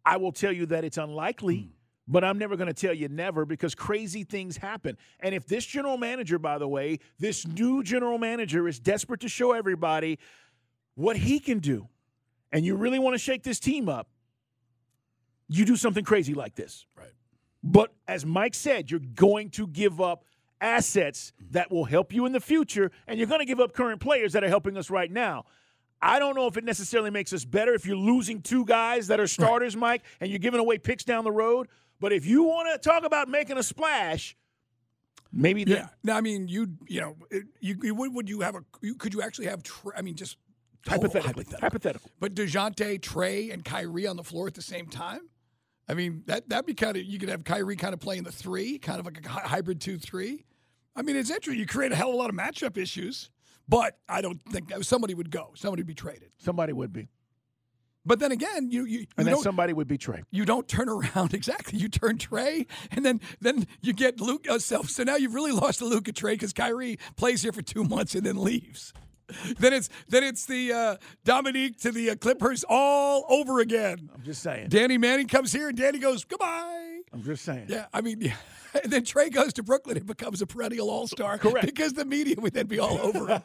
I 0.07 0.17
will 0.17 0.33
tell 0.33 0.53
you 0.53 0.65
that 0.67 0.85
it's 0.85 0.97
unlikely, 0.97 1.57
hmm. 1.59 1.69
But 2.09 2.25
I'm 2.25 2.39
never 2.39 2.57
going 2.57 2.69
to 2.69 2.75
tell 2.75 2.95
you 2.95 3.09
never 3.09 3.45
because 3.45 3.75
crazy 3.75 4.25
things 4.25 4.57
happen. 4.57 4.97
And 5.21 5.35
if 5.35 5.47
this 5.47 5.65
general 5.65 5.99
manager, 5.99 6.39
by 6.39 6.59
the 6.59 6.67
way, 6.67 6.99
this 7.19 7.47
new 7.47 7.83
general 7.83 8.19
manager 8.19 8.67
is 8.67 8.81
desperate 8.81 9.21
to 9.21 9.29
show 9.29 9.53
everybody 9.53 10.19
what 10.95 11.17
he 11.17 11.39
can 11.39 11.59
do, 11.59 11.89
and 12.51 12.65
you 12.65 12.75
really 12.77 12.99
want 12.99 13.15
to 13.15 13.19
shake 13.19 13.43
this 13.43 13.61
team 13.61 13.89
up, 13.89 14.09
you 15.49 15.67
do 15.67 15.77
something 15.77 16.05
crazy 16.05 16.35
like 16.35 16.55
this. 16.55 16.87
Right. 16.97 17.13
But 17.63 17.93
as 18.09 18.25
Mike 18.25 18.55
said, 18.55 18.91
you're 18.91 19.01
going 19.01 19.51
to 19.51 19.67
give 19.67 20.01
up 20.01 20.25
assets 20.61 21.33
that 21.51 21.71
will 21.71 21.85
help 21.85 22.13
you 22.13 22.25
in 22.25 22.33
the 22.33 22.41
future, 22.41 22.91
and 23.07 23.19
you're 23.19 23.29
going 23.29 23.41
to 23.41 23.47
give 23.47 23.61
up 23.61 23.75
current 23.75 24.01
players 24.01 24.33
that 24.33 24.43
are 24.43 24.49
helping 24.49 24.77
us 24.77 24.91
right 24.91 25.11
now. 25.11 25.45
I 26.01 26.19
don't 26.19 26.37
know 26.37 26.47
if 26.47 26.57
it 26.57 26.65
necessarily 26.65 27.11
makes 27.11 27.33
us 27.33 27.45
better 27.45 27.75
if 27.75 27.85
you're 27.85 27.97
losing 27.97 28.41
two 28.41 28.65
guys 28.65 29.09
that 29.09 29.21
are 29.21 29.27
starters, 29.27 29.77
Mike, 29.77 30.03
and 30.21 30.31
you're 30.31 30.39
giving 30.39 30.61
away 30.61 30.79
picks 30.79 31.05
down 31.05 31.25
the 31.25 31.33
road. 31.33 31.69
But 32.01 32.13
if 32.13 32.27
you 32.27 32.45
want 32.45 32.69
to 32.73 32.79
talk 32.89 33.05
about 33.05 33.29
making 33.29 33.59
a 33.59 33.63
splash, 33.63 34.37
maybe 35.33 35.63
Yeah. 35.67 35.75
then 35.77 35.89
No, 36.05 36.13
I 36.15 36.21
mean, 36.21 36.49
you, 36.49 36.69
you 36.87 37.01
know, 37.01 37.17
it- 37.31 37.47
you, 37.61 37.77
you 37.83 37.95
would, 37.95 38.15
would 38.15 38.29
you 38.29 38.41
have 38.41 38.55
a? 38.55 38.65
You, 38.81 38.95
could 38.95 39.15
you 39.15 39.23
actually 39.23 39.47
have? 39.47 39.63
Tra- 39.63 39.97
I 39.97 40.03
mean, 40.03 40.15
just 40.15 40.37
total 40.87 41.09
hypothetically, 41.11 41.47
hypothetical. 41.61 42.11
But 42.21 42.35
Dejounte, 42.35 43.01
Trae, 43.01 43.53
and 43.53 43.65
Kyrie 43.65 44.07
on 44.07 44.17
the 44.17 44.25
floor 44.25 44.47
at 44.47 44.55
the 44.55 44.63
same 44.63 44.87
time. 44.87 45.23
I 45.89 45.95
mean, 45.95 46.23
that 46.27 46.49
that'd 46.49 46.67
be 46.67 46.75
kind 46.75 46.97
of. 46.97 47.03
You 47.05 47.19
could 47.19 47.29
have 47.31 47.45
Kyrie 47.45 47.77
kind 47.77 47.95
of 47.95 48.01
playing 48.01 48.23
the 48.25 48.33
three, 48.33 48.79
kind 48.79 49.01
of 49.01 49.07
like 49.07 49.25
a 49.25 49.29
hybrid 49.29 49.81
two-three. 49.81 50.45
I 50.95 51.03
mean, 51.03 51.17
it's 51.17 51.31
interesting. 51.31 51.59
You 51.61 51.67
create 51.67 51.93
a 51.93 51.97
hell 51.97 52.09
of 52.11 52.15
a 52.15 52.19
lot 52.19 52.29
of 52.31 52.37
matchup 52.37 52.77
issues, 52.77 53.31
but 53.69 53.97
I 54.09 54.21
don't 54.21 54.41
think 54.53 54.73
somebody 54.83 55.15
would 55.15 55.31
go. 55.31 55.53
Somebody 55.55 55.81
would 55.83 55.87
be 55.87 55.95
traded. 55.95 56.31
Somebody 56.39 56.73
would 56.73 56.93
be. 56.93 57.09
But 58.09 58.21
then 58.21 58.33
again, 58.33 58.71
you 58.71 58.87
you, 58.87 59.01
you 59.01 59.07
And 59.19 59.29
then 59.29 59.37
somebody 59.37 59.75
would 59.75 59.87
be 59.87 59.99
Trae. 59.99 60.23
you 60.31 60.47
don't 60.47 60.67
turn 60.67 60.89
around 60.89 61.35
exactly. 61.35 61.79
You 61.79 61.89
turn 61.89 62.17
Trae, 62.17 62.67
and 62.91 63.05
then 63.05 63.21
then 63.41 63.67
you 63.83 63.93
get 63.93 64.19
Luke 64.19 64.47
uh, 64.49 64.59
self. 64.59 64.89
So 64.89 65.05
now 65.05 65.17
you've 65.17 65.35
really 65.35 65.53
lost 65.53 65.81
the 65.81 65.85
Luke 65.85 66.05
Trae 66.05 66.33
because 66.33 66.55
Kyrie 66.55 66.99
plays 67.17 67.43
here 67.43 67.53
for 67.53 67.61
two 67.61 67.85
months 67.85 68.15
and 68.15 68.25
then 68.25 68.43
leaves. 68.43 68.95
then 69.59 69.75
it's 69.75 69.91
then 70.09 70.25
it's 70.25 70.47
the 70.47 70.73
uh, 70.73 70.97
Dominique 71.27 71.79
to 71.81 71.93
the 71.93 72.11
uh, 72.11 72.17
Clippers 72.17 72.65
all 72.67 73.27
over 73.29 73.61
again. 73.61 74.09
I'm 74.15 74.23
just 74.23 74.43
saying. 74.43 74.71
Danny 74.71 74.97
Manning 74.97 75.29
comes 75.29 75.53
here 75.53 75.69
and 75.69 75.77
Danny 75.77 75.99
goes 75.99 76.25
goodbye. 76.25 77.01
I'm 77.13 77.23
just 77.23 77.45
saying. 77.45 77.67
Yeah, 77.69 77.87
I 77.93 78.01
mean, 78.01 78.23
yeah. 78.23 78.37
and 78.83 78.91
then 78.91 79.05
Trae 79.05 79.31
goes 79.31 79.53
to 79.55 79.63
Brooklyn 79.63 79.99
and 79.99 80.07
becomes 80.07 80.41
a 80.41 80.47
perennial 80.47 80.89
All 80.89 81.07
Star. 81.07 81.37
Correct. 81.37 81.67
Because 81.67 81.93
the 81.93 82.07
media 82.07 82.37
would 82.39 82.55
then 82.55 82.69
be 82.69 82.79
all 82.79 82.99
over 82.99 83.29
him. 83.29 83.43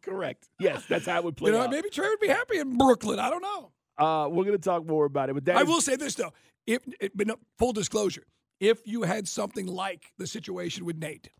Correct. 0.00 0.48
Yes, 0.58 0.86
that's 0.88 1.04
how 1.04 1.18
it 1.18 1.24
would 1.24 1.36
play 1.36 1.50
you 1.50 1.56
know, 1.58 1.64
out. 1.64 1.70
maybe 1.70 1.90
Trae 1.90 2.08
would 2.08 2.20
be 2.20 2.28
happy 2.28 2.58
in 2.58 2.78
Brooklyn. 2.78 3.18
I 3.18 3.28
don't 3.28 3.42
know. 3.42 3.72
Uh, 3.98 4.28
we're 4.30 4.44
going 4.44 4.56
to 4.56 4.62
talk 4.62 4.86
more 4.86 5.04
about 5.04 5.28
it, 5.30 5.34
but 5.34 5.44
that 5.44 5.56
I 5.56 5.62
is- 5.62 5.68
will 5.68 5.80
say 5.80 5.96
this 5.96 6.14
though, 6.14 6.32
if 6.66 6.82
it, 7.00 7.16
but 7.16 7.26
no, 7.26 7.36
full 7.58 7.72
disclosure, 7.72 8.24
if 8.60 8.86
you 8.86 9.02
had 9.02 9.26
something 9.28 9.66
like 9.66 10.12
the 10.18 10.26
situation 10.26 10.84
with 10.84 10.96
Nate, 10.98 11.30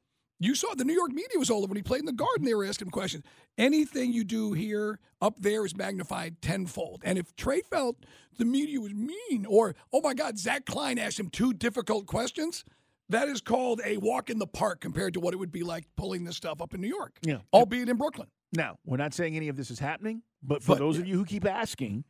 you 0.42 0.54
saw 0.54 0.74
the 0.74 0.84
New 0.84 0.94
York 0.94 1.12
media 1.12 1.38
was 1.38 1.50
all 1.50 1.58
over 1.58 1.66
when 1.68 1.76
he 1.76 1.82
played 1.82 2.00
in 2.00 2.06
the 2.06 2.12
Garden. 2.12 2.46
They 2.46 2.54
were 2.54 2.64
asking 2.64 2.86
him 2.86 2.92
questions. 2.92 3.24
Anything 3.58 4.12
you 4.12 4.24
do 4.24 4.52
here 4.54 4.98
up 5.20 5.34
there 5.38 5.66
is 5.66 5.76
magnified 5.76 6.40
tenfold. 6.40 7.02
And 7.04 7.18
if 7.18 7.36
Trae 7.36 7.60
felt 7.70 7.96
the 8.38 8.46
media 8.46 8.80
was 8.80 8.94
mean, 8.94 9.44
or 9.46 9.74
oh 9.92 10.00
my 10.00 10.14
God, 10.14 10.38
Zach 10.38 10.64
Klein 10.64 10.98
asked 10.98 11.20
him 11.20 11.28
two 11.28 11.52
difficult 11.52 12.06
questions. 12.06 12.64
That 13.10 13.28
is 13.28 13.40
called 13.42 13.80
a 13.84 13.98
walk 13.98 14.30
in 14.30 14.38
the 14.38 14.46
park 14.46 14.80
compared 14.80 15.12
to 15.14 15.20
what 15.20 15.34
it 15.34 15.36
would 15.36 15.52
be 15.52 15.62
like 15.62 15.84
pulling 15.96 16.24
this 16.24 16.36
stuff 16.36 16.62
up 16.62 16.72
in 16.74 16.80
New 16.80 16.88
York, 16.88 17.18
Yeah. 17.22 17.38
albeit 17.52 17.88
in 17.90 17.96
Brooklyn. 17.98 18.28
Now, 18.52 18.78
we're 18.86 18.96
not 18.96 19.12
saying 19.12 19.36
any 19.36 19.48
of 19.48 19.56
this 19.56 19.70
is 19.70 19.78
happening, 19.80 20.22
but 20.42 20.62
for 20.62 20.68
But, 20.68 20.78
those 20.78 20.96
of 20.96 21.06
you 21.06 21.16
who 21.18 21.24
keep 21.26 21.44
asking, 21.44 22.04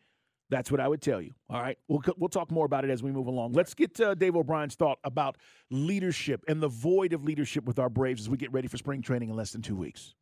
that's 0.50 0.70
what 0.70 0.80
I 0.80 0.88
would 0.88 1.00
tell 1.00 1.20
you. 1.20 1.32
All 1.48 1.60
right, 1.60 1.78
we'll 1.88 2.02
we'll 2.18 2.28
talk 2.28 2.50
more 2.50 2.66
about 2.66 2.84
it 2.84 2.90
as 2.90 3.02
we 3.02 3.10
move 3.10 3.26
along. 3.26 3.52
Let's 3.52 3.72
get 3.72 3.98
uh, 4.00 4.14
Dave 4.14 4.36
O'Brien's 4.36 4.74
thought 4.74 4.98
about 5.04 5.36
leadership 5.70 6.44
and 6.48 6.60
the 6.62 6.68
void 6.68 7.12
of 7.12 7.24
leadership 7.24 7.64
with 7.64 7.78
our 7.78 7.88
Braves 7.88 8.22
as 8.22 8.28
we 8.28 8.36
get 8.36 8.52
ready 8.52 8.68
for 8.68 8.76
spring 8.76 9.00
training 9.00 9.30
in 9.30 9.36
less 9.36 9.52
than 9.52 9.62
two 9.62 9.76
weeks. 9.76 10.14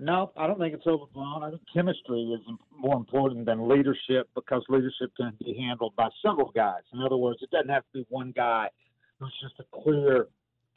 No, 0.00 0.30
I 0.36 0.46
don't 0.46 0.60
think 0.60 0.74
it's 0.74 0.86
overblown. 0.86 1.42
I 1.42 1.50
think 1.50 1.62
chemistry 1.74 2.22
is 2.32 2.40
more 2.76 2.96
important 2.96 3.46
than 3.46 3.68
leadership 3.68 4.28
because 4.34 4.64
leadership 4.68 5.10
can 5.16 5.32
be 5.40 5.56
handled 5.58 5.96
by 5.96 6.08
several 6.24 6.52
guys. 6.54 6.82
In 6.92 7.00
other 7.00 7.16
words, 7.16 7.40
it 7.42 7.50
doesn't 7.50 7.70
have 7.70 7.82
to 7.92 8.00
be 8.00 8.06
one 8.08 8.32
guy 8.36 8.68
who's 9.18 9.34
just 9.42 9.54
a 9.58 9.82
clear 9.82 10.28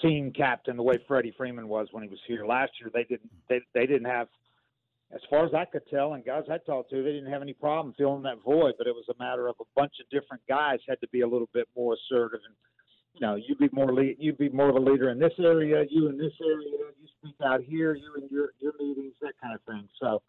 team 0.02 0.34
captain 0.36 0.76
the 0.76 0.82
way 0.82 0.98
Freddie 1.08 1.34
Freeman 1.38 1.68
was 1.68 1.88
when 1.92 2.02
he 2.04 2.10
was 2.10 2.18
here 2.28 2.46
last 2.46 2.72
year. 2.80 2.90
They 2.92 3.04
didn't 3.04 3.30
they 3.48 3.62
they 3.76 3.86
didn't 3.86 4.06
have 4.06 4.28
as 5.14 5.22
far 5.30 5.46
as 5.46 5.54
I 5.54 5.66
could 5.66 5.84
tell 5.90 6.14
and 6.14 6.24
guys 6.24 6.44
I 6.50 6.58
talked 6.58 6.90
to, 6.92 7.04
they 7.04 7.12
didn't 7.12 7.32
have 7.32 7.42
any 7.42 7.54
problem 7.54 7.94
filling 7.98 8.24
that 8.24 8.44
void, 8.44 8.76
but 8.78 8.88
it 8.88 8.96
was 8.96 9.06
a 9.10 9.24
matter 9.24 9.48
of 9.48 9.56
a 9.60 9.66
bunch 9.76 9.94
of 10.00 10.10
different 10.10 10.44
guys 10.48 10.80
had 10.88 11.02
to 11.02 11.08
be 11.10 11.22
a 11.22 11.28
little 11.28 11.50
bit 11.54 11.68
more 11.76 11.96
assertive 11.96 12.40
and 12.46 12.56
you 13.14 13.22
know, 13.22 13.36
you'd 13.36 13.58
be 13.58 13.70
more 13.72 13.94
lead, 13.94 14.16
you 14.20 14.34
be 14.34 14.50
more 14.50 14.70
of 14.70 14.76
a 14.76 14.80
leader 14.80 15.10
in 15.10 15.20
this 15.20 15.34
area, 15.40 15.84
you 15.90 16.08
in 16.08 16.18
this 16.18 16.34
area, 16.42 16.70
you 17.00 17.08
speak 17.20 17.36
out 17.44 17.62
here, 17.62 17.94
you 17.94 18.14
in 18.18 18.28
your 18.32 18.52
your 18.60 18.74
meetings, 18.80 19.14
that 19.22 19.34
kind 19.42 19.54
of 19.54 19.62
thing. 19.64 19.88
So, 20.00 20.22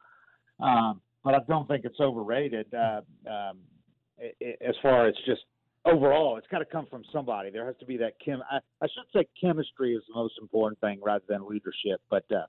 um, 0.65 1.01
but 1.23 1.35
I 1.35 1.39
don't 1.49 1.69
think 1.69 1.85
it's 1.85 2.01
overrated. 2.01 2.67
Uh, 2.75 3.03
um, 3.31 3.59
it, 4.19 4.35
it, 4.41 4.59
as 4.67 4.75
far 4.83 5.07
as 5.07 5.15
just 5.27 5.43
overall, 5.85 6.37
it's 6.37 6.47
got 6.49 6.59
to 6.59 6.65
come 6.65 6.87
from 6.91 7.05
somebody. 7.13 7.51
There 7.51 7.67
has 7.67 7.77
to 7.79 7.87
be 7.87 7.97
that 7.99 8.15
chem. 8.25 8.43
I, 8.51 8.57
I 8.83 8.87
should 8.87 9.07
say 9.15 9.27
chemistry 9.41 9.95
is 9.95 10.03
the 10.09 10.15
most 10.15 10.35
important 10.41 10.81
thing 10.81 11.01
rather 11.03 11.25
than 11.29 11.47
leadership. 11.47 12.01
But 12.11 12.25
uh, 12.33 12.47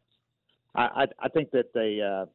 I, 0.76 0.82
I 0.82 1.06
I 1.26 1.30
think 1.30 1.52
that 1.52 1.74
they 1.74 2.00
uh, 2.02 2.26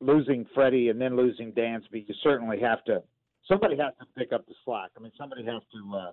losing 0.00 0.46
Freddie 0.54 0.88
and 0.88 1.00
then 1.00 1.16
losing 1.16 1.52
Dansby, 1.52 2.08
you 2.08 2.14
certainly 2.22 2.60
have 2.60 2.84
to. 2.84 3.02
Somebody 3.48 3.76
has 3.76 3.92
to 4.00 4.06
pick 4.18 4.32
up 4.32 4.46
the 4.46 4.54
slack. 4.64 4.90
I 4.96 5.00
mean, 5.00 5.12
somebody 5.18 5.44
has 5.44 5.62
to. 5.72 5.96
Uh, 5.96 6.12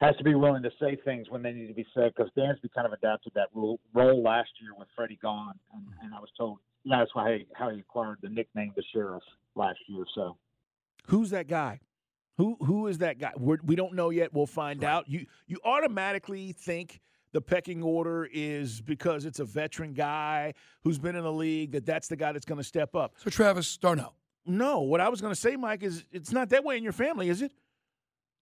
has 0.00 0.16
to 0.16 0.24
be 0.24 0.34
willing 0.34 0.62
to 0.62 0.70
say 0.80 0.98
things 1.04 1.30
when 1.30 1.40
they 1.40 1.52
need 1.52 1.68
to 1.68 1.72
be 1.72 1.86
said 1.94 2.12
because 2.14 2.30
Dansby 2.36 2.68
kind 2.74 2.84
of 2.84 2.92
adapted 2.92 3.32
that 3.36 3.46
role, 3.54 3.78
role 3.94 4.20
last 4.22 4.50
year 4.60 4.72
with 4.76 4.88
Freddie 4.96 5.18
gone, 5.22 5.54
and, 5.72 5.84
and 6.02 6.12
I 6.12 6.18
was 6.18 6.28
told 6.36 6.58
know, 6.84 6.98
that's 6.98 7.14
why 7.14 7.38
he, 7.38 7.46
how 7.54 7.70
he 7.70 7.80
acquired 7.80 8.18
the 8.22 8.28
nickname 8.28 8.72
the 8.76 8.82
Sheriff 8.92 9.22
last 9.54 9.78
year. 9.86 10.04
So, 10.14 10.36
who's 11.06 11.30
that 11.30 11.48
guy? 11.48 11.80
Who 12.36 12.56
who 12.60 12.88
is 12.88 12.98
that 12.98 13.18
guy? 13.18 13.32
We're, 13.36 13.58
we 13.64 13.76
do 13.76 13.84
not 13.84 13.94
know 13.94 14.10
yet. 14.10 14.34
We'll 14.34 14.46
find 14.46 14.82
right. 14.82 14.90
out. 14.90 15.08
You 15.08 15.26
you 15.46 15.58
automatically 15.64 16.52
think 16.52 17.00
the 17.34 17.42
pecking 17.42 17.82
order 17.82 18.28
is 18.32 18.80
because 18.80 19.24
it's 19.24 19.40
a 19.40 19.44
veteran 19.44 19.92
guy 19.92 20.54
who's 20.84 21.00
been 21.00 21.16
in 21.16 21.24
the 21.24 21.32
league 21.32 21.72
that 21.72 21.84
that's 21.84 22.06
the 22.06 22.14
guy 22.16 22.30
that's 22.30 22.46
going 22.46 22.58
to 22.58 22.64
step 22.64 22.94
up. 22.94 23.14
So 23.16 23.28
Travis 23.28 23.76
D'Arnaud. 23.76 24.14
No, 24.46 24.82
what 24.82 25.00
I 25.00 25.08
was 25.08 25.20
going 25.20 25.34
to 25.34 25.40
say, 25.40 25.56
Mike, 25.56 25.82
is 25.82 26.04
it's 26.12 26.30
not 26.30 26.50
that 26.50 26.64
way 26.64 26.76
in 26.76 26.84
your 26.84 26.92
family, 26.92 27.28
is 27.28 27.42
it? 27.42 27.52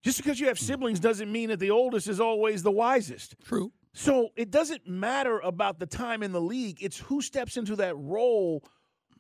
Just 0.02 0.18
because 0.18 0.38
you 0.38 0.48
have 0.48 0.58
hmm. 0.58 0.64
siblings 0.64 1.00
doesn't 1.00 1.32
mean 1.32 1.48
that 1.48 1.58
the 1.58 1.70
oldest 1.70 2.06
is 2.06 2.20
always 2.20 2.62
the 2.62 2.70
wisest. 2.70 3.34
True. 3.44 3.72
So 3.94 4.28
it 4.36 4.50
doesn't 4.50 4.86
matter 4.86 5.38
about 5.40 5.78
the 5.78 5.86
time 5.86 6.22
in 6.22 6.32
the 6.32 6.40
league. 6.40 6.82
It's 6.82 6.98
who 6.98 7.22
steps 7.22 7.56
into 7.56 7.76
that 7.76 7.96
role 7.96 8.62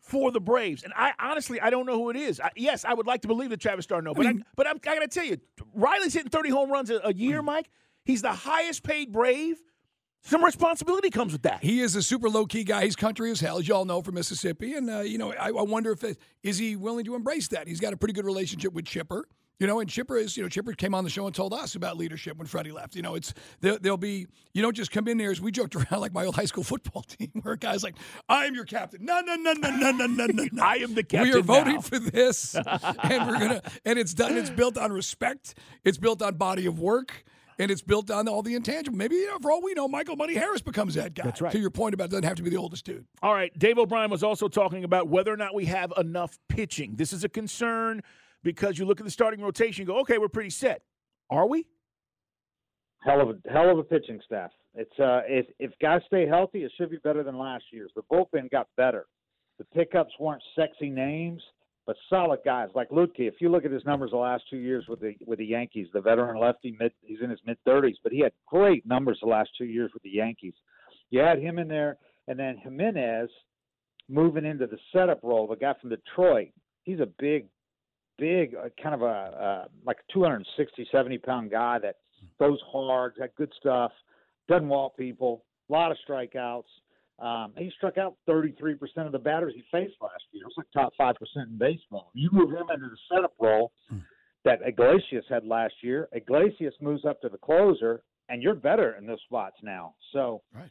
for 0.00 0.30
the 0.32 0.40
Braves. 0.40 0.82
And 0.82 0.92
I 0.94 1.12
honestly, 1.18 1.60
I 1.60 1.70
don't 1.70 1.86
know 1.86 1.96
who 1.96 2.10
it 2.10 2.16
is. 2.16 2.40
I, 2.40 2.50
yes, 2.56 2.84
I 2.84 2.92
would 2.92 3.06
like 3.06 3.22
to 3.22 3.28
believe 3.28 3.50
that 3.50 3.60
Travis 3.60 3.86
d'Arnaud, 3.86 4.14
but 4.14 4.26
I, 4.26 4.34
but 4.56 4.66
I'm, 4.66 4.76
I 4.76 4.94
got 4.96 5.00
to 5.00 5.08
tell 5.08 5.24
you, 5.24 5.38
Riley's 5.72 6.12
hitting 6.12 6.30
30 6.30 6.50
home 6.50 6.70
runs 6.70 6.90
a, 6.90 7.00
a 7.04 7.14
year, 7.14 7.40
hmm. 7.40 7.46
Mike. 7.46 7.70
He's 8.04 8.22
the 8.22 8.32
highest 8.32 8.82
paid 8.82 9.12
Brave. 9.12 9.60
Some 10.24 10.44
responsibility 10.44 11.10
comes 11.10 11.32
with 11.32 11.42
that. 11.42 11.62
He 11.62 11.80
is 11.80 11.96
a 11.96 12.02
super 12.02 12.28
low 12.28 12.46
key 12.46 12.62
guy. 12.62 12.84
He's 12.84 12.94
country 12.94 13.30
as 13.32 13.40
hell, 13.40 13.58
as 13.58 13.66
y'all 13.66 13.84
know 13.84 14.02
from 14.02 14.14
Mississippi. 14.14 14.74
And, 14.74 14.88
uh, 14.88 15.00
you 15.00 15.18
know, 15.18 15.32
I, 15.32 15.48
I 15.48 15.62
wonder 15.62 15.90
if 15.90 16.04
it, 16.04 16.18
is 16.44 16.58
he 16.58 16.76
willing 16.76 17.04
to 17.06 17.16
embrace 17.16 17.48
that? 17.48 17.66
He's 17.66 17.80
got 17.80 17.92
a 17.92 17.96
pretty 17.96 18.14
good 18.14 18.24
relationship 18.24 18.72
with 18.72 18.84
Chipper. 18.84 19.26
You 19.58 19.66
know, 19.68 19.78
and 19.78 19.88
Chipper 19.88 20.16
is, 20.16 20.36
you 20.36 20.42
know, 20.42 20.48
Chipper 20.48 20.72
came 20.72 20.92
on 20.94 21.04
the 21.04 21.10
show 21.10 21.26
and 21.26 21.34
told 21.34 21.52
us 21.52 21.76
about 21.76 21.96
leadership 21.96 22.36
when 22.36 22.46
Freddie 22.48 22.72
left. 22.72 22.96
You 22.96 23.02
know, 23.02 23.14
it's 23.14 23.32
there, 23.60 23.78
will 23.80 23.96
be, 23.96 24.26
you 24.54 24.62
don't 24.62 24.74
just 24.74 24.90
come 24.90 25.06
in 25.06 25.18
there 25.18 25.30
as 25.30 25.40
we 25.40 25.52
joked 25.52 25.76
around 25.76 26.00
like 26.00 26.12
my 26.12 26.24
old 26.24 26.34
high 26.34 26.46
school 26.46 26.64
football 26.64 27.02
team 27.06 27.30
where 27.42 27.54
a 27.54 27.58
guy's 27.58 27.84
like, 27.84 27.96
I 28.28 28.46
am 28.46 28.54
your 28.54 28.64
captain. 28.64 29.04
No, 29.04 29.20
no, 29.20 29.34
no, 29.36 29.52
no, 29.52 29.70
no, 29.70 29.90
no, 29.92 30.06
no, 30.06 30.26
no. 30.26 30.44
I 30.62 30.76
am 30.76 30.94
the 30.94 31.02
captain. 31.04 31.30
We 31.30 31.38
are 31.38 31.42
voting 31.42 31.74
now. 31.74 31.80
for 31.80 31.98
this. 31.98 32.54
and 32.54 33.26
we're 33.28 33.38
gonna 33.38 33.62
and 33.84 33.98
it's 33.98 34.14
done, 34.14 34.36
it's 34.36 34.50
built 34.50 34.78
on 34.78 34.92
respect, 34.92 35.54
it's 35.84 35.98
built 35.98 36.22
on 36.22 36.36
body 36.36 36.66
of 36.66 36.78
work. 36.80 37.24
And 37.58 37.70
it's 37.70 37.82
built 37.82 38.10
on 38.10 38.28
all 38.28 38.42
the 38.42 38.54
intangible. 38.54 38.96
Maybe 38.96 39.16
you 39.16 39.28
know, 39.28 39.38
for 39.40 39.50
all 39.50 39.62
we 39.62 39.74
know, 39.74 39.88
Michael 39.88 40.16
Money 40.16 40.34
Harris 40.34 40.62
becomes 40.62 40.94
that 40.94 41.14
guy. 41.14 41.24
That's 41.24 41.40
right. 41.40 41.52
To 41.52 41.58
your 41.58 41.70
point 41.70 41.94
about 41.94 42.04
it 42.04 42.10
doesn't 42.10 42.24
have 42.24 42.36
to 42.36 42.42
be 42.42 42.50
the 42.50 42.56
oldest 42.56 42.84
dude. 42.84 43.04
All 43.22 43.34
right. 43.34 43.56
Dave 43.58 43.78
O'Brien 43.78 44.10
was 44.10 44.22
also 44.22 44.48
talking 44.48 44.84
about 44.84 45.08
whether 45.08 45.32
or 45.32 45.36
not 45.36 45.54
we 45.54 45.66
have 45.66 45.92
enough 45.96 46.38
pitching. 46.48 46.96
This 46.96 47.12
is 47.12 47.24
a 47.24 47.28
concern 47.28 48.02
because 48.42 48.78
you 48.78 48.84
look 48.84 49.00
at 49.00 49.04
the 49.04 49.10
starting 49.10 49.40
rotation, 49.40 49.84
go, 49.84 50.00
okay, 50.00 50.18
we're 50.18 50.28
pretty 50.28 50.50
set. 50.50 50.82
Are 51.30 51.46
we? 51.46 51.66
Hell 53.04 53.20
of 53.20 53.30
a 53.30 53.50
hell 53.50 53.70
of 53.70 53.78
a 53.78 53.82
pitching 53.82 54.20
staff. 54.24 54.50
It's 54.74 54.98
uh, 54.98 55.22
if 55.26 55.46
if 55.58 55.72
guys 55.80 56.00
stay 56.06 56.26
healthy, 56.26 56.62
it 56.62 56.72
should 56.78 56.90
be 56.90 56.98
better 56.98 57.22
than 57.22 57.36
last 57.36 57.64
year's. 57.72 57.90
The 57.96 58.02
bullpen 58.10 58.50
got 58.50 58.68
better. 58.76 59.06
The 59.58 59.64
pickups 59.64 60.12
weren't 60.18 60.42
sexy 60.56 60.88
names, 60.88 61.42
but 61.86 61.96
solid 62.08 62.40
guys 62.44 62.68
like 62.74 62.90
Luetge. 62.90 63.10
If 63.18 63.34
you 63.40 63.50
look 63.50 63.64
at 63.64 63.70
his 63.70 63.84
numbers 63.84 64.10
the 64.12 64.16
last 64.16 64.44
two 64.48 64.58
years 64.58 64.86
with 64.88 65.00
the 65.00 65.14
with 65.26 65.38
the 65.38 65.46
Yankees, 65.46 65.88
the 65.92 66.00
veteran 66.00 66.38
lefty, 66.38 66.76
mid 66.78 66.92
he's 67.02 67.18
in 67.22 67.30
his 67.30 67.40
mid 67.46 67.58
thirties, 67.64 67.96
but 68.02 68.12
he 68.12 68.20
had 68.20 68.32
great 68.46 68.86
numbers 68.86 69.18
the 69.20 69.28
last 69.28 69.50
two 69.56 69.64
years 69.64 69.90
with 69.92 70.02
the 70.02 70.10
Yankees. 70.10 70.54
You 71.10 71.20
had 71.20 71.38
him 71.38 71.58
in 71.58 71.68
there, 71.68 71.98
and 72.28 72.38
then 72.38 72.56
Jimenez 72.56 73.28
moving 74.08 74.44
into 74.44 74.66
the 74.66 74.78
setup 74.92 75.20
role. 75.22 75.46
The 75.46 75.56
guy 75.56 75.74
from 75.80 75.90
Detroit, 75.90 76.48
he's 76.84 77.00
a 77.00 77.08
big 77.18 77.46
big, 78.18 78.54
uh, 78.54 78.68
kind 78.80 78.94
of 78.94 79.02
a 79.02 79.06
uh, 79.06 79.64
like 79.84 79.98
a 80.08 80.12
260, 80.12 80.86
70 80.92 81.18
pound 81.18 81.50
guy 81.50 81.78
that 81.80 81.96
goes 82.38 82.58
hard, 82.70 83.14
got 83.18 83.34
good 83.36 83.52
stuff, 83.58 83.92
doesn't 84.48 84.68
walk 84.68 84.96
people, 84.96 85.44
a 85.68 85.72
lot 85.72 85.90
of 85.90 85.98
strikeouts. 86.08 86.62
Um, 87.22 87.52
he 87.56 87.70
struck 87.76 87.98
out 87.98 88.16
33% 88.28 88.76
of 89.06 89.12
the 89.12 89.18
batters 89.18 89.52
he 89.54 89.62
faced 89.70 89.94
last 90.00 90.24
year. 90.32 90.42
It 90.42 90.46
was 90.46 90.54
like 90.56 90.66
top 90.72 90.92
5% 90.98 91.14
in 91.46 91.56
baseball. 91.56 92.10
You 92.14 92.28
move 92.32 92.50
him 92.50 92.66
into 92.74 92.88
the 92.88 92.96
setup 93.14 93.32
role 93.38 93.70
that 94.44 94.58
Iglesias 94.66 95.24
had 95.28 95.46
last 95.46 95.74
year. 95.82 96.08
Iglesias 96.12 96.74
moves 96.80 97.04
up 97.04 97.20
to 97.22 97.28
the 97.28 97.38
closer, 97.38 98.02
and 98.28 98.42
you're 98.42 98.56
better 98.56 98.96
in 98.98 99.06
those 99.06 99.20
spots 99.24 99.56
now. 99.62 99.94
So, 100.12 100.42
right. 100.52 100.70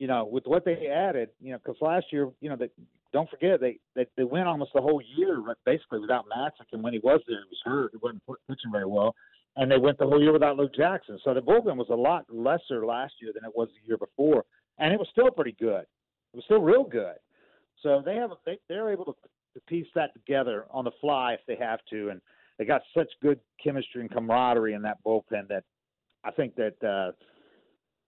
you 0.00 0.08
know, 0.08 0.24
with 0.24 0.44
what 0.46 0.64
they 0.64 0.88
added, 0.88 1.28
you 1.40 1.52
know, 1.52 1.58
because 1.58 1.76
last 1.80 2.06
year, 2.10 2.28
you 2.40 2.48
know, 2.48 2.56
they, 2.56 2.70
don't 3.12 3.30
forget 3.30 3.60
they, 3.60 3.78
they 3.94 4.06
they 4.16 4.24
went 4.24 4.48
almost 4.48 4.72
the 4.74 4.80
whole 4.80 5.00
year 5.16 5.40
basically 5.64 6.00
without 6.00 6.24
Matzek, 6.26 6.66
and 6.72 6.82
when 6.82 6.92
he 6.92 6.98
was 6.98 7.20
there, 7.28 7.38
he 7.38 7.48
was 7.48 7.60
hurt. 7.64 7.92
He 7.92 7.98
wasn't 8.02 8.20
pitching 8.48 8.72
very 8.72 8.86
well, 8.86 9.14
and 9.54 9.70
they 9.70 9.78
went 9.78 9.98
the 9.98 10.06
whole 10.06 10.20
year 10.20 10.32
without 10.32 10.56
Luke 10.56 10.74
Jackson. 10.76 11.20
So 11.22 11.32
the 11.32 11.40
bullpen 11.40 11.76
was 11.76 11.86
a 11.90 11.94
lot 11.94 12.24
lesser 12.28 12.84
last 12.84 13.14
year 13.22 13.30
than 13.32 13.44
it 13.44 13.52
was 13.54 13.68
the 13.68 13.86
year 13.86 13.96
before, 13.96 14.44
and 14.78 14.92
it 14.92 14.98
was 14.98 15.08
still 15.10 15.30
pretty 15.30 15.56
good. 15.58 15.82
It 16.32 16.36
was 16.36 16.44
still 16.44 16.60
real 16.60 16.84
good. 16.84 17.16
So 17.82 18.02
they 18.04 18.16
have 18.16 18.30
they 18.46 18.58
they're 18.68 18.90
able 18.92 19.04
to, 19.06 19.14
to 19.54 19.60
piece 19.68 19.86
that 19.94 20.12
together 20.14 20.66
on 20.70 20.84
the 20.84 20.92
fly 21.00 21.34
if 21.34 21.40
they 21.46 21.56
have 21.56 21.80
to, 21.90 22.10
and 22.10 22.20
they 22.58 22.64
got 22.64 22.82
such 22.96 23.08
good 23.22 23.40
chemistry 23.62 24.00
and 24.00 24.10
camaraderie 24.10 24.74
in 24.74 24.82
that 24.82 24.98
bullpen 25.04 25.48
that 25.48 25.64
I 26.24 26.30
think 26.30 26.54
that. 26.56 26.82
uh 26.82 27.12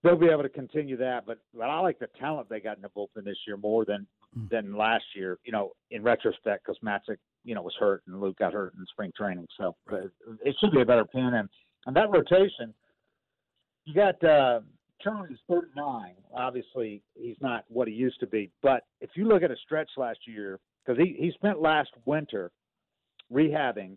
they'll 0.03 0.17
be 0.17 0.29
able 0.29 0.43
to 0.43 0.49
continue 0.49 0.97
that. 0.97 1.27
But 1.27 1.39
but 1.55 1.65
I 1.65 1.81
like 1.81 1.99
the 1.99 2.09
talent 2.19 2.49
they 2.49 2.61
got 2.61 2.77
in 2.77 2.83
the 2.83 2.89
bullpen 2.89 3.25
this 3.25 3.37
year 3.47 3.57
more 3.57 3.85
than 3.85 4.07
mm. 4.39 4.49
than 4.49 4.77
last 4.77 5.05
year. 5.15 5.39
You 5.45 5.53
know, 5.53 5.73
in 5.91 6.03
retrospect, 6.03 6.65
because 6.65 6.79
Matzek, 6.85 7.19
you 7.45 7.55
know, 7.55 7.63
was 7.63 7.75
hurt 7.79 8.03
and 8.07 8.21
Luke 8.21 8.39
got 8.39 8.53
hurt 8.53 8.75
in 8.79 8.85
spring 8.87 9.13
training. 9.17 9.47
So 9.59 9.75
right. 9.91 10.05
it 10.45 10.57
should 10.61 10.73
be 10.73 10.81
a 10.81 10.87
better 10.87 11.05
pen. 11.05 11.35
And 11.35 11.49
and 11.87 11.97
that 11.97 12.11
rotation, 12.11 12.73
you 13.85 13.95
got 13.95 14.23
uh, 14.25 14.61
Charlie's 15.07 15.39
39. 15.49 16.15
Obviously, 16.37 17.03
he's 17.15 17.37
not 17.41 17.65
what 17.69 17.87
he 17.87 17.95
used 17.95 18.19
to 18.21 18.27
be. 18.27 18.51
But 18.63 18.83
if 19.01 19.11
you 19.15 19.29
look 19.29 19.43
at 19.43 19.51
a 19.51 19.57
stretch 19.65 19.91
last 19.97 20.19
year, 20.27 20.59
because 20.85 21.01
he 21.01 21.17
he 21.19 21.31
spent 21.33 21.61
last 21.61 21.91
winter 22.05 22.51
rehabbing 23.33 23.97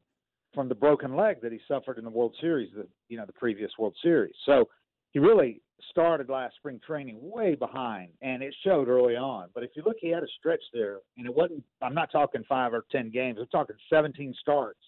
from 0.54 0.70
the 0.70 0.76
broken 0.76 1.16
leg 1.16 1.42
that 1.42 1.52
he 1.52 1.60
suffered 1.68 1.98
in 1.98 2.04
the 2.04 2.10
World 2.10 2.36
Series, 2.40 2.70
the 2.76 2.88
you 3.08 3.18
know 3.18 3.26
the 3.26 3.34
previous 3.34 3.72
World 3.80 3.96
Series. 4.02 4.36
So 4.46 4.70
he 5.12 5.20
really 5.20 5.62
started 5.90 6.30
last 6.30 6.56
spring 6.58 6.80
training 6.86 7.18
way 7.22 7.56
behind, 7.56 8.10
and 8.22 8.44
it 8.44 8.54
showed 8.64 8.88
early 8.88 9.16
on. 9.16 9.50
But 9.54 9.64
if 9.64 9.72
you 9.76 9.84
look, 9.86 9.98
he 10.00 10.10
had 10.10 10.24
a 10.24 10.28
stretch 10.38 10.64
there, 10.74 11.00
and 11.18 11.26
it 11.26 11.34
wasn't. 11.34 11.64
I'm 11.82 11.96
not 11.96 12.12
talking 12.12 12.44
five 12.48 12.74
or 12.74 12.86
ten 12.92 13.10
games. 13.10 13.40
I'm 13.40 13.48
talking 13.48 13.76
17 13.92 14.36
starts, 14.40 14.80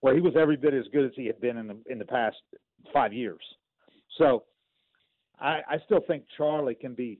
where 0.00 0.14
he 0.14 0.20
was 0.20 0.34
every 0.38 0.56
bit 0.56 0.74
as 0.74 0.86
good 0.92 1.04
as 1.04 1.12
he 1.16 1.26
had 1.26 1.40
been 1.40 1.56
in 1.58 1.66
the 1.66 1.76
in 1.86 1.98
the 1.98 2.04
past 2.04 2.36
five 2.92 3.12
years. 3.12 3.40
So, 4.18 4.44
I, 5.40 5.60
I 5.68 5.78
still 5.84 6.00
think 6.06 6.24
Charlie 6.36 6.74
can 6.74 6.94
be 6.94 7.18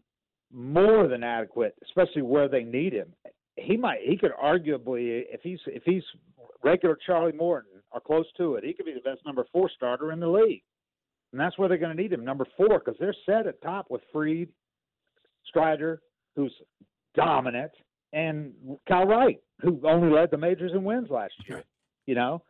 more 0.52 1.08
than 1.08 1.22
adequate, 1.22 1.74
especially 1.84 2.22
where 2.22 2.48
they 2.48 2.64
need 2.64 2.92
him. 2.92 3.12
He 3.56 3.76
might. 3.76 4.00
He 4.04 4.16
could 4.16 4.32
arguably, 4.42 5.22
if 5.32 5.40
he's 5.42 5.60
if 5.66 5.82
he's 5.84 6.02
regular 6.62 6.98
Charlie 7.06 7.32
Morton 7.32 7.82
or 7.92 8.00
close 8.00 8.26
to 8.36 8.54
it, 8.54 8.64
he 8.64 8.72
could 8.72 8.86
be 8.86 8.94
the 8.94 9.00
best 9.00 9.24
number 9.24 9.44
four 9.52 9.70
starter 9.74 10.12
in 10.12 10.20
the 10.20 10.28
league 10.28 10.62
and 11.32 11.40
that's 11.40 11.56
where 11.58 11.68
they're 11.68 11.78
going 11.78 11.96
to 11.96 12.02
need 12.02 12.12
him, 12.12 12.24
number 12.24 12.46
four, 12.56 12.78
because 12.78 12.96
they're 12.98 13.14
set 13.26 13.46
at 13.46 13.60
top 13.62 13.86
with 13.90 14.02
Fried, 14.12 14.48
Strider, 15.46 16.00
who's 16.34 16.52
dominant, 17.14 17.70
and 18.12 18.52
Kyle 18.88 19.06
Wright, 19.06 19.40
who 19.60 19.80
only 19.84 20.10
led 20.10 20.30
the 20.30 20.36
majors 20.36 20.72
in 20.74 20.82
wins 20.82 21.08
last 21.10 21.34
year. 21.46 21.62
You 22.06 22.16
know, 22.16 22.42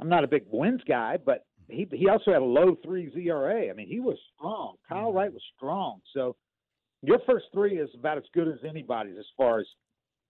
I'm 0.00 0.08
not 0.08 0.24
a 0.24 0.28
big 0.28 0.44
wins 0.50 0.80
guy, 0.86 1.16
but 1.24 1.46
he 1.68 1.86
he 1.92 2.08
also 2.08 2.32
had 2.32 2.42
a 2.42 2.44
low 2.44 2.76
three 2.84 3.10
ERA. 3.14 3.70
I 3.70 3.72
mean, 3.72 3.88
he 3.88 4.00
was 4.00 4.16
strong. 4.36 4.74
Kyle 4.88 5.08
mm-hmm. 5.08 5.16
Wright 5.16 5.32
was 5.32 5.42
strong. 5.56 6.00
So 6.14 6.36
your 7.02 7.18
first 7.26 7.46
three 7.52 7.78
is 7.78 7.90
about 7.98 8.18
as 8.18 8.24
good 8.32 8.48
as 8.48 8.58
anybody's 8.68 9.18
as 9.18 9.26
far 9.36 9.60
as 9.60 9.66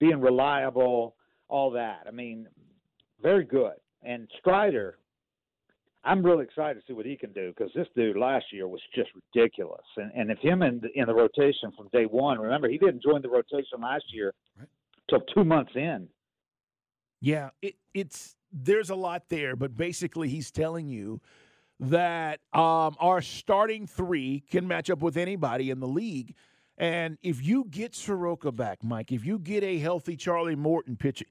being 0.01 0.21
reliable, 0.21 1.17
all 1.49 1.71
that. 1.73 2.05
I 2.07 2.11
mean, 2.11 2.49
very 3.23 3.45
good. 3.45 3.75
And 4.03 4.29
Strider, 4.41 4.99
I'm 6.05 6.25
really 6.25 6.45
excited 6.45 6.81
to 6.81 6.87
see 6.87 6.93
what 6.93 7.07
he 7.07 7.17
can 7.17 7.33
do 7.33 7.53
because 7.57 7.73
this 7.75 7.87
dude 7.95 8.17
last 8.17 8.47
year 8.53 8.67
was 8.67 8.81
just 8.95 9.11
ridiculous. 9.35 9.85
And 9.97 10.11
and 10.15 10.31
if 10.31 10.39
him 10.39 10.63
in 10.63 10.81
the, 10.81 10.89
in 10.99 11.07
the 11.07 11.15
rotation 11.15 11.73
from 11.77 11.89
day 11.93 12.05
one, 12.05 12.41
remember 12.41 12.69
he 12.69 12.79
didn't 12.79 13.03
join 13.03 13.23
the 13.23 13.29
rotation 13.29 13.81
last 13.81 14.05
year 14.13 14.35
till 15.09 15.21
two 15.35 15.45
months 15.45 15.73
in. 15.75 16.09
Yeah, 17.23 17.51
it, 17.63 17.77
it's 17.95 18.37
there's 18.53 18.91
a 18.91 18.97
lot 18.97 19.29
there, 19.29 19.55
but 19.55 19.77
basically 19.77 20.29
he's 20.29 20.51
telling 20.51 20.89
you 20.89 21.21
that 21.79 22.41
um, 22.53 22.97
our 22.99 23.23
starting 23.23 23.87
three 23.87 24.43
can 24.51 24.67
match 24.67 24.91
up 24.91 25.01
with 25.01 25.17
anybody 25.17 25.71
in 25.71 25.79
the 25.79 25.87
league. 25.87 26.35
And 26.77 27.17
if 27.23 27.43
you 27.43 27.67
get 27.71 27.95
Soroka 27.95 28.51
back, 28.51 28.83
Mike, 28.83 29.13
if 29.13 29.25
you 29.25 29.39
get 29.39 29.63
a 29.63 29.79
healthy 29.79 30.17
Charlie 30.17 30.57
Morton 30.57 30.97
pitching, 30.97 31.29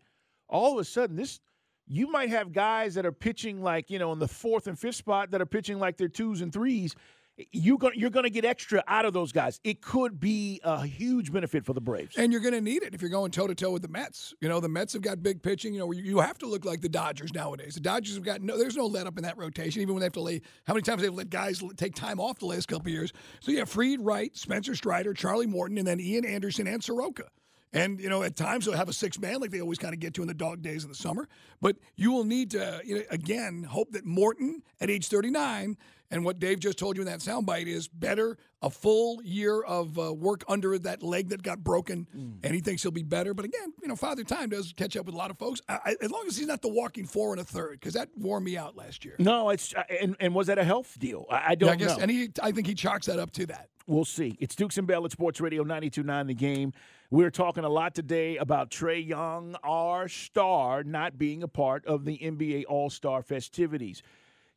all 0.48 0.74
of 0.74 0.80
a 0.80 0.86
sudden 0.86 1.18
this 1.18 1.42
you 1.88 2.10
might 2.10 2.30
have 2.30 2.54
guys 2.54 2.94
that 2.96 3.06
are 3.06 3.12
pitching 3.12 3.62
like 3.62 3.90
you 3.90 4.00
know 4.00 4.14
in 4.14 4.20
the 4.20 4.28
fourth 4.28 4.68
and 4.68 4.80
fifth 4.80 4.96
spot 4.96 5.32
that 5.32 5.42
are 5.42 5.46
pitching 5.46 5.78
like 5.78 5.98
they're 5.98 6.08
twos 6.08 6.40
and 6.40 6.54
threes. 6.54 6.96
You 7.38 7.78
go, 7.78 7.90
you're 7.94 8.10
going 8.10 8.26
to 8.26 8.30
get 8.30 8.46
extra 8.46 8.84
out 8.88 9.06
of 9.06 9.14
those 9.14 9.32
guys. 9.32 9.60
It 9.64 9.82
could 9.82 10.20
be 10.20 10.60
a 10.64 10.86
huge 10.86 11.32
benefit 11.32 11.66
for 11.66 11.74
the 11.74 11.82
Braves. 11.82 12.16
And 12.18 12.32
you're 12.32 12.42
going 12.42 12.54
to 12.54 12.62
need 12.62 12.84
it 12.84 12.94
if 12.94 13.02
you're 13.02 13.10
going 13.10 13.32
toe 13.32 13.48
to 13.48 13.56
toe 13.56 13.72
with 13.72 13.82
the 13.82 13.88
Mets. 13.88 14.34
You 14.42 14.50
know, 14.50 14.60
the 14.60 14.70
Mets 14.70 14.94
have 14.94 15.02
got 15.02 15.24
big 15.24 15.42
pitching. 15.42 15.74
You 15.74 15.80
know, 15.80 15.92
you 15.92 16.20
have 16.20 16.38
to 16.40 16.46
look 16.46 16.66
like 16.66 16.82
the 16.82 16.90
Dodgers 16.90 17.34
nowadays. 17.34 17.76
The 17.76 17.80
Dodgers 17.80 18.16
have 18.16 18.24
got 18.24 18.42
no, 18.42 18.58
there's 18.58 18.76
no 18.76 18.86
let 18.86 19.08
up 19.08 19.18
in 19.18 19.24
that 19.24 19.38
rotation, 19.38 19.82
even 19.82 19.96
when 19.96 20.02
they 20.02 20.06
have 20.06 20.14
to 20.14 20.22
lay, 20.22 20.42
how 20.68 20.74
many 20.74 20.84
times 20.84 21.02
they've 21.02 21.14
let 21.14 21.30
guys 21.30 21.64
take 21.78 21.96
time 21.96 22.20
off 22.20 22.40
the 22.40 22.46
last 22.46 22.68
couple 22.68 22.92
years. 22.92 23.14
So, 23.40 23.52
you 23.52 23.60
have 23.60 23.70
Fried 23.70 24.02
Wright, 24.02 24.36
Spencer 24.36 24.76
Strider, 24.76 25.14
Charlie 25.14 25.48
Morton, 25.48 25.78
and 25.78 25.88
then 25.88 26.00
Ian 26.00 26.26
Anderson 26.26 26.68
and 26.68 26.84
Soroka. 26.84 27.26
And, 27.74 28.02
you 28.02 28.10
know, 28.10 28.22
at 28.22 28.36
times 28.36 28.66
they'll 28.66 28.76
have 28.76 28.90
a 28.90 28.94
six 28.94 29.18
man 29.18 29.40
like 29.40 29.52
they 29.52 29.62
always 29.62 29.78
kind 29.78 29.94
of 29.94 30.00
get 30.00 30.14
to 30.16 30.22
in 30.22 30.28
the 30.28 30.34
dog 30.34 30.62
days 30.62 30.84
of 30.84 30.90
the 30.90 30.96
summer. 30.96 31.30
But 31.62 31.78
you 31.96 32.12
will 32.12 32.26
need 32.26 32.52
to, 32.52 32.82
you 32.84 32.96
know, 32.96 33.04
again, 33.10 33.64
hope 33.64 33.94
that 33.94 34.06
Morton 34.06 34.62
at 34.82 34.90
age 34.90 35.08
39 35.08 35.78
and 36.12 36.26
what 36.26 36.40
Dave 36.40 36.60
just 36.60 36.78
told 36.78 36.98
you 36.98 37.02
in 37.02 37.08
that 37.08 37.20
soundbite 37.20 37.68
is 37.68 37.88
better 37.88 38.38
a 38.62 38.70
full 38.70 39.24
year 39.24 39.62
of 39.64 39.98
uh, 39.98 40.14
work 40.14 40.44
under 40.48 40.78
that 40.78 41.02
leg 41.02 41.30
that 41.30 41.42
got 41.42 41.64
broken, 41.64 42.08
mm. 42.16 42.34
and 42.44 42.54
he 42.54 42.62
thinks 42.62 42.84
he'll 42.84 42.92
be 42.92 43.02
better. 43.02 43.34
But 43.34 43.46
again, 43.46 43.74
you 43.82 43.88
know, 43.88 43.96
Father 43.96 44.24
Time 44.24 44.50
does 44.50 44.74
catch 44.76 44.96
up 44.96 45.06
with 45.06 45.16
a 45.16 45.18
lot 45.18 45.32
of 45.32 45.40
folks. 45.40 45.62
I, 45.68 45.80
I, 45.86 45.96
as 46.02 46.12
long 46.12 46.26
as 46.28 46.38
he's 46.38 46.48
not 46.48 46.62
the 46.62 46.70
walking 46.70 47.06
four 47.06 47.32
and 47.32 47.42
a 47.42 47.44
third, 47.44 47.80
because 47.80 47.94
that 47.96 48.10
wore 48.16 48.40
me 48.40 48.58
out 48.58 48.76
last 48.76 49.04
year. 49.04 49.16
No, 49.18 49.50
it's 49.50 49.74
uh, 49.74 49.84
and, 50.02 50.16
and 50.20 50.36
was 50.36 50.48
that 50.48 50.60
a 50.60 50.64
health 50.64 50.98
deal? 51.00 51.26
I, 51.30 51.44
I 51.50 51.56
don't 51.56 51.68
yeah, 51.68 51.74
I 51.74 51.76
guess, 51.78 51.98
know. 51.98 52.04
And 52.04 52.12
he, 52.12 52.30
I 52.42 52.52
think 52.52 52.68
he 52.68 52.76
chalks 52.76 53.08
that 53.08 53.18
up 53.18 53.32
to 53.32 53.48
that. 53.48 53.70
We'll 53.88 54.06
see. 54.06 54.38
It's 54.40 54.56
Dukes 54.56 54.78
and 54.78 54.86
Bell 54.86 55.06
at 55.06 55.12
Sports 55.12 55.42
Radio 55.42 55.64
92.9 55.64 56.28
The 56.28 56.34
Game. 56.36 56.72
We're 57.10 57.32
talking 57.32 57.64
a 57.64 57.70
lot 57.70 57.96
today 57.96 58.38
about 58.38 58.70
Trae 58.70 59.06
Young, 59.06 59.56
our 59.64 60.08
star, 60.08 60.84
not 60.84 61.18
being 61.18 61.44
a 61.44 61.48
part 61.48 61.86
of 61.86 62.06
the 62.06 62.18
NBA 62.20 62.66
All 62.70 62.90
Star 62.90 63.22
festivities. 63.22 64.02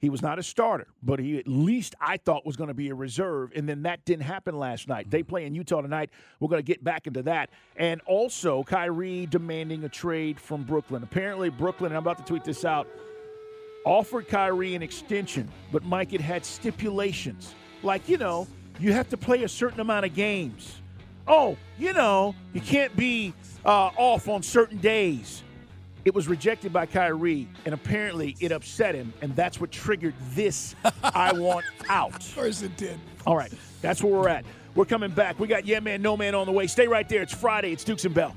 He 0.05 0.11
was 0.11 0.21
not 0.21 0.39
a 0.39 0.43
starter, 0.43 0.87
but 1.03 1.19
he 1.19 1.39
at 1.39 1.49
least 1.49 1.95
I 1.99 2.19
thought 2.19 2.45
was 2.45 2.57
going 2.57 2.69
to 2.69 2.75
be 2.75 2.91
a 2.91 2.95
reserve, 2.95 3.53
and 3.57 3.67
then 3.67 3.85
that 3.85 4.05
didn't 4.05 4.25
happen 4.25 4.59
last 4.59 4.87
night. 4.87 5.11
They 5.11 5.23
play 5.23 5.47
in 5.47 5.55
Utah 5.55 5.81
tonight. 5.81 6.11
We're 6.41 6.51
going 6.51 6.63
to 6.63 6.67
get 6.67 6.85
back 6.85 7.07
into 7.07 7.23
that, 7.23 7.49
and 7.77 8.03
also 8.03 8.65
Kyrie 8.65 9.25
demanding 9.25 9.83
a 9.85 9.89
trade 9.89 10.39
from 10.39 10.63
Brooklyn. 10.63 11.03
Apparently, 11.03 11.49
Brooklyn. 11.49 11.91
I'm 11.93 12.01
about 12.01 12.19
to 12.19 12.25
tweet 12.25 12.45
this 12.45 12.67
out. 12.67 12.87
Offered 13.87 14.29
Kyrie 14.29 14.75
an 14.75 14.83
extension, 14.83 15.49
but 15.73 15.85
Mike, 15.85 16.13
it 16.13 16.21
had 16.21 16.45
stipulations. 16.45 17.55
Like 17.83 18.07
you 18.07 18.19
know, 18.19 18.47
you 18.79 18.93
have 18.93 19.09
to 19.09 19.17
play 19.17 19.45
a 19.45 19.49
certain 19.49 19.81
amount 19.81 20.05
of 20.05 20.15
games. 20.15 20.83
Oh, 21.27 21.57
you 21.79 21.95
know, 21.95 22.35
you 22.53 22.61
can't 22.61 22.95
be 22.95 23.33
uh, 23.65 23.89
off 23.97 24.29
on 24.29 24.43
certain 24.43 24.77
days. 24.77 25.43
It 26.05 26.15
was 26.15 26.29
rejected 26.29 26.71
by 26.71 26.85
Kyrie, 26.85 27.49
and 27.65 27.75
apparently 27.75 28.37
it 28.39 28.53
upset 28.53 28.95
him, 28.95 29.15
and 29.23 29.35
that's 29.35 29.59
what 29.59 29.71
triggered 29.73 30.15
this 30.33 30.75
I 31.03 31.33
want 31.33 31.65
out. 31.89 32.15
Of 32.15 32.35
course 32.35 32.61
it 32.61 32.77
did. 32.77 32.99
All 33.27 33.37
right, 33.37 33.53
that's 33.81 34.03
where 34.03 34.13
we're 34.13 34.29
at. 34.29 34.45
We're 34.75 34.85
coming 34.85 35.11
back. 35.11 35.39
We 35.39 35.49
got 35.49 35.67
Yeah 35.67 35.81
Man, 35.81 36.03
No 36.03 36.17
Man 36.17 36.35
on 36.35 36.47
the 36.47 36.53
way. 36.53 36.67
Stay 36.67 36.87
right 36.87 37.09
there. 37.09 37.23
It's 37.23 37.33
Friday. 37.33 37.73
It's 37.73 37.85
Dukes 37.85 38.05
and 38.05 38.15
Bell. 38.15 38.37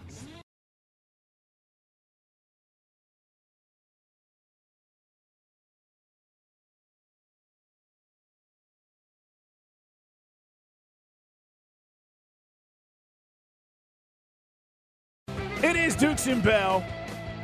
It 15.64 15.76
is 15.76 15.96
Dukes 15.96 16.28
and 16.28 16.42
Bell. 16.42 16.86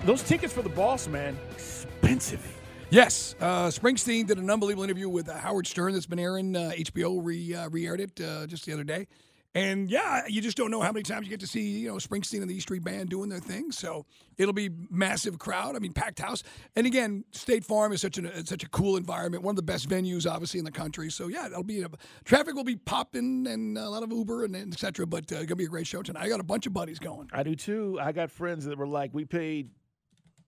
Those 0.06 0.22
tickets 0.22 0.52
for 0.52 0.62
the 0.62 0.70
boss, 0.70 1.08
man, 1.08 1.38
expensive. 1.52 2.46
Yes, 2.90 3.36
uh, 3.40 3.68
Springsteen 3.68 4.28
did 4.28 4.38
an 4.38 4.50
unbelievable 4.50 4.84
interview 4.84 5.08
with 5.08 5.30
uh, 5.30 5.38
Howard 5.38 5.66
Stern 5.66 5.94
that's 5.94 6.06
been 6.06 6.20
airing. 6.20 6.58
Uh, 6.58 6.74
HBO 6.76 7.22
re 7.24 7.56
uh, 7.56 7.70
re-aired 7.70 8.02
it 8.02 8.20
uh, 8.20 8.46
just 8.46 8.66
the 8.66 8.74
other 8.74 8.84
day, 8.84 9.08
and 9.56 9.90
yeah, 9.90 10.28
you 10.28 10.42
just 10.42 10.58
don't 10.58 10.72
know 10.72 10.82
how 10.82 10.92
many 10.92 11.04
times 11.04 11.26
you 11.26 11.30
get 11.30 11.40
to 11.40 11.48
see 11.48 11.80
you 11.80 11.88
know 11.88 11.96
Springsteen 11.96 12.42
and 12.42 12.50
the 12.50 12.56
E 12.56 12.60
Street 12.60 12.84
Band 12.84 13.10
doing 13.10 13.30
their 13.30 13.40
thing. 13.40 13.72
So 13.72 14.06
it'll 14.38 14.54
be 14.54 14.70
massive 14.92 15.40
crowd. 15.40 15.78
I 15.78 15.80
mean, 15.80 15.94
packed 15.94 16.20
house. 16.20 16.44
And 16.76 16.86
again, 16.86 17.24
State 17.32 17.64
Farm 17.64 17.94
is 17.94 18.02
such 18.02 18.18
a 18.18 18.46
such 18.46 18.64
a 18.64 18.70
cool 18.70 18.98
environment. 18.98 19.42
One 19.42 19.54
of 19.54 19.56
the 19.58 19.64
best 19.64 19.88
venues, 19.88 20.30
obviously, 20.30 20.60
in 20.60 20.66
the 20.66 20.72
country. 20.72 21.10
So 21.12 21.30
yeah, 21.30 21.44
that'll 21.44 21.64
be 21.64 21.82
a, 21.82 21.90
traffic 22.26 22.56
will 22.56 22.66
be 22.66 22.76
popping 22.76 23.48
and 23.48 23.78
a 23.78 23.90
lot 23.90 24.04
of 24.04 24.12
Uber 24.12 24.44
and, 24.44 24.54
and 24.54 24.74
etc. 24.74 25.08
But 25.08 25.32
uh, 25.32 25.46
gonna 25.46 25.56
be 25.56 25.64
a 25.64 25.70
great 25.70 25.88
show 25.88 26.02
tonight. 26.02 26.24
I 26.24 26.28
got 26.28 26.42
a 26.42 26.44
bunch 26.44 26.68
of 26.68 26.74
buddies 26.74 27.00
going. 27.00 27.30
I 27.32 27.44
do 27.44 27.56
too. 27.56 27.98
I 28.02 28.12
got 28.12 28.30
friends 28.30 28.66
that 28.66 28.78
were 28.78 28.86
like, 28.86 29.14
we 29.14 29.24
paid 29.24 29.70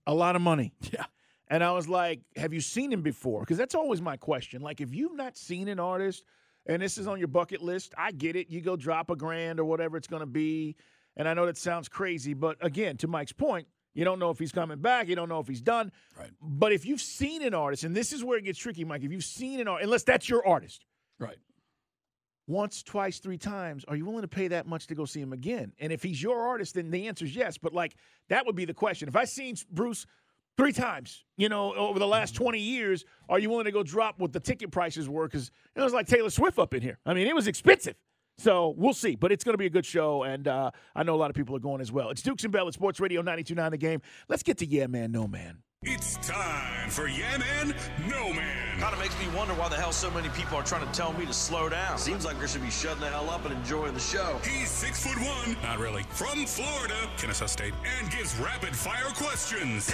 a 0.08 0.14
lot 0.14 0.36
of 0.36 0.42
money. 0.42 0.74
Yeah. 0.94 1.06
And 1.48 1.64
I 1.64 1.72
was 1.74 1.88
like, 1.88 2.22
have 2.38 2.54
you 2.54 2.60
seen 2.60 2.92
him 2.92 3.04
before? 3.04 3.42
Because 3.42 3.58
that's 3.58 3.76
always 3.76 4.02
my 4.02 4.18
question. 4.18 4.64
Like, 4.64 4.82
if 4.82 4.96
you've 4.96 5.16
not 5.16 5.38
seen 5.38 5.68
an 5.68 5.80
artist 5.80 6.24
and 6.66 6.82
this 6.82 6.98
is 6.98 7.06
on 7.06 7.20
your 7.20 7.28
bucket 7.28 7.62
list, 7.62 7.94
I 7.96 8.12
get 8.14 8.36
it. 8.36 8.50
You 8.50 8.62
go 8.62 8.76
drop 8.76 9.12
a 9.12 9.16
grand 9.16 9.60
or 9.60 9.66
whatever 9.66 9.96
it's 9.96 10.08
going 10.08 10.22
to 10.22 10.26
be. 10.26 10.76
And 11.16 11.28
I 11.28 11.36
know 11.36 11.46
that 11.46 11.58
sounds 11.58 11.88
crazy, 11.88 12.34
but 12.34 12.58
again, 12.62 12.98
to 12.98 13.08
Mike's 13.08 13.32
point, 13.32 13.68
you 13.94 14.04
don't 14.04 14.20
know 14.20 14.32
if 14.32 14.40
he's 14.40 14.52
coming 14.52 14.80
back. 14.80 15.08
You 15.08 15.16
don't 15.16 15.30
know 15.30 15.40
if 15.40 15.48
he's 15.48 15.62
done. 15.62 15.92
Right. 16.20 16.32
But 16.42 16.74
if 16.74 16.86
you've 16.86 17.00
seen 17.00 17.44
an 17.44 17.54
artist, 17.54 17.84
and 17.84 17.96
this 17.96 18.12
is 18.12 18.24
where 18.24 18.38
it 18.38 18.44
gets 18.44 18.60
tricky, 18.60 18.84
Mike, 18.84 19.04
if 19.04 19.12
you've 19.12 19.24
seen 19.24 19.60
an 19.60 19.68
artist, 19.68 19.86
unless 19.86 20.04
that's 20.04 20.28
your 20.28 20.46
artist. 20.46 20.84
Right. 21.20 21.38
Once, 22.48 22.84
twice, 22.84 23.20
three 23.20 23.38
times, 23.38 23.84
are 23.88 23.96
you 23.96 24.06
willing 24.06 24.22
to 24.22 24.28
pay 24.28 24.48
that 24.48 24.68
much 24.68 24.86
to 24.88 24.96
go 24.96 25.06
see 25.06 25.20
him 25.20 25.34
again? 25.34 25.74
And 25.80 25.92
if 25.92 26.04
he's 26.04 26.22
your 26.22 26.48
artist, 26.48 26.76
then 26.76 26.92
the 26.92 27.08
answer 27.08 27.26
is 27.26 27.36
yes. 27.36 27.58
But 27.58 27.74
like 27.74 27.96
that 28.30 28.46
would 28.46 28.56
be 28.56 28.66
the 28.66 28.74
question. 28.74 29.08
If 29.08 29.16
I 29.16 29.26
seen 29.26 29.56
Bruce 29.72 30.06
three 30.58 30.72
times, 30.72 31.24
you 31.38 31.50
know, 31.50 31.74
over 31.74 31.98
the 31.98 32.08
last 32.08 32.36
20 32.36 32.60
years, 32.60 33.04
are 33.30 33.40
you 33.40 33.50
willing 33.50 33.66
to 33.66 33.72
go 33.72 33.82
drop 33.84 34.20
what 34.20 34.32
the 34.32 34.40
ticket 34.40 34.72
prices 34.72 35.10
were? 35.10 35.28
Because 35.28 35.50
it 35.76 35.82
was 35.82 35.94
like 35.94 36.08
Taylor 36.08 36.30
Swift 36.30 36.60
up 36.60 36.74
in 36.74 36.82
here. 36.82 37.00
I 37.06 37.14
mean, 37.14 37.28
it 37.28 37.36
was 37.36 37.48
expensive. 37.48 37.96
So 38.38 38.74
we'll 38.78 38.94
see, 38.94 39.16
but 39.16 39.32
it's 39.32 39.44
going 39.44 39.54
to 39.54 39.58
be 39.58 39.66
a 39.66 39.70
good 39.70 39.86
show, 39.86 40.24
and 40.24 40.48
uh, 40.48 40.72
I 40.94 41.04
know 41.04 41.16
a 41.16 41.18
lot 41.18 41.30
of 41.30 41.38
people 41.38 41.56
are 41.56 41.60
going 41.60 41.80
as 41.80 41.92
well. 41.92 42.10
It's 42.10 42.22
Dukes 42.22 42.44
and 42.44 42.52
Bell 42.52 42.68
at 42.68 42.74
Sports 42.74 43.00
Radio 43.00 43.22
92.9 43.22 43.72
The 43.72 43.78
Game. 43.78 44.02
Let's 44.28 44.44
get 44.44 44.58
to 44.58 44.66
Yeah 44.66 44.88
Man, 44.88 45.12
No 45.12 45.26
Man. 45.26 45.60
It's 45.84 46.18
time 46.18 46.90
for 46.90 47.08
Yeah 47.08 47.38
Man, 47.38 47.74
No 48.10 48.34
Man. 48.34 48.65
Kind 48.80 48.94
of 48.94 49.00
makes 49.00 49.18
me 49.20 49.28
wonder 49.36 49.54
why 49.54 49.70
the 49.70 49.76
hell 49.76 49.94
so 49.94 50.12
many 50.12 50.28
people 50.30 50.58
are 50.58 50.64
trying 50.64 50.86
to 50.86 50.92
tell 50.94 51.14
me 51.14 51.26
to 51.26 51.34
slow 51.34 51.70
down. 51.70 51.98
Seems 51.98 52.26
like 52.26 52.38
they 52.40 52.48
should 52.48 52.62
be 52.62 52.70
shutting 52.70 53.00
the 53.00 53.08
hell 53.08 53.30
up 53.30 53.46
and 53.46 53.54
enjoying 53.54 53.94
the 53.94 54.02
show. 54.02 54.38
He's 54.44 54.70
six 54.70 55.06
foot 55.06 55.18
one, 55.18 55.56
not 55.64 55.80
really, 55.80 56.04
from 56.10 56.46
Florida, 56.46 56.96
Kennesaw 57.18 57.46
State, 57.46 57.74
and 58.00 58.12
gives 58.12 58.38
rapid 58.38 58.76
fire 58.76 59.10
questions. 59.16 59.94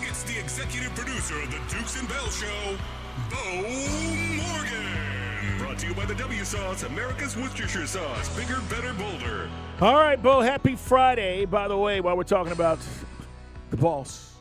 it's 0.00 0.24
the 0.24 0.36
executive 0.38 0.92
producer 0.96 1.40
of 1.40 1.50
the 1.50 1.58
Dukes 1.74 1.98
and 1.98 2.08
Bell 2.08 2.28
Show, 2.30 2.76
Bo 3.30 3.62
Morgan. 4.36 5.58
Brought 5.58 5.78
to 5.78 5.86
you 5.86 5.94
by 5.94 6.06
the 6.06 6.16
W 6.16 6.44
Sauce, 6.44 6.82
America's 6.82 7.36
Worcestershire 7.36 7.86
Sauce. 7.86 8.36
Bigger, 8.36 8.60
better, 8.68 8.92
bolder. 8.94 9.48
All 9.80 9.94
right, 9.94 10.20
Bo, 10.20 10.40
happy 10.40 10.74
Friday. 10.74 11.44
By 11.44 11.68
the 11.68 11.76
way, 11.76 12.00
while 12.00 12.16
we're 12.16 12.24
talking 12.24 12.52
about 12.52 12.80
the 13.70 13.76
boss, 13.76 14.31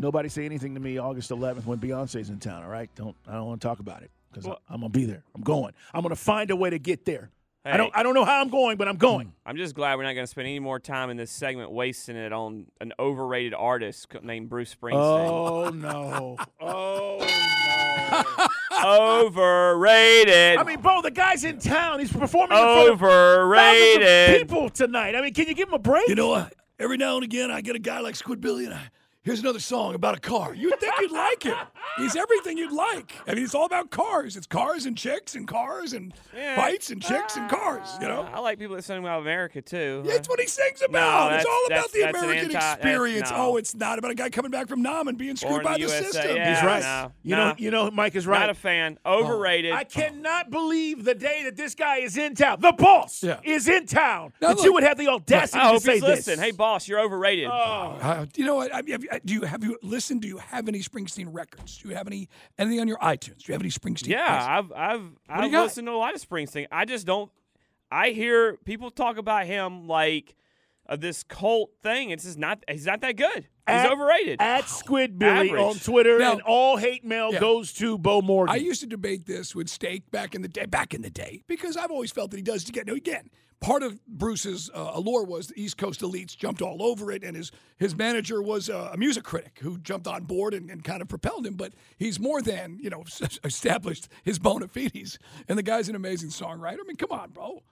nobody 0.00 0.28
say 0.28 0.44
anything 0.44 0.74
to 0.74 0.80
me 0.80 0.98
August 0.98 1.30
11th 1.30 1.66
when 1.66 1.78
Beyonce's 1.78 2.30
in 2.30 2.38
town, 2.38 2.62
all 2.64 2.68
right? 2.70 2.90
Don't 2.96 3.14
I 3.28 3.34
don't 3.34 3.46
want 3.46 3.60
to 3.60 3.66
talk 3.68 3.78
about 3.78 4.02
it 4.02 4.10
because 4.32 4.46
Well- 4.46 4.60
I'm 4.68 4.80
going 4.80 4.92
to 4.92 4.98
be 4.98 5.04
there. 5.04 5.22
I'm 5.34 5.42
going. 5.42 5.72
I'm 5.94 6.02
going 6.02 6.10
to 6.14 6.20
find 6.20 6.50
a 6.50 6.56
way 6.56 6.70
to 6.70 6.78
get 6.78 7.04
there. 7.04 7.30
I 7.62 7.76
don't 7.76 7.94
I 7.94 8.02
don't 8.02 8.14
know 8.14 8.24
how 8.24 8.40
I'm 8.40 8.48
going, 8.48 8.78
but 8.78 8.88
I'm 8.88 8.96
going. 8.96 9.34
I'm 9.44 9.56
just 9.58 9.74
glad 9.74 9.96
we're 9.96 10.04
not 10.04 10.14
going 10.14 10.24
to 10.24 10.30
spend 10.30 10.48
any 10.48 10.60
more 10.60 10.80
time 10.80 11.10
in 11.10 11.18
this 11.18 11.30
segment 11.30 11.70
wasting 11.70 12.16
it 12.16 12.32
on 12.32 12.64
an 12.80 12.94
overrated 12.98 13.52
artist 13.52 14.06
named 14.22 14.48
Bruce 14.48 14.74
Springsteen. 14.74 14.94
Oh 14.96 15.68
no. 15.68 16.36
Oh 16.62 17.18
Overrated. 19.26 20.56
I 20.58 20.64
mean, 20.64 20.80
Bo, 20.80 21.02
the 21.02 21.10
guy's 21.10 21.44
in 21.44 21.58
town. 21.58 22.00
He's 22.00 22.10
performing 22.12 22.56
in 22.56 22.64
front 22.64 22.88
of 22.90 23.02
Overrated. 23.02 24.30
of 24.30 24.38
people 24.48 24.70
tonight. 24.70 25.14
I 25.14 25.20
mean, 25.20 25.34
can 25.34 25.46
you 25.46 25.54
give 25.54 25.68
him 25.68 25.74
a 25.74 25.78
break? 25.78 26.08
You 26.08 26.14
know, 26.14 26.32
uh, 26.32 26.48
every 26.78 26.96
now 26.96 27.16
and 27.16 27.24
again, 27.24 27.50
I 27.50 27.60
get 27.60 27.76
a 27.76 27.80
guy 27.80 28.00
like 28.00 28.16
Squid 28.16 28.40
Billy, 28.40 28.64
and 28.64 28.74
I, 28.74 28.80
Here's 29.22 29.40
another 29.40 29.60
song 29.60 29.94
about 29.94 30.16
a 30.16 30.20
car. 30.20 30.54
You'd 30.54 30.80
think 30.80 30.94
you'd 30.98 31.12
like 31.12 31.44
it. 31.44 31.54
He's 31.98 32.16
everything 32.16 32.56
you'd 32.56 32.72
like. 32.72 33.12
I 33.28 33.34
mean, 33.34 33.44
it's 33.44 33.54
all 33.54 33.66
about 33.66 33.90
cars. 33.90 34.34
It's 34.34 34.46
cars 34.46 34.86
and 34.86 34.96
chicks 34.96 35.34
and 35.34 35.46
cars 35.46 35.92
and 35.92 36.14
Yeah. 36.34 36.56
fights 36.56 36.88
and 36.88 37.02
chicks 37.02 37.36
and 37.36 37.48
cars. 37.50 37.86
You 38.00 38.08
know, 38.08 38.22
I 38.32 38.40
like 38.40 38.58
people 38.58 38.76
that 38.76 38.82
sing 38.82 38.96
about 38.96 39.20
America 39.20 39.60
too. 39.60 40.02
that's 40.06 40.26
what 40.26 40.40
he 40.40 40.46
sings 40.46 40.80
No, 40.80 40.86
about. 40.86 41.34
it's 41.34 41.44
all 41.44 41.66
about 41.66 41.68
that's- 41.68 41.90
the 41.92 42.00
that's 42.00 42.18
American 42.18 42.56
anti- 42.56 42.72
experience. 42.72 43.30
no. 43.30 43.36
Oh, 43.36 43.56
it's 43.58 43.74
not 43.74 43.98
about 43.98 44.10
a 44.10 44.14
guy 44.14 44.30
coming 44.30 44.50
back 44.50 44.68
from 44.68 44.80
Nam 44.80 45.06
and 45.06 45.18
being 45.18 45.36
screwed 45.36 45.50
Born 45.52 45.64
by 45.64 45.76
the 45.76 45.82
the 45.82 45.88
system. 45.90 46.36
yeah, 46.36 46.54
He's 46.54 46.64
right. 46.64 46.82
no, 46.82 47.12
you 47.22 47.36
no. 47.36 47.48
know, 47.50 47.54
you 47.58 47.70
know, 47.70 47.90
Mike 47.90 48.16
is 48.16 48.26
right. 48.26 48.40
Not 48.40 48.48
a 48.50 48.54
fan. 48.54 48.98
Overrated. 49.04 49.72
I 49.74 49.84
cannot 49.84 50.48
believe 50.48 51.04
the 51.04 51.14
day 51.14 51.42
that 51.44 51.56
this 51.56 51.74
guy 51.74 51.96
is 51.98 52.16
in 52.16 52.34
town. 52.36 52.60
The 52.62 52.72
boss 52.72 53.22
Yeah. 53.22 53.40
is 53.44 53.68
in 53.68 53.84
town. 53.84 54.32
Now 54.40 54.48
that 54.48 54.56
look- 54.56 54.64
you 54.64 54.72
would 54.72 54.82
have 54.84 54.96
the 54.96 55.08
audacity 55.08 55.58
I 55.58 55.64
to 55.64 55.68
hope 55.72 55.82
say 55.82 55.92
he's 55.94 56.00
this. 56.00 56.26
listening. 56.26 56.38
Hey, 56.42 56.52
boss, 56.52 56.88
you're 56.88 57.00
overrated. 57.00 57.48
Uh, 57.48 58.24
you 58.34 58.46
know 58.46 58.54
what? 58.54 58.74
I 58.74 58.80
mean, 58.80 58.92
have 58.92 59.02
you, 59.02 59.09
Uh, 59.10 59.18
do 59.24 59.34
you 59.34 59.42
have 59.42 59.64
you 59.64 59.78
listened? 59.82 60.22
Do 60.22 60.28
you 60.28 60.38
have 60.38 60.68
any 60.68 60.80
Springsteen 60.80 61.28
records? 61.30 61.78
Do 61.78 61.88
you 61.88 61.94
have 61.96 62.06
any 62.06 62.28
anything 62.58 62.80
on 62.80 62.88
your 62.88 62.98
iTunes? 62.98 63.38
Do 63.38 63.44
you 63.48 63.52
have 63.54 63.62
any 63.62 63.70
Springsteen? 63.70 64.08
Yeah, 64.08 64.24
I've 64.28 64.72
I've 64.72 65.02
I've 65.28 65.50
listened 65.50 65.86
to 65.88 65.92
a 65.92 65.96
lot 65.96 66.14
of 66.14 66.26
Springsteen. 66.26 66.66
I 66.70 66.84
just 66.84 67.06
don't. 67.06 67.30
I 67.90 68.10
hear 68.10 68.56
people 68.64 68.90
talk 68.90 69.16
about 69.16 69.46
him 69.46 69.88
like 69.88 70.36
uh, 70.90 70.96
this 70.96 71.22
cult 71.22 71.70
thing. 71.82 72.10
It's 72.10 72.24
just 72.24 72.38
not. 72.38 72.62
He's 72.68 72.84
not 72.86 73.00
that 73.00 73.16
good. 73.16 73.36
He's 73.38 73.46
At- 73.66 73.92
overrated. 73.92 74.40
At 74.42 74.68
Squid 74.68 75.18
Billy 75.18 75.48
Average. 75.50 75.62
on 75.62 75.76
Twitter, 75.76 76.18
Now- 76.18 76.32
and 76.32 76.42
all 76.42 76.76
hate 76.76 77.04
mail 77.04 77.32
Yeah. 77.32 77.40
goes 77.40 77.72
to 77.74 77.96
Bo 77.96 78.20
Morgan. 78.20 78.52
I 78.54 78.58
used 78.58 78.80
to 78.80 78.86
debate 78.86 79.26
this 79.26 79.54
with 79.54 79.68
Steak 79.68 80.10
back 80.10 80.34
in 80.34 80.42
the 80.42 80.48
day, 80.48 80.66
back 80.66 80.92
in 80.92 81.02
the 81.02 81.10
day, 81.10 81.42
because 81.46 81.76
I've 81.76 81.90
always 81.92 82.10
felt 82.10 82.32
that 82.32 82.36
he 82.36 82.42
does 82.42 82.64
get 82.64 82.86
no 82.86 82.94
again. 82.94 83.30
Part 83.60 83.82
of 83.82 84.04
Bruce's 84.06 84.70
uh, 84.74 84.92
allure 84.94 85.22
was 85.24 85.48
the 85.48 85.62
East 85.62 85.76
Coast 85.76 86.00
elites 86.00 86.34
jumped 86.34 86.62
all 86.62 86.82
over 86.82 87.12
it, 87.12 87.22
and 87.22 87.36
his 87.36 87.52
his 87.78 87.94
manager 87.94 88.40
was 88.42 88.70
uh, 88.70 88.88
a 88.92 88.96
music 88.96 89.22
critic 89.22 89.58
who 89.60 89.76
jumped 89.78 90.06
on 90.06 90.24
board 90.24 90.54
and, 90.54 90.70
and 90.70 90.82
kind 90.82 91.02
of 91.02 91.08
propelled 91.08 91.46
him. 91.46 91.54
But 91.56 91.74
he's 91.98 92.18
more 92.18 92.40
than 92.40 92.78
you 92.80 92.88
know 92.88 93.04
established 93.44 94.08
his 94.24 94.38
bona 94.38 94.66
fides, 94.66 95.18
and 95.46 95.58
the 95.58 95.62
guy's 95.62 95.88
an 95.90 95.94
amazing 95.94 96.30
songwriter. 96.30 96.78
I 96.80 96.86
mean, 96.86 96.96
come 96.96 97.12
on, 97.12 97.30
bro. 97.30 97.62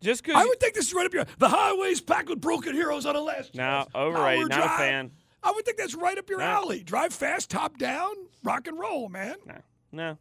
Just 0.00 0.22
because 0.22 0.40
I 0.40 0.44
would 0.46 0.60
think 0.60 0.74
this 0.74 0.86
is 0.88 0.94
right 0.94 1.06
up 1.06 1.12
your. 1.12 1.24
The 1.38 1.48
highways 1.48 2.00
packed 2.00 2.28
with 2.28 2.40
broken 2.40 2.74
heroes 2.74 3.04
on 3.06 3.14
the 3.14 3.20
last. 3.20 3.54
No, 3.54 3.86
Power 3.92 4.06
overrated. 4.06 4.48
Not 4.50 4.64
a 4.66 4.68
fan. 4.70 5.10
I 5.42 5.50
would 5.52 5.64
think 5.64 5.76
that's 5.76 5.94
right 5.94 6.16
up 6.18 6.28
your 6.30 6.38
No. 6.40 6.44
alley. 6.44 6.82
Drive 6.82 7.12
fast, 7.12 7.50
top 7.50 7.78
down, 7.78 8.12
rock 8.44 8.66
and 8.66 8.78
roll, 8.78 9.08
man. 9.08 9.36
No, 9.46 9.54
no. 9.92 10.18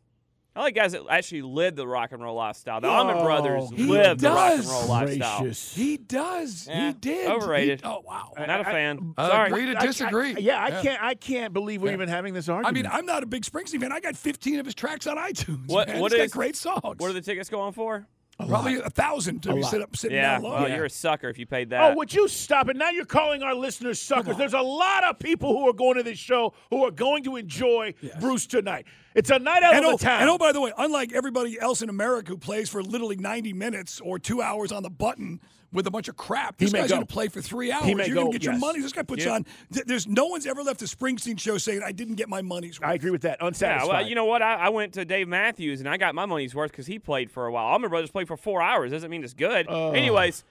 I 0.55 0.61
like 0.61 0.73
guys 0.73 0.93
that 0.93 1.03
actually 1.07 1.43
live 1.43 1.75
the 1.75 1.85
rock 1.87 2.11
and 2.13 2.21
roll 2.23 2.35
lifestyle. 2.35 2.81
The 2.81 2.87
Allman 2.87 3.17
oh, 3.17 3.23
Brothers 3.23 3.69
he 3.75 3.83
lived 3.83 4.21
the 4.21 4.29
rock 4.29 4.51
and 4.53 4.61
does. 4.63 4.71
roll 4.71 4.87
lifestyle. 4.87 5.39
Gracious. 5.41 5.75
He 5.75 5.97
does. 5.97 6.67
Yeah, 6.67 6.87
He 6.87 6.93
did. 6.93 7.29
overrated. 7.29 7.81
He- 7.81 7.87
oh 7.87 8.01
wow. 8.03 8.31
Not 8.39 8.61
a 8.61 8.63
fan. 8.63 9.13
I 9.19 9.29
Sorry. 9.29 9.49
agree 9.51 9.65
to 9.67 9.77
I- 9.77 9.81
I- 9.81 9.85
disagree. 9.85 10.35
yeah, 10.39 10.59
I 10.59 10.67
Yeah. 10.69 10.81
can't. 10.81 11.03
I 11.03 11.13
can't 11.13 11.53
believe 11.53 11.83
we're 11.83 11.93
even 11.93 12.09
having 12.09 12.33
this 12.33 12.49
argument. 12.49 12.87
I 12.87 12.89
mean, 12.89 12.99
I'm 12.99 13.05
not 13.05 13.21
a 13.21 13.27
big 13.27 13.43
Springsteen 13.43 13.81
fan. 13.81 13.91
I 13.91 13.99
got 13.99 14.15
15 14.15 14.59
of 14.59 14.65
his 14.65 14.73
tracks 14.73 15.05
on 15.05 15.17
iTunes. 15.17 15.67
What- 15.67 15.89
man. 15.89 15.99
what 15.99 16.11
He's 16.11 16.21
is- 16.21 16.31
got 16.31 16.37
great 16.39 16.55
songs. 16.55 16.81
What 16.81 17.03
are 17.03 17.13
the 17.13 17.21
tickets 17.21 17.49
going 17.49 17.73
for? 17.73 18.07
Probably 18.45 18.75
a 18.75 18.89
thousand 18.89 19.41
to 19.43 19.51
A 19.51 19.55
be 19.55 19.63
sit 19.63 19.81
up, 19.81 19.95
sitting 19.95 20.17
Yeah, 20.17 20.33
down 20.33 20.43
low. 20.43 20.51
well, 20.51 20.69
you're 20.69 20.85
a 20.85 20.89
sucker 20.89 21.27
if 21.27 21.39
you 21.39 21.47
paid 21.47 21.69
oh, 21.69 21.77
that. 21.77 21.91
Oh, 21.91 21.95
would 21.95 22.13
you 22.13 22.27
stop 22.27 22.69
it? 22.69 22.75
Now 22.75 22.91
you're 22.91 23.05
calling 23.05 23.41
our 23.41 23.55
listeners 23.55 23.99
suckers. 23.99 24.37
There's 24.37 24.53
a 24.53 24.61
lot 24.61 25.03
of 25.03 25.17
people 25.17 25.57
who 25.57 25.67
are 25.67 25.73
going 25.73 25.97
to 25.97 26.03
this 26.03 26.19
show 26.19 26.53
who 26.69 26.85
are 26.85 26.91
going 26.91 27.23
to 27.23 27.35
enjoy 27.35 27.95
Bruce 28.19 28.45
tonight. 28.45 28.85
It's 29.15 29.31
a 29.31 29.39
night 29.39 29.63
out 29.63 29.73
and, 29.73 29.85
on 29.85 29.93
oh, 29.93 29.97
the 29.97 30.03
town. 30.03 30.21
and 30.21 30.29
oh, 30.29 30.37
by 30.37 30.51
the 30.51 30.61
way, 30.61 30.71
unlike 30.77 31.13
everybody 31.13 31.59
else 31.59 31.81
in 31.81 31.89
America 31.89 32.29
who 32.29 32.37
plays 32.37 32.69
for 32.69 32.83
literally 32.83 33.15
90 33.15 33.53
minutes 33.53 33.99
or 34.01 34.19
two 34.19 34.43
hours 34.43 34.71
on 34.71 34.83
the 34.83 34.91
button 34.91 35.39
with 35.73 35.85
a 35.85 35.91
bunch 35.91 36.07
of 36.07 36.15
crap, 36.15 36.57
this 36.57 36.71
may 36.71 36.79
guy's 36.79 36.89
go. 36.89 36.95
going 36.95 37.07
to 37.07 37.13
play 37.13 37.27
for 37.27 37.41
three 37.41 37.71
hours. 37.71 37.85
He 37.85 37.93
may 37.93 38.07
You're 38.07 38.15
going 38.15 38.31
to 38.31 38.37
get 38.39 38.43
your 38.45 38.57
money. 38.57 38.79
This 38.81 38.93
guy 38.93 39.01
puts 39.03 39.25
Yeah. 39.25 39.33
on. 39.33 39.45
th- 39.73 39.85
There's 39.85 40.07
no 40.07 40.25
one's 40.27 40.45
ever 40.47 40.63
left 40.63 40.81
a 40.81 40.85
Springsteen 40.85 41.37
show 41.39 41.57
saying 41.57 41.81
I 41.83 41.91
didn't 41.91 42.15
get 42.15 42.29
my 42.29 42.41
money's 42.41 42.79
worth. 42.79 42.89
I 42.89 42.93
agree 42.93 43.11
with 43.11 43.23
that. 43.23 43.37
Yeah, 43.41 43.47
Unsatisfied. 43.47 43.87
well, 43.89 44.07
you 44.07 44.15
know 44.15 44.25
what? 44.25 44.41
I, 44.41 44.55
I 44.55 44.69
went 44.69 44.93
to 44.93 45.03
Dave 45.05 45.27
Matthews 45.27 45.79
and 45.81 45.89
I 45.89 45.97
got 45.97 46.15
my 46.15 46.25
money's 46.25 46.55
worth 46.55 46.71
because 46.71 46.87
he 46.87 46.99
played 46.99 47.29
for 47.31 47.45
a 47.47 47.51
while. 47.51 47.65
Allman 47.65 47.89
Brothers 47.89 48.11
played 48.11 48.27
for 48.27 48.37
four 48.37 48.61
hours. 48.61 48.91
Doesn't 48.91 49.09
mean 49.11 49.23
it's 49.23 49.33
good. 49.33 49.65
Oh. 49.67 49.91
Anyways, 49.91 50.43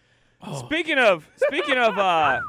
speaking 0.58 0.98
of 0.98 1.26
speaking 1.48 1.78
of 1.78 1.96
uh, 1.98 2.40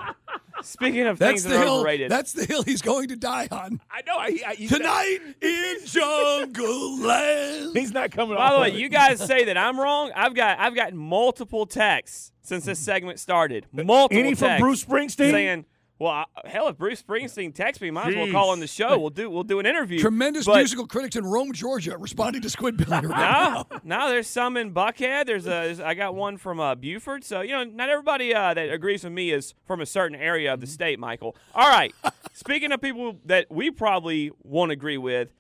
speaking 0.62 1.08
of 1.08 1.18
That's 1.20 1.30
things 1.32 1.44
the 1.44 1.50
that 1.52 1.60
are 1.60 1.64
hill. 1.64 1.76
overrated. 1.80 2.12
That's 2.12 2.34
the 2.34 2.44
hill 2.46 2.64
he's 2.64 2.82
going 2.82 3.08
to 3.08 3.16
die 3.16 3.48
on. 3.50 3.80
I 3.90 4.02
know. 4.06 4.18
I, 4.18 4.40
I, 4.46 4.54
he's 4.56 4.70
Tonight 4.72 5.20
in 5.42 5.78
Jungleland. 5.86 7.74
He's 7.78 7.94
not 7.94 8.12
coming 8.12 8.36
By 8.36 8.44
off. 8.48 8.54
the 8.56 8.60
way, 8.62 8.68
it. 8.70 8.76
you 8.76 8.90
guys 8.90 9.20
say 9.26 9.46
that 9.46 9.58
I'm 9.58 9.80
wrong. 9.80 10.12
I've 10.16 10.34
got 10.34 10.60
I've 10.60 10.76
gotten 10.76 10.98
multiple 10.98 11.66
texts 11.66 12.32
since 12.48 12.66
this 12.66 12.80
segment 12.80 13.20
started. 13.20 13.66
Multiple 13.74 14.18
Any 14.18 14.34
from 14.34 14.60
Bruce 14.60 14.84
Springsteen? 14.86 15.32
saying, 15.32 15.66
"Well, 16.00 16.12
I, 16.12 16.26
hell, 16.46 16.70
if 16.70 16.78
Bruce 16.78 17.04
Springsteen 17.04 17.54
texts 17.54 17.82
me, 17.82 17.92
might 17.92 18.08
as 18.08 18.16
well 18.16 18.32
call 18.32 18.52
on 18.52 18.60
the 18.62 18.68
show. 18.68 18.98
We'll 18.98 19.10
do 19.10 19.30
we'll 19.30 19.44
do 19.44 19.60
an 19.60 19.66
interview." 19.66 20.00
Tremendous 20.00 20.46
But- 20.46 20.56
musical 20.58 20.88
critics 20.88 21.16
in 21.18 21.26
Rome, 21.26 21.52
Georgia, 21.52 21.98
responding 21.98 22.42
to 22.44 22.50
Squid 22.50 22.78
Billy. 22.78 22.90
Right 23.08 23.64
No, 23.70 23.80
no, 23.84 24.10
there's 24.10 24.28
some 24.28 24.56
in 24.56 24.74
Buckhead. 24.74 25.26
There's 25.26 25.46
a, 25.46 25.50
there's- 25.50 25.80
I 25.82 25.94
got 25.94 26.16
one 26.16 26.38
from 26.38 26.60
uh, 26.60 26.76
Buford. 26.76 27.24
So 27.26 27.42
you 27.42 27.52
know, 27.52 27.64
not 27.66 27.90
everybody 27.90 28.34
uh, 28.34 28.54
that 28.54 28.70
agrees 28.72 29.04
with 29.04 29.14
me 29.14 29.32
is 29.32 29.54
from 29.66 29.82
a 29.82 29.86
certain 29.86 30.18
area 30.18 30.54
of 30.54 30.62
the 30.62 30.68
state, 30.68 31.00
Michael. 31.00 31.36
All 31.54 31.68
right. 31.70 31.94
Speaking 32.34 32.72
of 32.72 32.80
people 32.82 33.18
that 33.26 33.48
we 33.52 33.72
probably 33.72 34.32
won't 34.44 34.72
agree 34.72 34.98
with, 34.98 35.34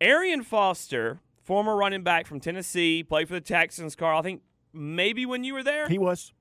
Arian 0.00 0.42
Foster, 0.42 1.20
former 1.42 1.74
running 1.76 2.02
back 2.02 2.26
from 2.26 2.40
Tennessee, 2.40 3.02
played 3.02 3.28
for 3.28 3.34
the 3.34 3.40
Texans. 3.40 3.96
Carl, 3.96 4.18
I 4.18 4.22
think 4.22 4.42
maybe 4.72 5.26
when 5.26 5.44
you 5.44 5.54
were 5.54 5.62
there. 5.62 5.88
He 5.88 5.98
was. 5.98 6.32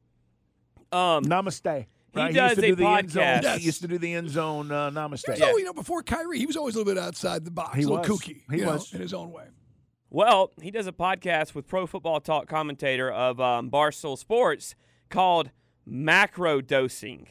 Um, 0.91 1.23
Namaste. 1.25 1.85
He 2.13 2.19
Right? 2.23 2.33
does 2.33 2.51
used 2.57 2.61
to 2.61 2.65
a 2.65 2.69
do 2.69 2.75
the 2.75 2.85
end 2.87 3.11
zone. 3.11 3.23
podcast. 3.23 3.57
He 3.57 3.65
used 3.65 3.81
to 3.81 3.87
do 3.87 3.97
the 3.99 4.13
end 4.13 4.29
zone 4.29 4.71
uh, 4.71 4.89
namaste. 4.89 5.25
He 5.25 5.31
was 5.33 5.41
always, 5.41 5.59
you 5.59 5.65
know, 5.65 5.73
before 5.73 6.01
Kyrie, 6.01 6.39
he 6.39 6.45
was 6.47 6.57
always 6.57 6.73
a 6.73 6.79
little 6.79 6.91
bit 6.93 6.99
outside 6.99 7.45
the 7.45 7.51
box, 7.51 7.75
He 7.75 7.83
a 7.83 7.87
little 7.87 7.99
was. 7.99 8.07
kooky, 8.07 8.41
He 8.49 8.57
you 8.59 8.65
know, 8.65 8.73
was. 8.73 8.91
in 8.93 9.01
his 9.01 9.13
own 9.13 9.31
way. 9.31 9.43
Well, 10.09 10.51
he 10.61 10.71
does 10.71 10.87
a 10.87 10.91
podcast 10.93 11.53
with 11.53 11.67
Pro 11.67 11.85
Football 11.85 12.21
Talk 12.21 12.47
commentator 12.47 13.11
of 13.11 13.39
um, 13.41 13.69
Barstool 13.69 14.17
Sports 14.17 14.73
called 15.09 15.51
Macro 15.85 16.61
Dosing, 16.61 17.27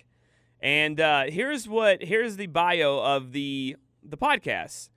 and 0.61 1.01
uh, 1.01 1.25
here's 1.25 1.67
what 1.67 2.03
here's 2.05 2.37
the 2.37 2.47
bio 2.47 2.99
of 2.99 3.33
the 3.33 3.77
the 4.05 4.19
podcast. 4.19 4.91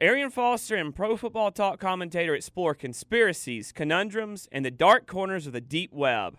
Arian 0.00 0.30
Foster 0.30 0.74
and 0.74 0.94
Pro 0.94 1.16
Football 1.16 1.52
Talk 1.52 1.78
commentator 1.78 2.34
explore 2.34 2.74
conspiracies, 2.74 3.70
conundrums, 3.70 4.48
and 4.50 4.64
the 4.64 4.70
dark 4.70 5.06
corners 5.06 5.46
of 5.46 5.52
the 5.52 5.60
deep 5.60 5.92
web. 5.92 6.36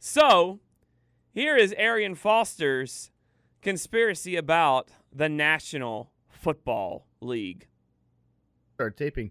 So, 0.00 0.58
here 1.32 1.56
is 1.56 1.72
Arian 1.78 2.16
Foster's 2.16 3.12
conspiracy 3.62 4.34
about 4.34 4.90
the 5.12 5.28
National 5.28 6.10
Football 6.28 7.06
League. 7.20 7.68
started 8.74 8.96
taping, 8.96 9.30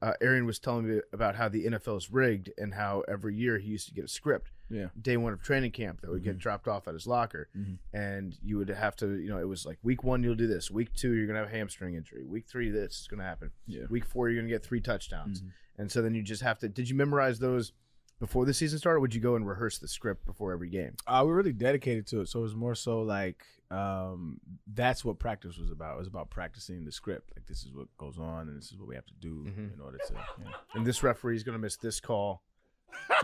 uh, 0.00 0.14
Aaron 0.22 0.46
was 0.46 0.58
telling 0.58 0.88
me 0.88 1.00
about 1.12 1.36
how 1.36 1.48
the 1.48 1.66
NFL 1.66 1.98
is 1.98 2.10
rigged 2.10 2.50
and 2.56 2.74
how 2.74 3.04
every 3.06 3.36
year 3.36 3.58
he 3.58 3.68
used 3.68 3.86
to 3.88 3.94
get 3.94 4.06
a 4.06 4.08
script. 4.08 4.50
Yeah. 4.70 4.88
Day 5.00 5.16
one 5.16 5.32
of 5.32 5.42
training 5.42 5.70
camp 5.72 6.00
that 6.02 6.10
would 6.10 6.22
get 6.22 6.38
dropped 6.38 6.68
off 6.68 6.86
at 6.88 6.94
his 6.94 7.06
locker, 7.06 7.48
and 7.92 8.36
you 8.42 8.58
would 8.58 8.68
have 8.68 8.96
to, 8.96 9.18
you 9.18 9.28
know, 9.28 9.38
it 9.38 9.48
was 9.48 9.64
like 9.66 9.78
week 9.82 10.04
one 10.04 10.22
you'll 10.22 10.34
do 10.34 10.46
this, 10.46 10.70
week 10.70 10.92
two 10.94 11.14
you're 11.14 11.26
gonna 11.26 11.38
have 11.40 11.48
a 11.48 11.56
hamstring 11.56 11.94
injury, 11.94 12.24
week 12.24 12.46
three 12.46 12.70
this 12.70 13.00
is 13.00 13.08
gonna 13.08 13.22
happen, 13.24 13.50
Yeah. 13.66 13.84
week 13.88 14.04
four 14.04 14.28
you're 14.28 14.40
gonna 14.40 14.48
get 14.52 14.64
three 14.64 14.80
touchdowns, 14.80 15.42
and 15.78 15.90
so 15.90 16.02
then 16.02 16.14
you 16.14 16.22
just 16.22 16.42
have 16.42 16.58
to. 16.60 16.68
Did 16.68 16.88
you 16.88 16.94
memorize 16.96 17.38
those 17.38 17.72
before 18.20 18.44
the 18.44 18.52
season 18.52 18.78
started? 18.80 18.96
Or 18.96 19.00
would 19.00 19.14
you 19.14 19.20
go 19.20 19.36
and 19.36 19.46
rehearse 19.46 19.78
the 19.78 19.86
script 19.88 20.26
before 20.26 20.52
every 20.52 20.68
game? 20.68 20.94
Uh, 21.06 21.20
we 21.24 21.30
were 21.30 21.36
really 21.36 21.52
dedicated 21.52 22.06
to 22.08 22.20
it, 22.20 22.28
so 22.28 22.40
it 22.40 22.42
was 22.42 22.54
more 22.56 22.74
so 22.74 23.00
like 23.02 23.44
um, 23.70 24.40
that's 24.74 25.04
what 25.04 25.18
practice 25.18 25.58
was 25.58 25.70
about. 25.70 25.94
It 25.96 25.98
was 25.98 26.08
about 26.08 26.30
practicing 26.30 26.84
the 26.86 26.90
script. 26.92 27.30
Like 27.36 27.46
this 27.46 27.64
is 27.64 27.72
what 27.72 27.86
goes 27.98 28.18
on, 28.18 28.48
and 28.48 28.56
this 28.58 28.72
is 28.72 28.78
what 28.78 28.88
we 28.88 28.94
have 28.94 29.04
to 29.06 29.14
do 29.20 29.44
Mhm. 29.44 29.74
in 29.74 29.80
order 29.80 29.98
to. 29.98 30.14
Yeah. 30.14 30.52
And 30.74 30.86
this 30.86 31.02
referee 31.02 31.36
is 31.36 31.42
gonna 31.44 31.58
miss 31.58 31.76
this 31.76 32.00
call. 32.00 32.42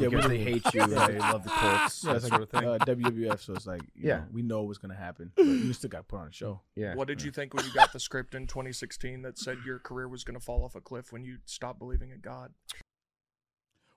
Yeah, 0.01 0.09
because 0.09 0.29
we- 0.29 0.39
they 0.39 0.45
hate 0.45 0.63
you. 0.75 0.83
and 0.83 0.93
they 0.93 1.19
love 1.19 1.45
the 1.45 1.51
Colts. 1.51 2.03
Yeah, 2.05 2.13
that 2.13 2.17
it's 2.17 2.29
sort 2.29 2.43
of 2.43 2.51
thing. 2.51 2.65
uh, 2.65 2.79
WWF, 2.87 3.41
so 3.41 3.53
it's 3.55 3.67
like 3.67 3.83
you 3.95 4.09
Yeah. 4.09 4.17
know, 4.19 4.25
we 4.33 4.43
know 4.43 4.63
what's 4.63 4.79
gonna 4.79 4.95
happen, 4.95 5.31
but 5.37 5.43
you 5.47 5.73
still 5.73 5.91
got 5.91 6.09
put 6.09 6.19
on 6.21 6.29
a 6.29 6.33
show. 6.33 6.61
Yeah. 6.75 6.95
What 6.95 7.07
did 7.09 7.23
you 7.23 7.31
think 7.31 7.55
when 7.55 7.65
you 7.65 7.73
got 7.75 7.93
the 7.93 8.01
script 8.01 8.35
in 8.35 8.47
2016 8.47 9.23
that 9.23 9.39
said 9.39 9.59
your 9.65 9.79
career 9.79 10.09
was 10.09 10.25
going 10.25 10.39
to 10.39 10.45
fall 10.45 10.65
off 10.65 10.75
a 10.75 10.81
cliff 10.81 11.13
when 11.13 11.25
you 11.25 11.39
stopped 11.45 11.79
believing 11.79 12.11
in 12.11 12.21
God? 12.21 12.53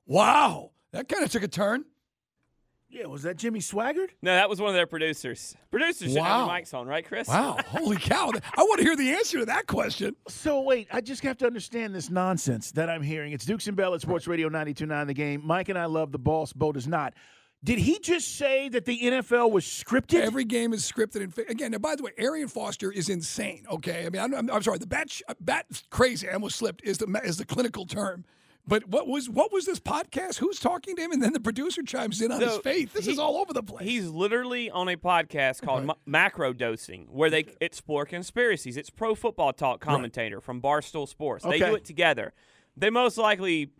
Wow, 0.06 0.71
that 0.91 1.10
kind 1.10 1.23
of 1.23 1.32
took 1.32 1.43
a 1.43 1.47
turn. 1.47 1.86
Yeah, 2.89 3.08
was 3.08 3.23
that 3.23 3.36
Jimmy 3.36 3.60
Swaggart? 3.60 4.10
No, 4.21 4.34
that 4.34 4.50
was 4.50 4.62
one 4.62 4.69
of 4.69 4.76
their 4.76 4.88
producers. 4.88 5.56
Producers 5.69 6.13
should 6.13 6.21
have 6.21 6.47
Wow. 6.47 6.47
their 6.47 6.56
mics 6.62 6.73
on, 6.73 6.88
right, 6.88 7.06
Chris? 7.06 7.28
Wow, 7.28 7.58
holy 7.67 7.97
cow! 7.97 8.32
I 8.58 8.62
want 8.63 8.80
to 8.80 8.86
hear 8.86 8.95
the 8.95 9.10
answer 9.12 9.39
to 9.39 9.45
that 9.47 9.67
question. 9.67 10.15
So 10.30 10.62
wait, 10.62 10.88
I 10.91 11.02
just 11.02 11.21
have 11.23 11.38
to 11.39 11.45
understand 11.45 11.93
this 11.93 12.10
nonsense 12.10 12.71
that 12.71 12.89
I'm 12.89 13.02
hearing. 13.04 13.34
It's 13.34 13.45
Dukes 13.45 13.67
and 13.67 13.76
Bell 13.76 13.93
at 13.93 14.02
Sports 14.02 14.26
Radio 14.26 14.47
92.9 14.50 15.08
The 15.08 15.13
Game. 15.13 15.41
Mike 15.45 15.67
and 15.69 15.78
I 15.78 15.86
love 15.86 16.12
the 16.13 16.19
boss. 16.19 16.54
Bo 16.54 16.71
does 16.71 16.88
not. 16.88 17.13
Did 17.63 17.80
he 17.80 18.00
just 18.00 18.38
say 18.38 18.69
that 18.69 18.86
the 18.86 18.97
NFL 19.02 19.52
was 19.52 19.65
scripted? 19.65 20.21
Every 20.21 20.45
game 20.45 20.73
is 20.73 20.89
scripted. 20.89 21.23
And 21.23 21.34
fi- 21.34 21.41
again, 21.50 21.71
now, 21.71 21.80
by 21.80 21.95
the 21.95 22.04
way, 22.04 22.12
Arian 22.17 22.47
Foster 22.47 22.91
is 22.91 23.10
insane. 23.10 23.65
Okay, 23.69 24.06
I 24.06 24.10
mean, 24.10 24.21
I'm, 24.21 24.34
I'm, 24.34 24.50
I'm 24.52 24.62
sorry, 24.63 24.78
the 24.78 24.86
bat, 24.88 25.10
uh, 25.28 25.34
bat 25.41 25.66
crazy. 25.89 26.30
I 26.30 26.34
almost 26.34 26.55
slipped. 26.57 26.84
Is 26.84 26.99
the 26.99 27.07
is 27.26 27.38
the 27.38 27.45
clinical 27.45 27.86
term 27.86 28.24
But 28.68 28.88
what 28.89 29.07
was 29.07 29.30
what 29.30 29.51
was 29.53 29.65
this 29.65 29.80
podcast? 29.80 30.38
Who's 30.38 30.59
talking 30.59 30.95
to 30.97 31.01
him? 31.01 31.11
And 31.13 31.24
then 31.24 31.32
the 31.34 31.39
producer 31.39 31.82
chimes 31.84 32.22
in 32.22 32.32
on 32.32 32.41
his 32.41 32.57
faith. 32.57 32.93
This 32.93 33.05
he- 33.05 33.11
is 33.11 33.20
all 33.20 33.38
over 33.38 33.53
the 33.53 33.63
place. 33.63 33.88
He's 33.88 34.09
literally 34.09 34.70
on 34.70 34.89
a 34.89 34.97
podcast 34.97 35.61
called 35.61 35.86
Ma- 35.86 35.93
Macro 36.05 36.51
Dosing, 36.51 37.07
where 37.09 37.30
they 37.30 37.45
explore 37.61 38.05
conspiracies. 38.05 38.76
It's 38.76 38.89
pro 38.89 39.15
football 39.15 39.53
talk 39.53 39.80
commentator 39.80 40.41
from 40.41 40.61
Barstool 40.61 41.07
Sports. 41.07 41.45
They 41.45 41.59
do 41.59 41.76
it 41.76 41.86
together. 41.86 42.34
They 42.76 42.89
most 42.89 43.18
likely 43.18 43.72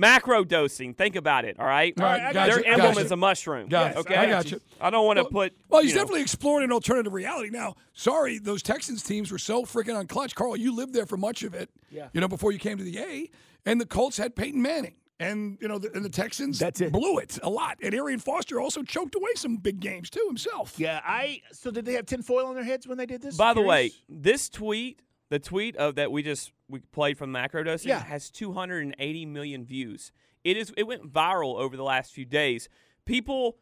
macro 0.00 0.42
dosing. 0.42 0.94
Think 0.94 1.14
about 1.14 1.44
it. 1.44 1.60
All 1.60 1.66
right. 1.66 1.92
All 2.00 2.06
right, 2.06 2.20
I 2.20 2.32
got 2.32 2.46
Their 2.48 2.60
you, 2.60 2.64
emblem 2.64 2.94
got 2.94 3.04
is 3.04 3.12
a 3.12 3.16
mushroom. 3.16 3.68
Got 3.68 3.96
okay. 3.96 4.16
I 4.16 4.26
got 4.26 4.50
you. 4.50 4.60
I 4.80 4.90
don't 4.90 5.06
want 5.06 5.18
to 5.18 5.26
put. 5.26 5.52
Well, 5.68 5.82
he's 5.82 5.90
you 5.90 5.96
know, 5.96 6.02
definitely 6.02 6.22
exploring 6.22 6.64
an 6.64 6.72
alternative 6.72 7.12
reality. 7.12 7.50
Now, 7.50 7.76
sorry, 7.92 8.38
those 8.38 8.62
Texans 8.62 9.02
teams 9.02 9.30
were 9.30 9.38
so 9.38 9.64
freaking 9.64 9.96
on 9.96 10.06
clutch. 10.06 10.34
Carl, 10.34 10.56
you 10.56 10.74
lived 10.74 10.94
there 10.94 11.06
for 11.06 11.16
much 11.16 11.42
of 11.42 11.54
it. 11.54 11.70
Yeah. 11.90 12.08
You 12.12 12.20
know, 12.20 12.28
before 12.28 12.50
you 12.50 12.58
came 12.58 12.78
to 12.78 12.84
the 12.84 12.98
A, 12.98 13.30
and 13.66 13.80
the 13.80 13.86
Colts 13.86 14.16
had 14.16 14.34
Peyton 14.34 14.60
Manning. 14.60 14.94
And 15.18 15.58
you 15.60 15.68
know, 15.68 15.78
the, 15.78 15.90
and 15.94 16.02
the 16.02 16.08
Texans 16.08 16.58
That's 16.58 16.80
it. 16.80 16.92
blew 16.92 17.18
it 17.18 17.38
a 17.42 17.50
lot. 17.50 17.76
And 17.82 17.94
Arian 17.94 18.20
Foster 18.20 18.58
also 18.58 18.82
choked 18.82 19.14
away 19.14 19.32
some 19.34 19.58
big 19.58 19.78
games 19.78 20.08
too 20.08 20.24
himself. 20.26 20.74
Yeah, 20.78 21.02
I. 21.04 21.42
So 21.52 21.70
did 21.70 21.84
they 21.84 21.92
have 21.92 22.06
tinfoil 22.06 22.46
on 22.46 22.54
their 22.54 22.64
heads 22.64 22.88
when 22.88 22.96
they 22.96 23.04
did 23.04 23.20
this? 23.20 23.36
By 23.36 23.52
the 23.52 23.60
way, 23.60 23.92
this 24.08 24.48
tweet, 24.48 24.98
the 25.30 25.38
tweet 25.38 25.74
of 25.76 25.94
that 25.94 26.12
we 26.12 26.22
just 26.22 26.52
we 26.68 26.80
played 26.92 27.16
from 27.16 27.32
macro 27.32 27.62
dosing, 27.62 27.88
Yeah. 27.88 28.04
has 28.04 28.30
280 28.30 29.26
million 29.26 29.64
views. 29.64 30.12
It 30.44 30.56
is 30.56 30.72
it 30.76 30.86
went 30.86 31.12
viral 31.12 31.58
over 31.58 31.76
the 31.76 31.82
last 31.84 32.12
few 32.12 32.24
days. 32.24 32.68
People 33.06 33.56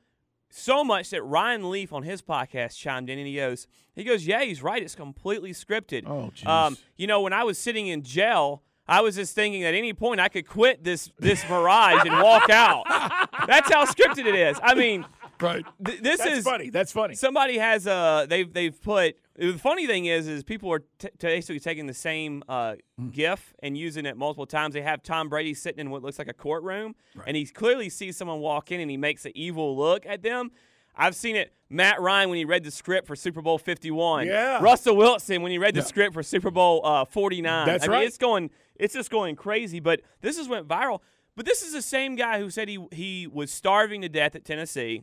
so 0.51 0.83
much 0.83 1.11
that 1.11 1.23
Ryan 1.23 1.71
Leaf 1.71 1.93
on 1.93 2.03
his 2.03 2.23
podcast 2.23 2.77
chimed 2.79 3.11
in 3.11 3.19
and 3.19 3.27
he 3.29 3.37
goes, 3.37 3.67
he 3.95 4.03
goes, 4.03 4.27
yeah, 4.27 4.43
he's 4.43 4.63
right. 4.63 4.83
It's 4.83 4.95
completely 4.95 5.53
scripted. 5.53 6.05
Oh, 6.07 6.31
jeez. 6.35 6.47
Um, 6.47 6.79
you 6.97 7.07
know, 7.07 7.21
when 7.21 7.33
I 7.33 7.45
was 7.45 7.59
sitting 7.59 7.87
in 7.87 8.03
jail. 8.03 8.63
I 8.91 9.03
was 9.03 9.17
just 9.17 9.35
thinking 9.35 9.65
at 9.65 9.75
any 9.75 9.93
point 9.93 10.19
I 10.19 10.29
could 10.31 10.49
quit 10.49 10.83
this 10.83 11.13
this 11.19 11.47
mirage 11.47 12.07
and 12.07 12.23
walk 12.23 12.49
out. 12.49 12.85
That's 13.47 13.71
how 13.71 13.85
scripted 13.85 14.25
it 14.25 14.35
is. 14.35 14.59
I 14.63 14.75
mean, 14.75 15.05
right. 15.43 15.63
Th- 15.85 16.01
this 16.01 16.17
That's 16.21 16.39
is 16.39 16.45
funny. 16.45 16.71
That's 16.71 16.91
funny. 16.91 17.15
Somebody 17.15 17.59
has 17.59 17.87
uh 17.87 18.25
they've 18.27 18.51
they've 18.51 18.81
put 18.83 19.17
the 19.39 19.53
funny 19.59 19.87
thing 19.87 20.07
is 20.07 20.27
is 20.29 20.43
people 20.43 20.71
are 20.73 20.83
t- 20.99 21.09
basically 21.21 21.61
taking 21.61 21.87
the 21.87 21.95
same 21.95 22.43
uh, 22.49 22.75
Hmm. 22.99 23.09
GIF 23.11 23.55
and 23.63 23.77
using 23.79 24.05
it 24.07 24.17
multiple 24.17 24.47
times. 24.47 24.75
They 24.75 24.83
have 24.83 25.03
Tom 25.03 25.29
Brady 25.29 25.55
sitting 25.55 25.79
in 25.81 25.91
what 25.91 26.03
looks 26.03 26.19
like 26.19 26.29
a 26.29 26.33
courtroom, 26.35 26.95
and 27.27 27.37
he 27.37 27.47
clearly 27.47 27.89
sees 27.89 28.17
someone 28.17 28.41
walk 28.41 28.73
in 28.73 28.81
and 28.81 28.91
he 28.91 28.97
makes 28.97 29.25
an 29.25 29.33
evil 29.35 29.77
look 29.77 30.05
at 30.07 30.23
them. 30.23 30.51
I've 30.97 31.15
seen 31.15 31.37
it. 31.37 31.53
Matt 31.71 32.01
Ryan 32.01 32.29
when 32.31 32.39
he 32.39 32.45
read 32.45 32.65
the 32.65 32.71
script 32.73 33.07
for 33.07 33.15
Super 33.15 33.41
Bowl 33.41 33.57
Fifty 33.59 33.91
One. 33.93 34.27
Yeah. 34.27 34.59
Russell 34.61 34.97
Wilson 34.97 35.43
when 35.43 35.53
he 35.53 35.59
read 35.59 35.75
the 35.75 35.81
Yeah. 35.81 35.85
script 35.87 36.15
for 36.15 36.23
Super 36.25 36.51
Bowl 36.51 36.85
uh, 36.85 37.05
Forty 37.05 37.41
Nine. 37.41 37.67
That's 37.67 37.85
I 37.85 37.87
mean, 37.87 37.93
right. 37.99 38.07
It's 38.07 38.19
going. 38.19 38.51
It's 38.75 38.95
just 38.95 39.11
going 39.11 39.37
crazy. 39.37 39.79
But 39.81 40.01
this 40.23 40.37
just 40.37 40.51
went 40.51 40.67
viral. 40.67 41.01
But 41.37 41.47
this 41.47 41.63
is 41.63 41.73
the 41.73 41.83
same 41.83 42.17
guy 42.17 42.41
who 42.41 42.51
said 42.51 42.69
he 42.69 42.85
he 42.91 43.29
was 43.29 43.53
starving 43.53 44.03
to 44.03 44.09
death 44.09 44.35
at 44.35 44.45
Tennessee. 44.45 45.03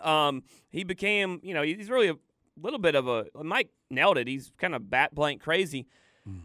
Um, 0.00 0.44
he 0.70 0.84
became, 0.84 1.40
you 1.42 1.52
know, 1.54 1.62
he's 1.62 1.90
really 1.90 2.08
a 2.08 2.14
little 2.62 2.78
bit 2.78 2.94
of 2.94 3.08
a 3.08 3.26
Mike 3.42 3.70
nailed 3.90 4.18
it. 4.18 4.26
He's 4.26 4.52
kind 4.58 4.74
of 4.74 4.90
bat 4.90 5.14
blank 5.14 5.40
crazy. 5.40 5.86
Mm. 6.28 6.42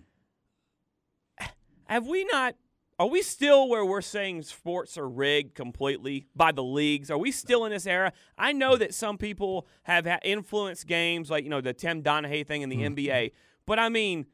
Have 1.87 2.07
we 2.07 2.25
not? 2.25 2.55
Are 2.97 3.07
we 3.07 3.21
still 3.21 3.67
where 3.67 3.83
we're 3.83 4.01
saying 4.01 4.43
sports 4.43 4.97
are 4.97 5.07
rigged 5.07 5.53
completely 5.53 6.27
by 6.33 6.53
the 6.53 6.63
leagues? 6.63 7.11
Are 7.11 7.17
we 7.17 7.29
still 7.29 7.65
in 7.65 7.71
this 7.71 7.85
era? 7.85 8.13
I 8.37 8.53
know 8.53 8.75
mm. 8.75 8.79
that 8.79 8.93
some 8.93 9.17
people 9.17 9.67
have 9.83 10.05
ha- 10.05 10.19
influenced 10.23 10.87
games, 10.87 11.29
like 11.29 11.43
you 11.43 11.49
know 11.49 11.61
the 11.61 11.73
Tim 11.73 12.01
Donaghy 12.01 12.47
thing 12.47 12.61
in 12.61 12.69
the 12.69 12.77
mm. 12.77 12.95
NBA. 12.95 13.31
But 13.65 13.79
I 13.79 13.89
mean, 13.89 14.27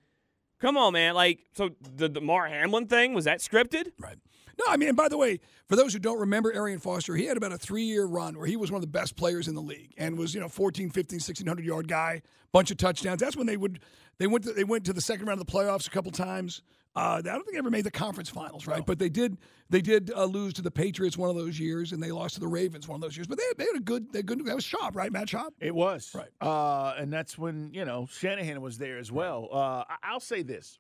come 0.60 0.78
on, 0.78 0.94
man! 0.94 1.16
Like, 1.16 1.40
so 1.54 1.72
the 1.82 2.08
Damar 2.08 2.48
Hamlin 2.48 2.88
thing 2.88 3.14
was 3.14 3.26
that 3.26 3.40
scripted? 3.40 3.92
Right. 3.98 4.18
No, 4.66 4.72
I 4.72 4.78
mean, 4.78 4.90
and 4.90 4.98
by 4.98 5.08
the 5.10 5.18
way, 5.18 5.40
for 5.68 5.76
those 5.76 5.94
who 5.94 6.00
don't 6.00 6.20
remember 6.20 6.54
Arian 6.54 6.80
Foster, 6.80 7.16
he 7.16 7.26
had 7.26 7.38
about 7.38 7.52
a 7.52 7.58
three 7.58 7.84
year 7.84 8.06
run 8.06 8.38
where 8.38 8.48
he 8.48 8.56
was 8.56 8.72
one 8.72 8.78
of 8.78 8.82
the 8.82 8.88
best 9.00 9.16
players 9.16 9.48
in 9.48 9.56
the 9.56 9.62
league 9.62 9.94
and 9.98 10.18
was, 10.18 10.34
you 10.34 10.40
know, 10.40 10.48
14, 10.50 10.90
15, 10.90 11.16
1600 11.18 11.66
yard 11.66 11.88
guy, 11.88 12.22
bunch 12.52 12.70
of 12.72 12.78
touchdowns. 12.78 13.20
That's 13.22 13.36
when 13.36 13.48
they 13.48 13.58
would, 13.58 13.80
they 14.18 14.28
went 14.28 14.44
to, 14.46 14.54
they 14.54 14.64
went 14.64 14.86
to 14.86 14.94
the 14.94 15.02
second 15.02 15.26
round 15.28 15.40
of 15.42 15.48
the 15.48 15.52
playoffs 15.52 15.88
a 15.88 15.90
couple 15.90 16.12
times. 16.12 16.62
Uh, 16.94 17.20
I 17.20 17.22
don't 17.22 17.44
think 17.44 17.54
they 17.54 17.58
ever 17.58 17.70
made 17.70 17.86
the 17.86 17.92
conference 17.92 18.30
finals, 18.30 18.68
right? 18.68 18.86
But 18.86 19.00
they 19.00 19.08
did, 19.08 19.38
they 19.70 19.80
did 19.82 20.12
uh, 20.14 20.26
lose 20.26 20.54
to 20.56 20.62
the 20.62 20.70
Patriots 20.72 21.18
one 21.18 21.30
of 21.30 21.38
those 21.38 21.58
years 21.58 21.94
and 21.94 22.04
they 22.04 22.12
lost 22.12 22.34
to 22.34 22.42
the 22.42 22.48
Ravens 22.50 22.86
one 22.86 22.96
of 22.98 23.02
those 23.02 23.16
years. 23.16 23.28
But 23.28 23.38
they, 23.38 23.44
they 23.58 23.64
had 23.64 23.78
a 23.78 23.84
good, 23.84 24.12
they 24.12 24.20
had 24.20 24.26
good, 24.26 24.46
that 24.46 24.56
was 24.56 24.66
Schaub, 24.66 24.94
right? 24.96 25.10
Matt 25.10 25.28
Schaub? 25.30 25.52
It 25.62 25.74
was 25.74 26.14
Right. 26.14 26.28
uh, 26.42 26.94
and 26.98 27.12
that's 27.12 27.38
when 27.38 27.74
you 27.74 27.86
know 27.86 28.08
Shanahan 28.12 28.60
was 28.62 28.78
there 28.78 28.98
as 28.98 29.10
well. 29.10 29.48
Uh, 29.50 29.86
I'll 30.04 30.20
say 30.20 30.42
this: 30.44 30.80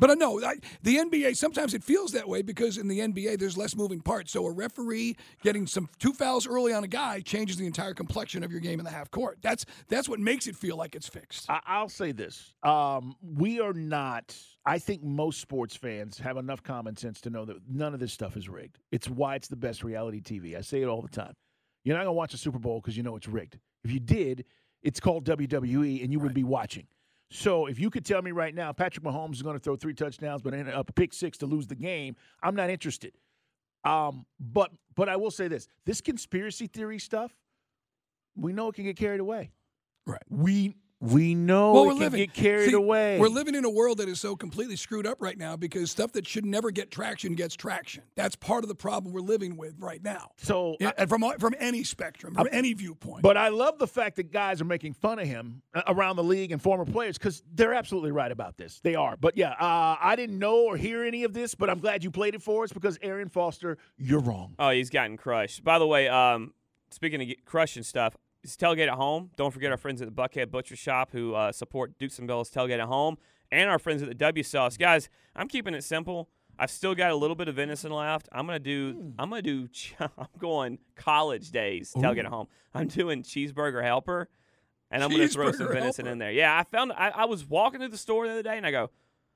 But 0.00 0.10
I 0.10 0.14
know 0.14 0.42
I, 0.42 0.56
the 0.82 0.96
NBA. 0.96 1.36
Sometimes 1.36 1.74
it 1.74 1.84
feels 1.84 2.10
that 2.12 2.26
way 2.28 2.42
because 2.42 2.78
in 2.78 2.88
the 2.88 3.00
NBA 3.00 3.38
there's 3.38 3.56
less 3.56 3.76
moving 3.76 4.00
parts. 4.00 4.32
So 4.32 4.46
a 4.46 4.50
referee 4.50 5.16
getting 5.42 5.66
some 5.66 5.88
two 5.98 6.12
fouls 6.12 6.46
early 6.46 6.72
on 6.72 6.82
a 6.82 6.88
guy 6.88 7.20
changes 7.20 7.58
the 7.58 7.66
entire 7.66 7.94
complexion 7.94 8.42
of 8.42 8.50
your 8.50 8.60
game 8.60 8.80
in 8.80 8.84
the 8.84 8.90
half 8.90 9.10
court. 9.10 9.38
That's 9.42 9.66
that's 9.88 10.08
what 10.08 10.18
makes 10.18 10.46
it 10.46 10.56
feel 10.56 10.76
like 10.76 10.96
it's 10.96 11.06
fixed. 11.08 11.48
I- 11.50 11.60
I'll 11.66 11.90
say 11.90 12.12
this: 12.12 12.54
um, 12.62 13.14
we 13.22 13.60
are 13.60 13.74
not. 13.74 14.34
I 14.66 14.78
think 14.78 15.02
most 15.02 15.40
sports 15.40 15.76
fans 15.76 16.18
have 16.18 16.36
enough 16.38 16.62
common 16.62 16.96
sense 16.96 17.20
to 17.22 17.30
know 17.30 17.44
that 17.44 17.56
none 17.68 17.94
of 17.94 18.00
this 18.00 18.12
stuff 18.12 18.36
is 18.36 18.48
rigged. 18.48 18.78
It's 18.90 19.08
why 19.08 19.34
it's 19.34 19.48
the 19.48 19.56
best 19.56 19.84
reality 19.84 20.20
TV. 20.20 20.56
I 20.56 20.62
say 20.62 20.80
it 20.82 20.86
all 20.88 21.02
the 21.02 21.08
time. 21.08 21.34
You're 21.84 21.96
not 21.96 22.04
gonna 22.04 22.12
watch 22.14 22.32
a 22.34 22.38
Super 22.38 22.58
Bowl 22.58 22.80
because 22.80 22.96
you 22.96 23.02
know 23.02 23.16
it's 23.16 23.28
rigged. 23.28 23.58
If 23.84 23.90
you 23.92 24.00
did, 24.00 24.44
it's 24.82 24.98
called 25.00 25.24
WWE, 25.26 26.02
and 26.02 26.10
you 26.12 26.20
would 26.20 26.34
be 26.34 26.44
watching. 26.44 26.86
So 27.30 27.66
if 27.66 27.78
you 27.78 27.90
could 27.90 28.04
tell 28.04 28.22
me 28.22 28.32
right 28.32 28.54
now, 28.54 28.72
Patrick 28.72 29.04
Mahomes 29.04 29.34
is 29.34 29.42
going 29.42 29.56
to 29.56 29.60
throw 29.60 29.76
three 29.76 29.94
touchdowns, 29.94 30.42
but 30.42 30.52
end 30.52 30.68
up 30.68 30.90
a 30.90 30.92
pick 30.92 31.12
six 31.12 31.38
to 31.38 31.46
lose 31.46 31.66
the 31.66 31.76
game, 31.76 32.16
I'm 32.42 32.56
not 32.56 32.70
interested. 32.70 33.12
Um, 33.84 34.26
but 34.38 34.72
but 34.96 35.08
I 35.08 35.16
will 35.16 35.30
say 35.30 35.48
this: 35.48 35.68
this 35.86 36.00
conspiracy 36.00 36.66
theory 36.66 36.98
stuff, 36.98 37.34
we 38.36 38.52
know 38.52 38.68
it 38.68 38.74
can 38.74 38.84
get 38.84 38.96
carried 38.96 39.20
away. 39.20 39.52
Right. 40.06 40.22
We 40.28 40.74
we 41.00 41.34
know 41.34 41.72
well, 41.72 41.86
we're 41.86 41.92
can 41.92 42.00
living 42.00 42.18
get 42.18 42.34
carried 42.34 42.70
see, 42.70 42.74
away. 42.74 43.18
We're 43.18 43.28
living 43.28 43.54
in 43.54 43.64
a 43.64 43.70
world 43.70 43.98
that 43.98 44.08
is 44.08 44.20
so 44.20 44.36
completely 44.36 44.76
screwed 44.76 45.06
up 45.06 45.22
right 45.22 45.38
now 45.38 45.56
because 45.56 45.90
stuff 45.90 46.12
that 46.12 46.26
should 46.26 46.44
never 46.44 46.70
get 46.70 46.90
traction 46.90 47.34
gets 47.34 47.56
traction. 47.56 48.02
That's 48.16 48.36
part 48.36 48.64
of 48.64 48.68
the 48.68 48.74
problem 48.74 49.14
we're 49.14 49.20
living 49.20 49.56
with 49.56 49.74
right 49.78 50.02
now. 50.02 50.32
So, 50.36 50.76
Yeah, 50.78 50.92
and 50.98 51.08
from 51.08 51.24
from 51.38 51.54
any 51.58 51.84
spectrum, 51.84 52.34
from 52.34 52.48
any 52.52 52.74
viewpoint. 52.74 53.22
But 53.22 53.38
I 53.38 53.48
love 53.48 53.78
the 53.78 53.86
fact 53.86 54.16
that 54.16 54.30
guys 54.30 54.60
are 54.60 54.66
making 54.66 54.92
fun 54.92 55.18
of 55.18 55.26
him 55.26 55.62
uh, 55.74 55.82
around 55.86 56.16
the 56.16 56.24
league 56.24 56.52
and 56.52 56.60
former 56.60 56.84
players 56.84 57.16
because 57.16 57.42
they're 57.54 57.74
absolutely 57.74 58.12
right 58.12 58.30
about 58.30 58.58
this. 58.58 58.80
They 58.80 58.94
are. 58.94 59.16
But 59.16 59.38
yeah, 59.38 59.52
uh, 59.52 59.96
I 60.00 60.16
didn't 60.16 60.38
know 60.38 60.66
or 60.66 60.76
hear 60.76 61.02
any 61.02 61.24
of 61.24 61.32
this, 61.32 61.54
but 61.54 61.70
I'm 61.70 61.78
glad 61.78 62.04
you 62.04 62.10
played 62.10 62.34
it 62.34 62.42
for 62.42 62.64
us 62.64 62.72
because 62.72 62.98
Arian 63.00 63.30
Foster, 63.30 63.78
you're 63.96 64.20
wrong. 64.20 64.54
Oh, 64.58 64.68
he's 64.68 64.90
gotten 64.90 65.16
crushed. 65.16 65.64
By 65.64 65.78
the 65.78 65.86
way, 65.86 66.08
um, 66.08 66.52
speaking 66.90 67.22
of 67.22 67.28
crushing 67.46 67.84
stuff, 67.84 68.16
it's 68.42 68.56
tailgate 68.56 68.88
at 68.88 68.94
home. 68.94 69.30
Don't 69.36 69.52
forget 69.52 69.70
our 69.70 69.76
friends 69.76 70.00
at 70.02 70.08
the 70.08 70.22
Buckhead 70.22 70.50
Butcher 70.50 70.76
Shop 70.76 71.10
who 71.12 71.34
uh, 71.34 71.52
support 71.52 71.98
Dukes 71.98 72.18
and 72.18 72.26
Bells 72.26 72.50
tailgate 72.50 72.80
at 72.80 72.88
home, 72.88 73.18
and 73.50 73.68
our 73.68 73.78
friends 73.78 74.02
at 74.02 74.08
the 74.08 74.14
W 74.14 74.42
Sauce. 74.42 74.76
Guys, 74.76 75.08
I'm 75.36 75.48
keeping 75.48 75.74
it 75.74 75.84
simple. 75.84 76.28
I've 76.58 76.70
still 76.70 76.94
got 76.94 77.10
a 77.10 77.16
little 77.16 77.36
bit 77.36 77.48
of 77.48 77.54
venison 77.54 77.90
left. 77.90 78.28
I'm 78.32 78.46
gonna 78.46 78.58
do. 78.58 79.14
I'm 79.18 79.30
gonna 79.30 79.42
do. 79.42 79.68
I'm 80.00 80.26
going 80.38 80.78
college 80.94 81.50
days 81.50 81.92
tailgate 81.96 82.20
at 82.20 82.26
home. 82.26 82.48
I'm 82.74 82.88
doing 82.88 83.22
cheeseburger 83.22 83.82
helper, 83.82 84.28
and 84.90 85.02
I'm 85.02 85.10
gonna 85.10 85.28
throw 85.28 85.52
some 85.52 85.68
venison 85.68 86.04
helper. 86.04 86.12
in 86.12 86.18
there. 86.18 86.32
Yeah, 86.32 86.58
I 86.58 86.64
found. 86.64 86.92
I, 86.92 87.10
I 87.10 87.24
was 87.24 87.46
walking 87.46 87.80
to 87.80 87.88
the 87.88 87.98
store 87.98 88.26
the 88.26 88.32
other 88.32 88.42
day, 88.42 88.56
and 88.56 88.66
I 88.66 88.70
go, 88.70 88.90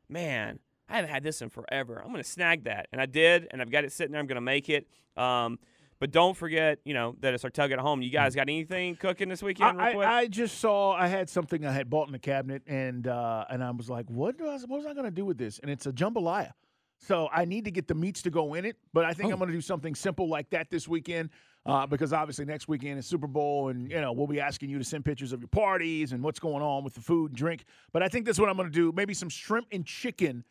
man, 0.08 0.58
I 0.88 0.96
haven't 0.96 1.10
had 1.10 1.22
this 1.22 1.40
in 1.40 1.48
forever. 1.48 2.02
I'm 2.04 2.10
gonna 2.10 2.24
snag 2.24 2.64
that, 2.64 2.88
and 2.92 3.00
I 3.00 3.06
did, 3.06 3.48
and 3.50 3.62
I've 3.62 3.70
got 3.70 3.84
it 3.84 3.92
sitting 3.92 4.12
there. 4.12 4.20
I'm 4.20 4.26
gonna 4.26 4.40
make 4.40 4.68
it. 4.68 4.86
Um, 5.16 5.58
but 6.04 6.10
don't 6.10 6.36
forget, 6.36 6.80
you 6.84 6.92
know, 6.92 7.16
that 7.20 7.32
it's 7.32 7.44
our 7.44 7.50
tailgate 7.50 7.72
at 7.72 7.78
home. 7.78 8.02
You 8.02 8.10
guys 8.10 8.34
got 8.34 8.42
anything 8.42 8.94
cooking 8.94 9.30
this 9.30 9.42
weekend? 9.42 9.78
real 9.78 9.86
I, 9.86 9.92
quick? 9.94 10.06
I, 10.06 10.18
I 10.18 10.26
just 10.26 10.58
saw 10.58 10.92
I 10.92 11.06
had 11.06 11.30
something 11.30 11.64
I 11.64 11.72
had 11.72 11.88
bought 11.88 12.08
in 12.08 12.12
the 12.12 12.18
cabinet, 12.18 12.60
and 12.66 13.08
uh, 13.08 13.46
and 13.48 13.64
I 13.64 13.70
was 13.70 13.88
like, 13.88 14.04
what 14.10 14.38
was, 14.38 14.66
what 14.68 14.80
was 14.80 14.86
I 14.86 14.92
going 14.92 15.06
to 15.06 15.10
do 15.10 15.24
with 15.24 15.38
this? 15.38 15.60
And 15.60 15.70
it's 15.70 15.86
a 15.86 15.92
jambalaya. 15.92 16.50
So 16.98 17.30
I 17.32 17.46
need 17.46 17.64
to 17.64 17.70
get 17.70 17.88
the 17.88 17.94
meats 17.94 18.20
to 18.20 18.30
go 18.30 18.52
in 18.52 18.66
it, 18.66 18.76
but 18.92 19.06
I 19.06 19.14
think 19.14 19.32
I'm 19.32 19.38
going 19.38 19.48
to 19.48 19.56
do 19.56 19.62
something 19.62 19.94
simple 19.94 20.28
like 20.28 20.50
that 20.50 20.68
this 20.68 20.86
weekend. 20.86 21.30
Uh, 21.64 21.86
because 21.86 22.12
obviously 22.12 22.44
next 22.44 22.68
weekend 22.68 22.98
is 22.98 23.06
Super 23.06 23.26
Bowl, 23.26 23.70
and 23.70 23.90
you 23.90 23.98
know 23.98 24.12
we'll 24.12 24.26
be 24.26 24.40
asking 24.40 24.68
you 24.68 24.76
to 24.76 24.84
send 24.84 25.06
pictures 25.06 25.32
of 25.32 25.40
your 25.40 25.48
parties 25.48 26.12
and 26.12 26.22
what's 26.22 26.38
going 26.38 26.62
on 26.62 26.84
with 26.84 26.92
the 26.92 27.00
food 27.00 27.30
and 27.30 27.38
drink. 27.38 27.64
But 27.94 28.02
I 28.02 28.08
think 28.08 28.26
that's 28.26 28.38
what 28.38 28.50
I'm 28.50 28.58
going 28.58 28.68
to 28.68 28.74
do. 28.74 28.92
Maybe 28.94 29.14
some 29.14 29.30
shrimp 29.30 29.68
and 29.72 29.86
chicken 29.86 30.44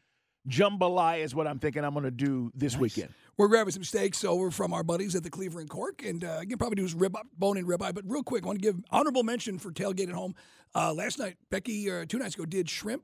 jambalaya 0.50 1.24
is 1.24 1.36
what 1.36 1.48
I'm 1.48 1.60
thinking 1.60 1.84
I'm 1.84 1.94
going 1.94 2.06
to 2.06 2.12
do 2.12 2.52
this 2.56 2.76
weekend. 2.76 3.10
We're 3.36 3.48
grabbing 3.48 3.72
some 3.72 3.84
steaks 3.84 4.24
over 4.24 4.52
from 4.52 4.74
our 4.74 4.84
buddies 4.84 5.16
at 5.16 5.24
the 5.24 5.30
Cleaver 5.32 5.60
and 5.60 5.68
Cork, 5.68 6.04
and 6.06 6.24
uh, 6.24 6.40
you 6.42 6.50
can 6.50 6.60
probably 6.60 6.76
do 6.76 6.86
is 6.86 6.94
rib 6.94 7.18
bone 7.38 7.58
in 7.58 7.66
ribeye. 7.66 7.94
But 7.94 8.04
real 8.06 8.22
quick, 8.22 8.44
I 8.44 8.48
want 8.48 8.60
to 8.60 8.64
give 8.64 8.76
honorable 8.92 9.24
mention 9.24 9.58
for 9.58 9.72
tailgate 9.72 10.10
at 10.10 10.14
home. 10.14 10.36
Uh, 10.76 10.94
last 10.94 11.18
night, 11.18 11.38
Becky, 11.50 11.90
uh, 11.90 12.06
two 12.08 12.20
nights 12.20 12.36
ago, 12.36 12.46
did 12.46 12.70
shrimp 12.70 13.04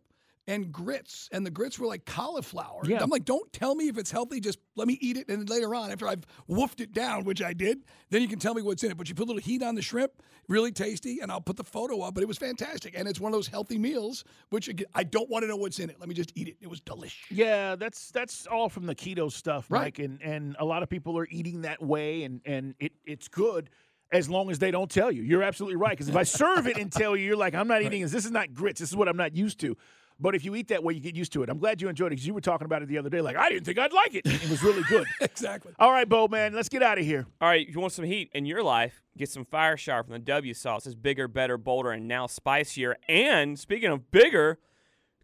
and 0.50 0.72
grits, 0.72 1.30
and 1.32 1.46
the 1.46 1.52
grits 1.52 1.78
were 1.78 1.86
like 1.86 2.06
cauliflower. 2.06 2.82
Yeah. 2.84 3.04
I'm 3.04 3.10
like, 3.12 3.24
don't 3.24 3.54
tell 3.54 3.76
me 3.76 3.88
if 3.88 4.00
it's 4.00 4.10
healthy. 4.10 4.40
Just 4.40 4.58
let 4.76 4.88
me 4.88 4.98
eat 5.00 5.16
it, 5.16 5.30
and 5.30 5.40
then 5.40 5.46
later 5.46 5.76
on, 5.76 5.92
after 5.92 6.08
I've 6.08 6.26
woofed 6.50 6.82
it 6.82 6.92
down, 6.92 7.24
which 7.24 7.42
I 7.42 7.54
did, 7.54 7.86
then 8.10 8.24
you 8.24 8.28
can 8.28 8.40
tell 8.40 8.56
me 8.56 8.64
what's 8.64 8.84
in 8.84 8.90
it. 8.90 8.98
But 8.98 9.08
you 9.10 9.16
put 9.16 9.26
a 9.26 9.30
little 9.32 9.42
heat 9.42 9.62
on 9.62 9.76
the 9.76 9.84
shrimp, 9.84 10.12
really 10.48 10.72
tasty, 10.72 11.20
and 11.22 11.32
I'll 11.32 11.40
put 11.40 11.56
the 11.56 11.64
photo 11.64 12.02
up. 12.02 12.16
But 12.16 12.24
it 12.24 12.28
was 12.28 12.40
fantastic, 12.40 12.98
and 12.98 13.08
it's 13.08 13.20
one 13.20 13.32
of 13.32 13.38
those 13.38 13.48
healthy 13.48 13.78
meals. 13.78 14.24
Which 14.50 14.68
again, 14.68 14.88
I 14.96 15.04
don't 15.04 15.30
want 15.30 15.44
to 15.44 15.48
know 15.48 15.56
what's 15.58 15.80
in 15.80 15.92
it. 15.92 15.98
Let 16.00 16.10
me 16.10 16.16
just 16.16 16.32
eat 16.34 16.48
it. 16.48 16.58
It 16.62 16.68
was 16.68 16.82
delicious. 16.82 17.30
Yeah, 17.30 17.76
that's 17.76 18.10
that's 18.10 18.48
all 18.48 18.70
from 18.70 18.88
the 18.88 18.96
keto 18.96 19.32
stuff, 19.32 19.68
Right. 19.70 19.84
Mike, 19.84 20.00
and 20.00 20.20
and 20.24 20.56
a 20.60 20.66
lot 20.66 20.82
of 20.82 20.90
people 20.90 21.16
are 21.20 21.28
eating 21.30 21.62
that 21.62 21.82
way, 21.84 22.24
and 22.24 22.42
and 22.44 22.74
it 22.80 22.94
it's 23.06 23.28
good 23.28 23.70
as 24.12 24.28
long 24.28 24.50
as 24.50 24.58
they 24.58 24.72
don't 24.72 24.90
tell 24.90 25.12
you. 25.12 25.22
You're 25.22 25.44
absolutely 25.44 25.76
right 25.76 25.92
because 25.92 26.10
if 26.10 26.16
I 26.16 26.24
serve 26.24 26.66
it 26.66 26.78
and 26.78 26.92
tell 26.92 27.16
you, 27.16 27.26
you're 27.26 27.38
like, 27.38 27.54
I'm 27.54 27.68
not 27.68 27.84
eating 27.84 28.02
this. 28.02 28.12
This 28.12 28.26
is 28.26 28.32
not 28.32 28.56
grits. 28.56 28.80
This 28.80 28.90
is 28.90 28.96
what 28.96 29.08
I'm 29.08 29.18
not 29.18 29.36
used 29.36 29.60
to. 29.60 29.78
But 30.20 30.36
if 30.36 30.44
you 30.44 30.56
eat 30.56 30.68
that 30.68 30.84
way, 30.84 30.94
you 30.94 31.00
get 31.00 31.16
used 31.16 31.32
to 31.34 31.44
it. 31.44 31.50
I'm 31.50 31.60
glad 31.60 31.82
you 31.82 31.88
enjoyed 31.88 32.08
it 32.08 32.16
because 32.16 32.28
you 32.28 32.34
were 32.34 32.42
talking 32.42 32.66
about 32.66 32.82
it 32.82 32.90
the 32.90 32.98
other 32.98 33.10
day. 33.10 33.22
Like 33.22 33.38
I 33.38 33.50
didn't 33.50 33.66
think 33.66 33.80
I'd 33.80 33.94
like 33.94 34.16
it. 34.16 34.26
It 34.26 34.50
was 34.50 34.62
really 34.62 34.84
good. 34.84 35.08
exactly. 35.22 35.74
All 35.80 35.92
right, 35.92 36.08
Bo, 36.08 36.28
man, 36.28 36.54
let's 36.54 36.70
get 36.70 36.84
out 36.84 37.00
of 37.00 37.06
here. 37.06 37.26
All 37.40 37.48
right, 37.48 37.68
if 37.68 37.74
you 37.74 37.80
want 37.80 37.94
some 37.94 38.06
heat 38.06 38.30
in 38.34 38.46
your 38.46 38.62
life, 38.62 39.02
get 39.18 39.30
some 39.30 39.46
Fire 39.46 39.78
Shower 39.78 40.04
from 40.04 40.14
the 40.14 40.20
W 40.20 40.54
Sauce. 40.54 40.86
It's 40.86 40.96
bigger, 40.96 41.28
better, 41.28 41.58
bolder, 41.58 41.92
and 41.92 42.08
now 42.08 42.28
spicier. 42.28 42.98
And 43.08 43.58
speaking 43.58 43.90
of 43.90 44.12
bigger, 44.12 44.60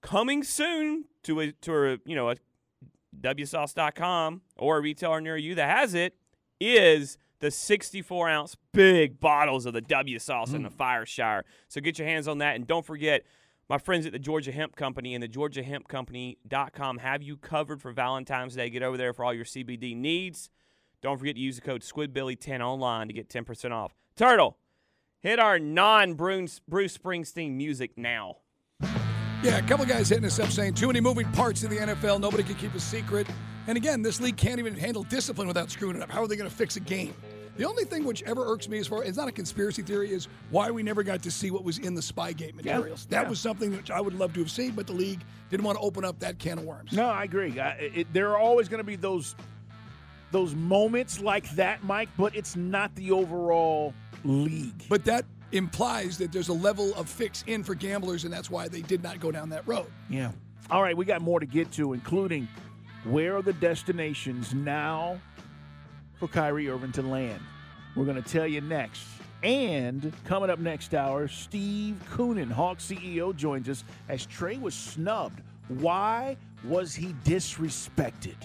coming 0.01 0.43
soon 0.43 1.05
to 1.23 1.41
a 1.41 1.51
to 1.51 1.73
a 1.73 1.97
you 2.05 2.15
know 2.15 2.29
a 2.29 2.35
wsauce.com 3.19 4.41
or 4.57 4.77
a 4.77 4.81
retailer 4.81 5.19
near 5.21 5.37
you 5.37 5.55
that 5.55 5.77
has 5.77 5.93
it 5.93 6.15
is 6.59 7.17
the 7.39 7.51
64 7.51 8.29
ounce 8.29 8.55
big 8.71 9.19
bottles 9.19 9.65
of 9.65 9.73
the 9.73 9.81
W 9.81 10.19
sauce 10.19 10.53
and 10.53 10.63
the 10.63 10.69
mm. 10.69 10.77
Fire 10.77 11.05
Shower. 11.05 11.43
So 11.67 11.81
get 11.81 11.99
your 11.99 12.07
hands 12.07 12.27
on 12.27 12.37
that, 12.39 12.55
and 12.55 12.65
don't 12.65 12.85
forget. 12.85 13.23
My 13.67 13.79
friends 13.79 14.05
at 14.05 14.11
the 14.11 14.19
Georgia 14.19 14.51
Hemp 14.51 14.75
Company 14.75 15.15
and 15.15 15.23
the 15.23 15.27
GeorgiaHempCompany.com 15.27 16.99
have 16.99 17.23
you 17.23 17.35
covered 17.35 17.81
for 17.81 17.91
Valentine's 17.91 18.55
Day. 18.55 18.69
Get 18.69 18.83
over 18.83 18.95
there 18.95 19.11
for 19.11 19.25
all 19.25 19.33
your 19.33 19.45
CBD 19.45 19.95
needs. 19.95 20.51
Don't 21.01 21.17
forget 21.17 21.35
to 21.35 21.41
use 21.41 21.55
the 21.55 21.61
code 21.61 21.81
SquidBilly10 21.81 22.61
online 22.61 23.07
to 23.07 23.13
get 23.13 23.27
10% 23.27 23.71
off. 23.71 23.95
Turtle, 24.15 24.57
hit 25.19 25.39
our 25.39 25.57
non 25.57 26.13
Bruce 26.13 26.61
Springsteen 26.69 27.53
music 27.53 27.97
now. 27.97 28.37
Yeah, 29.41 29.57
a 29.57 29.63
couple 29.63 29.85
guys 29.85 30.09
hitting 30.09 30.25
us 30.25 30.39
up 30.39 30.49
saying 30.51 30.75
too 30.75 30.87
many 30.87 31.01
moving 31.01 31.31
parts 31.31 31.63
in 31.63 31.71
the 31.71 31.77
NFL. 31.77 32.19
Nobody 32.19 32.43
can 32.43 32.55
keep 32.55 32.73
a 32.75 32.79
secret. 32.79 33.27
And 33.67 33.77
again, 33.77 34.03
this 34.03 34.21
league 34.21 34.37
can't 34.37 34.59
even 34.59 34.75
handle 34.75 35.03
discipline 35.03 35.47
without 35.47 35.71
screwing 35.71 35.95
it 35.95 36.03
up. 36.03 36.11
How 36.11 36.21
are 36.21 36.27
they 36.27 36.35
going 36.35 36.49
to 36.49 36.55
fix 36.55 36.75
a 36.75 36.79
game? 36.79 37.15
The 37.55 37.65
only 37.65 37.85
thing 37.85 38.03
which 38.03 38.21
ever 38.23 38.45
irks 38.45 38.67
me 38.67 38.79
as 38.79 38.87
far 38.87 39.03
it's 39.03 39.17
not 39.17 39.27
a 39.27 39.31
conspiracy 39.31 39.81
theory 39.81 40.11
is 40.11 40.27
why 40.49 40.71
we 40.71 40.83
never 40.83 41.03
got 41.03 41.21
to 41.23 41.31
see 41.31 41.51
what 41.51 41.63
was 41.63 41.77
in 41.77 41.95
the 41.95 42.01
Spygate 42.01 42.53
materials. 42.53 43.07
Yeah. 43.09 43.19
that 43.19 43.23
yeah. 43.25 43.29
was 43.29 43.39
something 43.39 43.71
which 43.71 43.91
I 43.91 44.01
would 44.01 44.13
love 44.13 44.33
to 44.33 44.39
have 44.41 44.51
seen, 44.51 44.71
but 44.71 44.87
the 44.87 44.93
league 44.93 45.21
didn't 45.49 45.65
want 45.65 45.77
to 45.77 45.83
open 45.83 46.03
up 46.03 46.19
that 46.19 46.37
can 46.37 46.57
of 46.57 46.65
worms. 46.65 46.91
No, 46.91 47.05
I 47.05 47.23
agree. 47.23 47.57
I, 47.59 47.71
it, 47.71 48.13
there 48.13 48.29
are 48.31 48.37
always 48.37 48.67
going 48.67 48.79
to 48.79 48.85
be 48.85 48.95
those 48.95 49.35
those 50.31 50.53
moments 50.55 51.21
like 51.21 51.49
that, 51.51 51.83
Mike, 51.83 52.09
but 52.17 52.35
it's 52.35 52.57
not 52.57 52.93
the 52.95 53.11
overall 53.11 53.93
league. 54.25 54.83
But 54.89 55.05
that 55.05 55.23
implies 55.53 56.17
that 56.17 56.33
there's 56.33 56.49
a 56.49 56.53
level 56.53 56.93
of 56.95 57.07
fix 57.07 57.43
in 57.47 57.63
for 57.63 57.73
gamblers, 57.73 58.25
and 58.25 58.33
that's 58.33 58.49
why 58.49 58.67
they 58.67 58.81
did 58.81 59.01
not 59.01 59.21
go 59.21 59.31
down 59.31 59.49
that 59.49 59.65
road. 59.65 59.87
Yeah. 60.09 60.31
All 60.69 60.81
right, 60.81 60.97
we 60.97 61.05
got 61.05 61.21
more 61.21 61.39
to 61.39 61.45
get 61.45 61.71
to, 61.73 61.93
including 61.93 62.49
where 63.05 63.37
are 63.37 63.41
the 63.41 63.53
destinations 63.53 64.53
now 64.53 65.21
for 66.17 66.27
Kyrie 66.27 66.69
Irving 66.69 66.91
to 66.93 67.01
land? 67.01 67.41
We're 67.95 68.05
going 68.05 68.21
to 68.21 68.29
tell 68.29 68.47
you 68.47 68.61
next. 68.61 69.05
And 69.43 70.11
coming 70.23 70.49
up 70.49 70.59
next 70.59 70.93
hour, 70.93 71.27
Steve 71.27 72.01
Koonin, 72.11 72.51
Hawk 72.51 72.79
CEO, 72.79 73.35
joins 73.35 73.69
us 73.69 73.83
as 74.09 74.25
Trae 74.25 74.59
was 74.59 74.73
snubbed. 74.73 75.41
Why 75.67 76.37
was 76.63 76.95
he 76.95 77.15
disrespected? 77.23 78.35